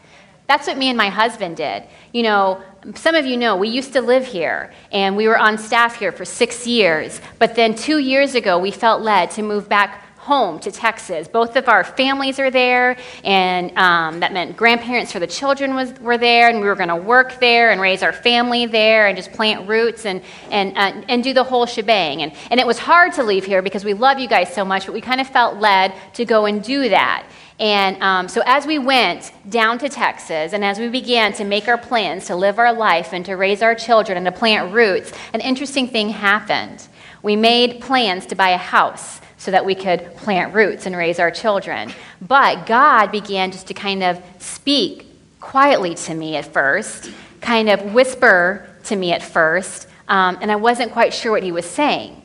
That's 0.51 0.67
what 0.67 0.77
me 0.77 0.89
and 0.89 0.97
my 0.97 1.07
husband 1.07 1.55
did. 1.55 1.85
You 2.11 2.23
know, 2.23 2.61
some 2.95 3.15
of 3.15 3.25
you 3.25 3.37
know 3.37 3.55
we 3.55 3.69
used 3.69 3.93
to 3.93 4.01
live 4.01 4.25
here 4.25 4.73
and 4.91 5.15
we 5.15 5.29
were 5.29 5.37
on 5.37 5.57
staff 5.57 5.95
here 5.95 6.11
for 6.11 6.25
six 6.25 6.67
years. 6.67 7.21
But 7.39 7.55
then 7.55 7.73
two 7.73 7.99
years 7.99 8.35
ago, 8.35 8.59
we 8.59 8.69
felt 8.69 9.01
led 9.01 9.31
to 9.31 9.43
move 9.43 9.69
back 9.69 10.03
home 10.17 10.59
to 10.59 10.69
Texas. 10.69 11.29
Both 11.29 11.55
of 11.55 11.69
our 11.69 11.85
families 11.85 12.37
are 12.37 12.51
there, 12.51 12.97
and 13.23 13.75
um, 13.77 14.19
that 14.19 14.33
meant 14.33 14.57
grandparents 14.57 15.13
for 15.13 15.19
the 15.19 15.25
children 15.25 15.73
was, 15.73 15.93
were 15.99 16.17
there, 16.17 16.49
and 16.49 16.59
we 16.59 16.67
were 16.67 16.75
going 16.75 16.89
to 16.89 16.95
work 16.95 17.39
there 17.39 17.71
and 17.71 17.79
raise 17.79 18.03
our 18.03 18.13
family 18.13 18.65
there 18.65 19.07
and 19.07 19.17
just 19.17 19.31
plant 19.31 19.67
roots 19.67 20.05
and, 20.05 20.21
and, 20.51 20.77
uh, 20.77 21.01
and 21.07 21.23
do 21.23 21.33
the 21.33 21.43
whole 21.43 21.65
shebang. 21.65 22.21
And, 22.21 22.33
and 22.51 22.59
it 22.59 22.67
was 22.67 22.77
hard 22.77 23.13
to 23.13 23.23
leave 23.23 23.45
here 23.45 23.63
because 23.63 23.83
we 23.83 23.93
love 23.93 24.19
you 24.19 24.27
guys 24.27 24.53
so 24.53 24.63
much, 24.63 24.85
but 24.85 24.93
we 24.93 25.01
kind 25.01 25.21
of 25.21 25.27
felt 25.27 25.57
led 25.57 25.93
to 26.13 26.25
go 26.25 26.45
and 26.45 26.61
do 26.61 26.89
that. 26.89 27.25
And 27.62 28.01
um, 28.01 28.28
so, 28.28 28.41
as 28.47 28.66
we 28.66 28.80
went 28.80 29.32
down 29.47 29.78
to 29.80 29.88
Texas 29.88 30.51
and 30.51 30.66
as 30.66 30.80
we 30.80 30.88
began 30.88 31.32
to 31.34 31.43
make 31.43 31.68
our 31.68 31.78
plans 31.78 32.26
to 32.26 32.36
live 32.36 32.57
our 32.57 32.74
life 32.74 33.14
and 33.14 33.24
to 33.28 33.36
raise 33.36 33.62
our 33.62 33.76
children 33.76 34.18
and 34.18 34.26
to 34.26 34.32
plant 34.32 34.74
roots, 34.74 35.14
an 35.32 35.41
interesting 35.41 35.88
thing 35.88 36.09
happened. 36.09 36.88
We 37.22 37.36
made 37.36 37.80
plans 37.80 38.26
to 38.26 38.36
buy 38.36 38.49
a 38.49 38.57
house 38.57 39.22
so 39.38 39.51
that 39.51 39.64
we 39.64 39.76
could 39.76 40.16
plant 40.16 40.55
roots 40.55 40.88
and 40.88 40.97
raise 40.97 41.20
our 41.20 41.30
children. 41.30 41.93
But 42.20 42.66
God 42.66 43.12
began 43.12 43.51
just 43.51 43.68
to 43.68 43.76
kind 43.76 44.01
of 44.01 44.20
speak 44.39 45.05
quietly 45.39 45.93
to 45.93 46.16
me 46.16 46.38
at 46.38 46.45
first, 46.45 47.12
kind 47.41 47.70
of 47.70 47.93
whisper 47.93 48.68
to 48.86 48.95
me 48.95 49.12
at 49.12 49.22
first, 49.22 49.88
um, 50.07 50.39
and 50.41 50.51
I 50.51 50.55
wasn't 50.55 50.91
quite 50.93 51.14
sure 51.14 51.32
what 51.32 51.43
he 51.43 51.51
was 51.51 51.66
saying. 51.66 52.20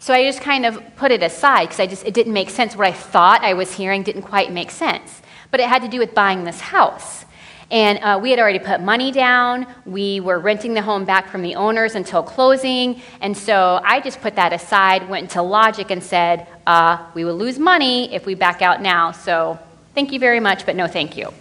So 0.00 0.14
I 0.14 0.24
just 0.24 0.40
kind 0.40 0.64
of 0.64 0.80
put 0.96 1.10
it 1.10 1.22
aside 1.22 1.64
because 1.64 1.80
I 1.80 1.86
just 1.86 2.06
it 2.06 2.14
didn't 2.14 2.32
make 2.32 2.50
sense. 2.50 2.76
What 2.76 2.86
I 2.86 2.92
thought 2.92 3.42
I 3.42 3.54
was 3.54 3.74
hearing 3.74 4.02
didn't 4.02 4.22
quite 4.22 4.52
make 4.52 4.70
sense. 4.70 5.22
But 5.50 5.60
it 5.60 5.68
had 5.68 5.82
to 5.82 5.88
do 5.88 5.98
with 5.98 6.14
buying 6.14 6.44
this 6.44 6.60
house. 6.60 7.24
And 7.70 7.98
uh, 7.98 8.18
we 8.22 8.30
had 8.30 8.38
already 8.38 8.58
put 8.58 8.80
money 8.80 9.12
down. 9.12 9.66
We 9.84 10.20
were 10.20 10.38
renting 10.38 10.72
the 10.72 10.80
home 10.80 11.04
back 11.04 11.28
from 11.28 11.42
the 11.42 11.54
owners 11.54 11.94
until 11.94 12.22
closing. 12.22 13.02
And 13.20 13.36
so 13.36 13.80
I 13.84 14.00
just 14.00 14.22
put 14.22 14.36
that 14.36 14.54
aside, 14.54 15.08
went 15.08 15.24
into 15.24 15.42
logic, 15.42 15.90
and 15.90 16.02
said, 16.02 16.46
uh, 16.66 17.04
we 17.12 17.24
will 17.24 17.36
lose 17.36 17.58
money 17.58 18.14
if 18.14 18.24
we 18.24 18.34
back 18.34 18.62
out 18.62 18.80
now. 18.80 19.12
So 19.12 19.58
thank 19.94 20.12
you 20.12 20.18
very 20.18 20.40
much, 20.40 20.64
but 20.64 20.76
no 20.76 20.86
thank 20.86 21.16
you. 21.16 21.32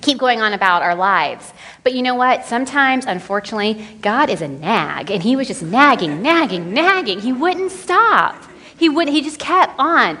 Keep 0.00 0.18
going 0.18 0.40
on 0.40 0.52
about 0.52 0.82
our 0.82 0.94
lives. 0.94 1.52
But 1.84 1.94
you 1.94 2.02
know 2.02 2.14
what? 2.14 2.44
Sometimes, 2.44 3.06
unfortunately, 3.06 3.86
God 4.00 4.30
is 4.30 4.42
a 4.42 4.48
nag, 4.48 5.10
and 5.10 5.22
He 5.22 5.36
was 5.36 5.48
just 5.48 5.62
nagging, 5.62 6.22
nagging, 6.22 6.72
nagging. 6.72 7.20
He 7.20 7.32
wouldn't 7.32 7.72
stop. 7.72 8.44
He 8.78 8.88
would 8.88 9.08
he 9.08 9.22
just 9.22 9.40
kept 9.40 9.74
on 9.78 10.18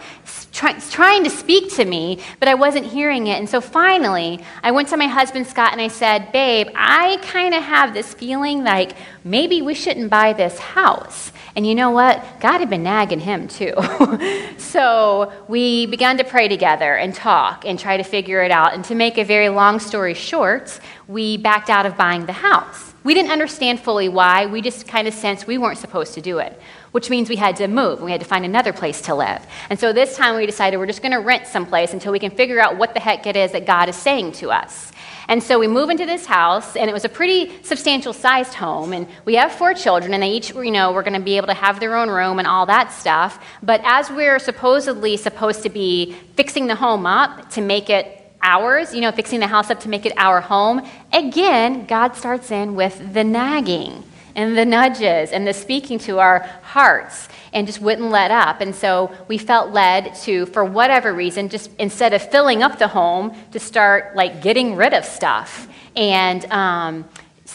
try, 0.58 0.72
trying 0.90 1.22
to 1.24 1.30
speak 1.30 1.72
to 1.74 1.84
me, 1.84 2.18
but 2.40 2.48
I 2.48 2.54
wasn't 2.54 2.86
hearing 2.86 3.28
it. 3.28 3.38
And 3.38 3.48
so 3.48 3.60
finally, 3.60 4.40
I 4.62 4.72
went 4.72 4.88
to 4.88 4.96
my 4.96 5.06
husband 5.06 5.46
Scott 5.46 5.72
and 5.72 5.80
I 5.80 5.88
said, 5.88 6.32
"Babe, 6.32 6.68
I 6.74 7.18
kind 7.22 7.54
of 7.54 7.62
have 7.62 7.94
this 7.94 8.12
feeling 8.12 8.64
like 8.64 8.92
maybe 9.24 9.62
we 9.62 9.74
shouldn't 9.74 10.10
buy 10.10 10.32
this 10.32 10.58
house." 10.58 11.32
And 11.54 11.66
you 11.66 11.74
know 11.74 11.90
what? 11.90 12.24
God 12.40 12.58
had 12.58 12.70
been 12.70 12.82
nagging 12.82 13.20
him 13.20 13.48
too. 13.48 13.74
so 14.58 15.32
we 15.48 15.86
began 15.86 16.18
to 16.18 16.24
pray 16.24 16.48
together 16.48 16.94
and 16.96 17.14
talk 17.14 17.64
and 17.64 17.78
try 17.78 17.96
to 17.96 18.04
figure 18.04 18.42
it 18.42 18.50
out. 18.50 18.74
And 18.74 18.84
to 18.86 18.94
make 18.94 19.18
a 19.18 19.24
very 19.24 19.48
long 19.48 19.78
story 19.78 20.14
short, 20.14 20.78
we 21.06 21.36
backed 21.36 21.70
out 21.70 21.86
of 21.86 21.96
buying 21.96 22.26
the 22.26 22.32
house. 22.32 22.87
We 23.08 23.14
didn't 23.14 23.30
understand 23.30 23.80
fully 23.80 24.10
why. 24.10 24.44
We 24.44 24.60
just 24.60 24.86
kind 24.86 25.08
of 25.08 25.14
sensed 25.14 25.46
we 25.46 25.56
weren't 25.56 25.78
supposed 25.78 26.12
to 26.12 26.20
do 26.20 26.40
it 26.40 26.60
which 26.92 27.10
means 27.10 27.28
we 27.28 27.36
had 27.36 27.56
to 27.56 27.68
move. 27.68 28.00
We 28.00 28.10
had 28.10 28.20
to 28.20 28.26
find 28.26 28.44
another 28.44 28.72
place 28.72 29.02
to 29.02 29.14
live. 29.14 29.44
And 29.70 29.78
so 29.78 29.92
this 29.92 30.16
time 30.16 30.36
we 30.36 30.46
decided 30.46 30.78
we're 30.78 30.86
just 30.86 31.02
going 31.02 31.12
to 31.12 31.20
rent 31.20 31.46
someplace 31.46 31.92
until 31.92 32.12
we 32.12 32.18
can 32.18 32.30
figure 32.30 32.60
out 32.60 32.76
what 32.76 32.94
the 32.94 33.00
heck 33.00 33.26
it 33.26 33.36
is 33.36 33.52
that 33.52 33.66
God 33.66 33.88
is 33.88 33.96
saying 33.96 34.32
to 34.32 34.50
us. 34.50 34.92
And 35.28 35.42
so 35.42 35.58
we 35.58 35.68
move 35.68 35.90
into 35.90 36.06
this 36.06 36.24
house, 36.24 36.74
and 36.74 36.88
it 36.88 36.92
was 36.94 37.04
a 37.04 37.08
pretty 37.08 37.62
substantial 37.62 38.14
sized 38.14 38.54
home. 38.54 38.94
And 38.94 39.06
we 39.26 39.34
have 39.34 39.52
four 39.52 39.74
children, 39.74 40.14
and 40.14 40.22
they 40.22 40.30
each, 40.30 40.54
you 40.54 40.70
know, 40.70 40.92
were 40.92 41.02
going 41.02 41.12
to 41.12 41.20
be 41.20 41.36
able 41.36 41.48
to 41.48 41.54
have 41.54 41.80
their 41.80 41.94
own 41.96 42.08
room 42.08 42.38
and 42.38 42.48
all 42.48 42.64
that 42.66 42.92
stuff. 42.92 43.44
But 43.62 43.82
as 43.84 44.10
we're 44.10 44.38
supposedly 44.38 45.18
supposed 45.18 45.62
to 45.64 45.68
be 45.68 46.16
fixing 46.34 46.66
the 46.66 46.74
home 46.74 47.04
up 47.04 47.50
to 47.50 47.60
make 47.60 47.90
it 47.90 48.17
ours, 48.42 48.94
you 48.94 49.00
know, 49.00 49.12
fixing 49.12 49.40
the 49.40 49.46
house 49.46 49.70
up 49.70 49.80
to 49.80 49.88
make 49.88 50.06
it 50.06 50.12
our 50.16 50.40
home, 50.40 50.86
again, 51.12 51.86
God 51.86 52.14
starts 52.14 52.50
in 52.50 52.74
with 52.74 53.12
the 53.12 53.24
nagging 53.24 54.04
and 54.34 54.56
the 54.56 54.64
nudges 54.64 55.32
and 55.32 55.46
the 55.46 55.52
speaking 55.52 55.98
to 55.98 56.18
our 56.18 56.40
hearts 56.62 57.28
and 57.52 57.66
just 57.66 57.80
wouldn't 57.80 58.10
let 58.10 58.30
up. 58.30 58.60
And 58.60 58.74
so 58.74 59.10
we 59.26 59.38
felt 59.38 59.72
led 59.72 60.14
to, 60.22 60.46
for 60.46 60.64
whatever 60.64 61.12
reason, 61.12 61.48
just 61.48 61.70
instead 61.78 62.12
of 62.12 62.22
filling 62.22 62.62
up 62.62 62.78
the 62.78 62.88
home, 62.88 63.36
to 63.52 63.58
start 63.58 64.14
like 64.14 64.42
getting 64.42 64.76
rid 64.76 64.94
of 64.94 65.04
stuff 65.04 65.68
and 65.96 66.44
um, 66.52 67.04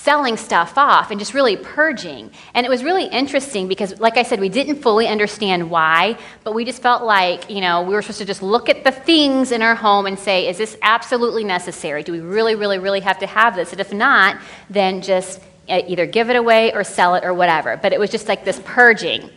selling 0.03 0.35
stuff 0.35 0.77
off 0.77 1.11
and 1.11 1.19
just 1.19 1.33
really 1.33 1.55
purging. 1.55 2.29
And 2.53 2.65
it 2.65 2.69
was 2.69 2.83
really 2.83 3.05
interesting 3.05 3.69
because, 3.69 3.97
like 4.01 4.17
I 4.17 4.23
said, 4.23 4.41
we 4.41 4.49
didn't 4.49 4.81
fully 4.81 5.07
understand 5.07 5.69
why, 5.69 6.17
but 6.43 6.53
we 6.53 6.65
just 6.65 6.81
felt 6.81 7.03
like, 7.03 7.49
you 7.49 7.61
know, 7.61 7.83
we 7.83 7.93
were 7.93 8.01
supposed 8.01 8.19
to 8.19 8.25
just 8.25 8.43
look 8.43 8.67
at 8.67 8.83
the 8.83 8.91
things 8.91 9.53
in 9.53 9.61
our 9.61 9.75
home 9.75 10.05
and 10.05 10.19
say, 10.19 10.49
is 10.49 10.57
this 10.57 10.77
absolutely 10.81 11.45
necessary? 11.45 12.03
Do 12.03 12.11
we 12.11 12.19
really, 12.19 12.55
really, 12.55 12.79
really 12.79 12.99
have 12.99 13.19
to 13.19 13.25
have 13.25 13.55
this? 13.55 13.71
And 13.71 13.79
if 13.79 13.93
not, 13.93 14.41
then 14.69 15.01
just 15.01 15.39
uh, 15.69 15.81
either 15.87 16.05
give 16.05 16.29
it 16.29 16.35
away 16.35 16.73
or 16.73 16.83
sell 16.83 17.15
it 17.15 17.23
or 17.23 17.33
whatever. 17.33 17.77
But 17.77 17.93
it 17.93 17.99
was 17.99 18.09
just 18.09 18.27
like 18.27 18.43
this 18.43 18.59
purging, 18.65 19.29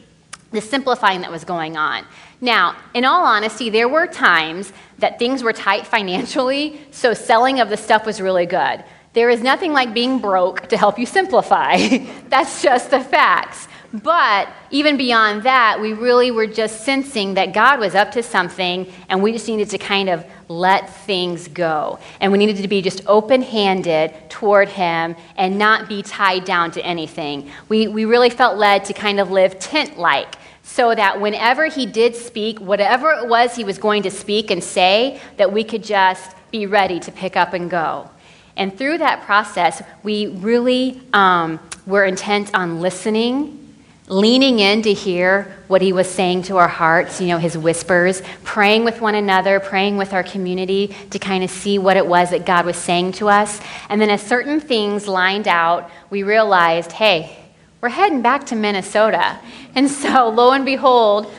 this 0.51 0.69
simplifying 0.69 1.21
that 1.21 1.31
was 1.31 1.45
going 1.45 1.77
on. 1.77 2.05
Now, 2.41 2.75
in 2.93 3.05
all 3.05 3.25
honesty, 3.25 3.71
there 3.71 3.89
were 3.89 4.09
times 4.09 4.73
that 4.99 5.21
things 5.21 5.45
were 5.45 5.53
tight 5.53 5.87
financially, 5.97 6.81
so 6.91 7.15
selling 7.15 7.61
of 7.61 7.69
the 7.69 7.77
stuff 7.77 8.05
was 8.05 8.21
really 8.21 8.47
good. 8.47 8.83
There 9.17 9.31
is 9.31 9.41
nothing 9.41 9.73
like 9.73 9.95
being 9.95 10.19
broke 10.19 10.69
to 10.69 10.77
help 10.77 10.99
you 10.99 11.07
simplify. 11.07 11.79
That's 12.29 12.61
just 12.61 12.91
the 12.91 13.01
facts. 13.01 13.67
But 13.91 14.51
even 14.71 14.99
beyond 14.99 15.45
that, 15.45 15.81
we 15.81 15.95
really 15.95 16.31
were 16.31 16.47
just 16.47 16.85
sensing 16.85 17.33
that 17.33 17.55
God 17.55 17.81
was 17.81 17.95
up 17.95 18.11
to 18.13 18.23
something, 18.23 18.93
and 19.09 19.23
we 19.23 19.33
just 19.33 19.49
needed 19.49 19.71
to 19.71 19.79
kind 19.79 20.11
of 20.11 20.23
let 20.49 20.91
things 21.07 21.49
go. 21.49 21.99
And 22.21 22.31
we 22.31 22.37
needed 22.37 22.59
to 22.59 22.69
be 22.69 22.83
just 22.83 23.01
open 23.07 23.41
handed 23.41 24.13
toward 24.29 24.69
Him 24.69 25.17
and 25.37 25.57
not 25.57 25.89
be 25.89 26.03
tied 26.03 26.45
down 26.45 26.71
to 26.73 26.85
anything. 26.85 27.51
We, 27.71 27.89
we 27.89 28.05
really 28.05 28.29
felt 28.29 28.59
led 28.59 28.85
to 28.85 28.93
kind 28.93 29.19
of 29.19 29.31
live 29.31 29.59
tent 29.59 29.99
like 29.99 30.35
so 30.63 30.95
that 30.95 31.23
whenever 31.23 31.69
He 31.69 31.87
did 31.87 32.15
speak, 32.15 32.61
whatever 32.61 33.13
it 33.13 33.27
was 33.27 33.57
He 33.57 33.65
was 33.65 33.79
going 33.79 34.03
to 34.03 34.11
speak 34.11 34.51
and 34.51 34.63
say, 34.63 35.23
that 35.39 35.51
we 35.51 35.65
could 35.65 35.83
just 35.83 36.37
be 36.51 36.67
ready 36.67 37.01
to 37.01 37.11
pick 37.11 37.35
up 37.35 37.55
and 37.55 37.71
go. 37.71 38.11
And 38.57 38.77
through 38.77 38.99
that 38.99 39.23
process, 39.23 39.83
we 40.03 40.27
really 40.29 41.01
um, 41.13 41.61
were 41.87 42.05
intent 42.05 42.55
on 42.55 42.81
listening 42.81 43.67
leaning 44.09 44.61
in 44.61 44.83
to 44.83 44.93
hear 44.93 45.53
what 45.67 45.83
he 45.83 45.93
was 45.93 46.09
saying 46.09 46.43
to 46.43 46.57
our 46.57 46.69
hearts, 46.69 47.21
you 47.21 47.27
know, 47.27 47.39
his 47.39 47.59
whispers, 47.59 48.23
praying 48.45 48.85
with 48.85 49.01
one 49.01 49.17
another, 49.17 49.59
praying 49.59 49.97
with 49.97 50.13
our 50.13 50.23
community 50.23 50.95
to 51.11 51.19
kind 51.19 51.43
of 51.43 51.51
see 51.51 51.79
what 51.79 51.97
it 51.97 52.07
was 52.07 52.31
that 52.31 52.47
God 52.47 52.67
was 52.67 52.77
saying 52.77 53.13
to 53.13 53.29
us. 53.29 53.61
And 53.89 54.01
then 54.01 54.11
as 54.11 54.23
certain 54.23 54.61
things 54.61 55.09
lined 55.09 55.49
out, 55.49 55.91
we 56.09 56.23
realized, 56.23 56.93
hey, 56.93 57.37
we're 57.81 57.89
heading 57.89 58.23
back 58.23 58.47
to 58.47 58.57
Minnesota. 58.57 59.39
And 59.75 59.91
so, 59.91 60.29
lo 60.29 60.53
and 60.53 60.65
behold, 60.65 61.33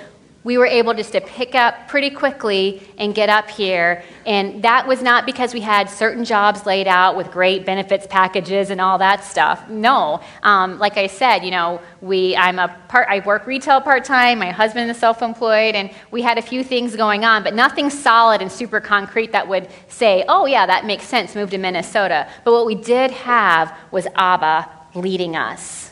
we 0.48 0.58
were 0.58 0.66
able 0.66 0.94
just 0.94 1.12
to 1.12 1.20
pick 1.20 1.56
up 1.56 1.90
pretty 1.90 2.10
quickly 2.10 2.82
and 2.98 3.14
get 3.14 3.28
up 3.28 3.50
here. 3.50 4.02
And 4.26 4.64
that 4.64 4.88
was 4.88 5.02
not 5.02 5.26
because 5.26 5.54
we 5.54 5.60
had 5.60 5.90
certain 5.90 6.24
jobs 6.24 6.66
laid 6.66 6.88
out 6.88 7.18
with 7.18 7.32
great 7.32 7.66
benefits 7.66 8.08
packages 8.08 8.70
and 8.70 8.80
all 8.80 8.98
that 9.00 9.26
stuff. 9.26 9.70
No, 9.70 10.22
um, 10.44 10.80
like 10.80 10.96
I 10.96 11.08
said, 11.08 11.40
you 11.40 11.52
know, 11.52 11.82
we 12.00 12.34
I'm 12.38 12.60
a 12.60 12.70
part. 12.88 13.10
I 13.10 13.20
work 13.26 13.46
retail 13.46 13.82
part 13.82 14.06
time. 14.06 14.40
My 14.40 14.52
husband 14.52 14.90
is 14.90 14.96
self-employed, 14.96 15.76
and 15.76 15.92
we 16.12 16.22
had 16.22 16.38
a 16.38 16.42
few 16.42 16.64
things 16.64 16.96
going 16.96 17.26
on, 17.26 17.44
but 17.44 17.54
nothing 17.54 17.90
solid 17.90 18.42
and 18.42 18.50
super 18.50 18.80
concrete 18.80 19.34
that 19.34 19.50
would 19.50 19.68
say, 19.90 20.24
"Oh 20.30 20.46
yeah, 20.46 20.66
that 20.66 20.86
makes 20.86 21.04
sense. 21.04 21.36
Move 21.36 21.50
to 21.50 21.58
Minnesota." 21.58 22.26
But 22.46 22.54
what 22.54 22.66
we 22.66 22.76
did 22.76 23.12
have 23.12 23.78
was 23.92 24.08
Abba 24.16 24.70
leading 24.96 25.36
us. 25.36 25.92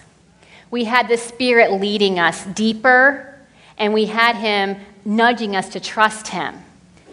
We 0.72 0.86
had 0.86 1.10
the 1.10 1.18
Spirit 1.18 1.74
leading 1.74 2.20
us 2.20 2.46
deeper 2.46 3.35
and 3.78 3.94
we 3.94 4.06
had 4.06 4.36
him 4.36 4.78
nudging 5.04 5.56
us 5.56 5.70
to 5.70 5.80
trust 5.80 6.30
him, 6.30 6.56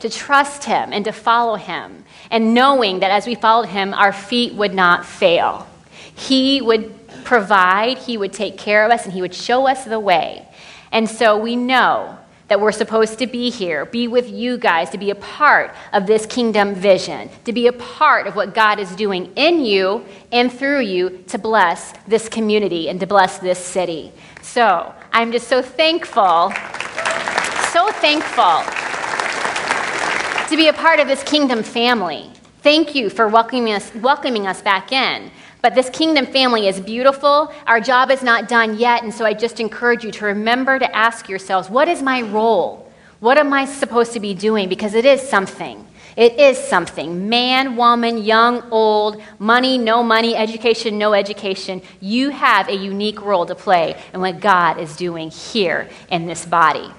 to 0.01 0.09
trust 0.09 0.65
him 0.65 0.93
and 0.93 1.05
to 1.05 1.13
follow 1.13 1.57
him, 1.57 2.05
and 2.31 2.55
knowing 2.55 3.01
that 3.01 3.11
as 3.11 3.27
we 3.27 3.35
followed 3.35 3.69
him, 3.69 3.93
our 3.95 4.13
feet 4.13 4.55
would 4.55 4.75
not 4.75 5.05
fail. 5.05 5.67
He 6.15 6.61
would 6.61 6.95
provide, 7.25 7.99
he 7.99 8.17
would 8.17 8.33
take 8.33 8.59
care 8.59 8.85
of 8.85 8.91
us, 8.91 9.05
and 9.05 9.13
he 9.13 9.21
would 9.21 9.35
show 9.35 9.67
us 9.67 9.85
the 9.85 10.01
way. 10.01 10.47
And 10.91 11.09
so 11.09 11.39
we 11.39 11.57
know 11.57 12.19
that 12.49 12.61
we're 12.61 12.73
supposed 12.73 13.19
to 13.19 13.27
be 13.27 13.49
here, 13.49 13.87
be 13.87 14.07
with 14.09 14.31
you 14.31 14.59
guys, 14.59 14.91
to 14.91 14.99
be 14.99 15.11
a 15.11 15.15
part 15.15 15.75
of 15.95 16.07
this 16.07 16.27
kingdom 16.27 16.75
vision, 16.75 17.31
to 17.47 17.53
be 17.53 17.67
a 17.67 17.73
part 17.73 18.27
of 18.27 18.37
what 18.37 18.55
God 18.55 18.79
is 18.79 18.95
doing 18.95 19.33
in 19.37 19.65
you 19.65 20.05
and 20.31 20.53
through 20.53 20.81
you 20.81 21.25
to 21.29 21.39
bless 21.39 21.95
this 22.07 22.29
community 22.29 22.91
and 22.91 23.01
to 23.01 23.07
bless 23.07 23.39
this 23.39 23.59
city. 23.59 24.13
So 24.53 24.95
I'm 25.13 25.33
just 25.33 25.49
so 25.49 25.63
thankful, 25.63 26.51
so 27.73 27.91
thankful 28.03 28.61
to 30.51 30.57
be 30.59 30.69
a 30.69 30.75
part 30.75 31.01
of 31.01 31.09
this 31.09 31.23
kingdom 31.23 31.63
family. 31.63 32.31
Thank 32.59 32.95
you 32.95 33.09
for 33.09 33.29
welcoming 33.29 33.73
us, 33.73 33.95
welcoming 33.95 34.47
us 34.47 34.61
back 34.61 34.93
in. 34.93 35.31
But 35.63 35.75
this 35.75 35.89
kingdom 35.89 36.27
family 36.27 36.69
is 36.69 36.81
beautiful. 36.81 37.51
Our 37.67 37.81
job 37.81 38.11
is 38.11 38.23
not 38.23 38.47
done 38.47 38.77
yet. 38.77 39.03
And 39.03 39.15
so 39.15 39.25
I 39.25 39.33
just 39.33 39.59
encourage 39.59 40.05
you 40.05 40.11
to 40.11 40.27
remember 40.27 40.79
to 40.79 40.95
ask 40.95 41.31
yourselves 41.31 41.71
what 41.71 41.89
is 41.89 42.03
my 42.03 42.21
role? 42.21 42.93
What 43.21 43.39
am 43.39 43.55
I 43.55 43.65
supposed 43.65 44.13
to 44.13 44.21
be 44.21 44.35
doing? 44.35 44.69
Because 44.69 44.93
it 44.93 45.07
is 45.07 45.27
something. 45.27 45.87
It 46.17 46.39
is 46.39 46.59
something. 46.59 47.29
Man, 47.29 47.77
woman, 47.77 48.19
young, 48.19 48.63
old, 48.71 49.23
money, 49.39 49.79
no 49.79 50.03
money, 50.03 50.37
education, 50.37 50.99
no 50.99 51.15
education. 51.15 51.83
You 52.01 52.31
have 52.31 52.69
a 52.69 52.75
unique 52.75 53.23
role 53.23 53.47
to 53.47 53.55
play 53.55 54.01
in 54.13 54.21
what 54.21 54.41
God 54.41 54.79
is 54.79 54.97
doing 54.97 55.31
here 55.31 55.89
in 56.11 56.27
this 56.27 56.45
body. 56.45 56.93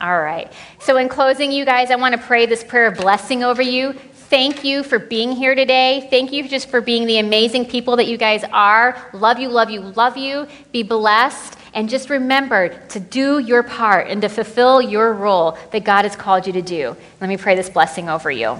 All 0.00 0.20
right. 0.20 0.50
So, 0.78 0.96
in 0.96 1.08
closing, 1.08 1.52
you 1.52 1.64
guys, 1.64 1.90
I 1.90 1.96
want 1.96 2.14
to 2.14 2.20
pray 2.20 2.46
this 2.46 2.64
prayer 2.64 2.86
of 2.86 2.96
blessing 2.96 3.44
over 3.44 3.60
you. 3.60 3.92
Thank 4.30 4.64
you 4.64 4.82
for 4.82 4.98
being 4.98 5.32
here 5.32 5.54
today. 5.54 6.06
Thank 6.08 6.32
you 6.32 6.48
just 6.48 6.70
for 6.70 6.80
being 6.80 7.06
the 7.06 7.18
amazing 7.18 7.66
people 7.66 7.96
that 7.96 8.06
you 8.06 8.16
guys 8.16 8.44
are. 8.52 8.96
Love 9.12 9.38
you, 9.38 9.48
love 9.48 9.70
you, 9.70 9.80
love 9.80 10.16
you. 10.16 10.46
Be 10.72 10.82
blessed. 10.82 11.58
And 11.72 11.88
just 11.88 12.10
remember 12.10 12.68
to 12.88 13.00
do 13.00 13.38
your 13.38 13.62
part 13.62 14.08
and 14.08 14.22
to 14.22 14.28
fulfill 14.28 14.82
your 14.82 15.12
role 15.12 15.56
that 15.70 15.84
God 15.84 16.04
has 16.04 16.16
called 16.16 16.46
you 16.46 16.52
to 16.54 16.62
do. 16.62 16.96
Let 17.20 17.28
me 17.28 17.36
pray 17.36 17.54
this 17.54 17.70
blessing 17.70 18.08
over 18.08 18.30
you. 18.30 18.58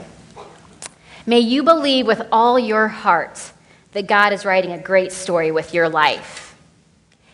May 1.26 1.40
you 1.40 1.62
believe 1.62 2.06
with 2.06 2.22
all 2.32 2.58
your 2.58 2.88
heart 2.88 3.52
that 3.92 4.06
God 4.06 4.32
is 4.32 4.44
writing 4.44 4.72
a 4.72 4.78
great 4.78 5.12
story 5.12 5.50
with 5.50 5.74
your 5.74 5.88
life. 5.88 6.56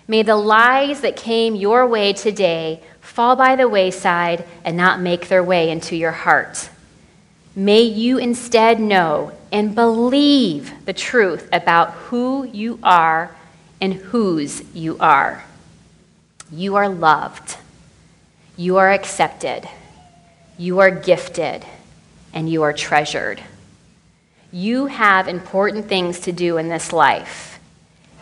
May 0.09 0.22
the 0.22 0.37
lies 0.37 1.01
that 1.03 1.16
came 1.16 1.55
your 1.55 1.87
way 1.87 2.12
today 2.12 2.83
fall 3.01 3.37
by 3.37 3.57
the 3.57 3.68
wayside 3.68 4.45
and 4.64 4.77
not 4.77 5.01
make 5.01 5.29
their 5.29 5.43
way 5.43 5.70
into 5.70 5.97
your 5.97 6.12
heart. 6.12 6.70
May 7.55 7.83
you 7.83 8.18
instead 8.18 8.81
know 8.81 9.33
and 9.51 9.74
believe 9.74 10.72
the 10.85 10.93
truth 10.93 11.49
about 11.53 11.93
who 11.93 12.45
you 12.45 12.79
are 12.83 13.35
and 13.81 13.95
whose 13.95 14.62
you 14.74 14.97
are. 14.99 15.45
You 16.51 16.76
are 16.76 16.88
loved. 16.88 17.57
You 18.57 18.76
are 18.76 18.92
accepted. 18.92 19.68
You 20.57 20.78
are 20.78 20.90
gifted. 20.90 21.64
And 22.32 22.49
you 22.49 22.62
are 22.62 22.72
treasured. 22.72 23.42
You 24.53 24.86
have 24.86 25.26
important 25.26 25.88
things 25.88 26.20
to 26.20 26.32
do 26.32 26.57
in 26.57 26.68
this 26.68 26.92
life. 26.92 27.59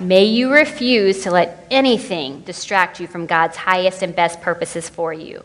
May 0.01 0.25
you 0.25 0.53
refuse 0.53 1.23
to 1.23 1.31
let 1.31 1.67
anything 1.71 2.41
distract 2.41 2.99
you 2.99 3.07
from 3.07 3.27
God's 3.27 3.57
highest 3.57 4.03
and 4.03 4.17
best 4.17 4.41
purposes 4.41 4.89
for 4.89 5.13
you. 5.13 5.45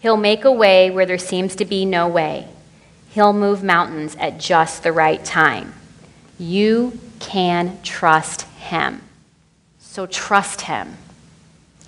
He'll 0.00 0.16
make 0.16 0.44
a 0.44 0.52
way 0.52 0.90
where 0.90 1.06
there 1.06 1.18
seems 1.18 1.56
to 1.56 1.64
be 1.64 1.84
no 1.84 2.06
way. 2.06 2.48
He'll 3.10 3.32
move 3.32 3.64
mountains 3.64 4.14
at 4.16 4.38
just 4.38 4.82
the 4.82 4.92
right 4.92 5.24
time. 5.24 5.72
You 6.38 6.98
can 7.18 7.80
trust 7.82 8.42
Him. 8.42 9.00
So 9.78 10.06
trust 10.06 10.62
Him 10.62 10.96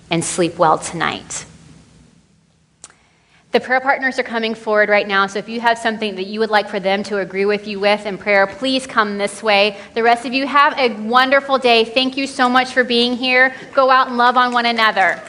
and 0.09 0.23
sleep 0.23 0.57
well 0.57 0.77
tonight. 0.77 1.45
The 3.53 3.61
prayer 3.61 3.79
partners 3.79 4.19
are 4.19 4.23
coming 4.23 4.53
forward 4.53 4.89
right 4.89 5.07
now, 5.07 5.25
so 5.25 5.39
if 5.39 5.47
you 5.47 5.61
have 5.61 5.77
something 5.77 6.15
that 6.15 6.27
you 6.27 6.41
would 6.41 6.49
like 6.49 6.67
for 6.67 6.81
them 6.81 7.01
to 7.03 7.19
agree 7.19 7.45
with 7.45 7.65
you 7.65 7.79
with 7.79 8.05
in 8.05 8.17
prayer, 8.17 8.45
please 8.45 8.85
come 8.85 9.17
this 9.17 9.41
way. 9.41 9.77
The 9.93 10.03
rest 10.03 10.25
of 10.25 10.33
you 10.33 10.45
have 10.45 10.77
a 10.77 10.93
wonderful 11.07 11.57
day. 11.57 11.85
Thank 11.85 12.17
you 12.17 12.27
so 12.27 12.49
much 12.49 12.73
for 12.73 12.83
being 12.83 13.15
here. 13.15 13.55
Go 13.73 13.89
out 13.89 14.09
and 14.09 14.17
love 14.17 14.35
on 14.35 14.51
one 14.51 14.65
another. 14.65 15.21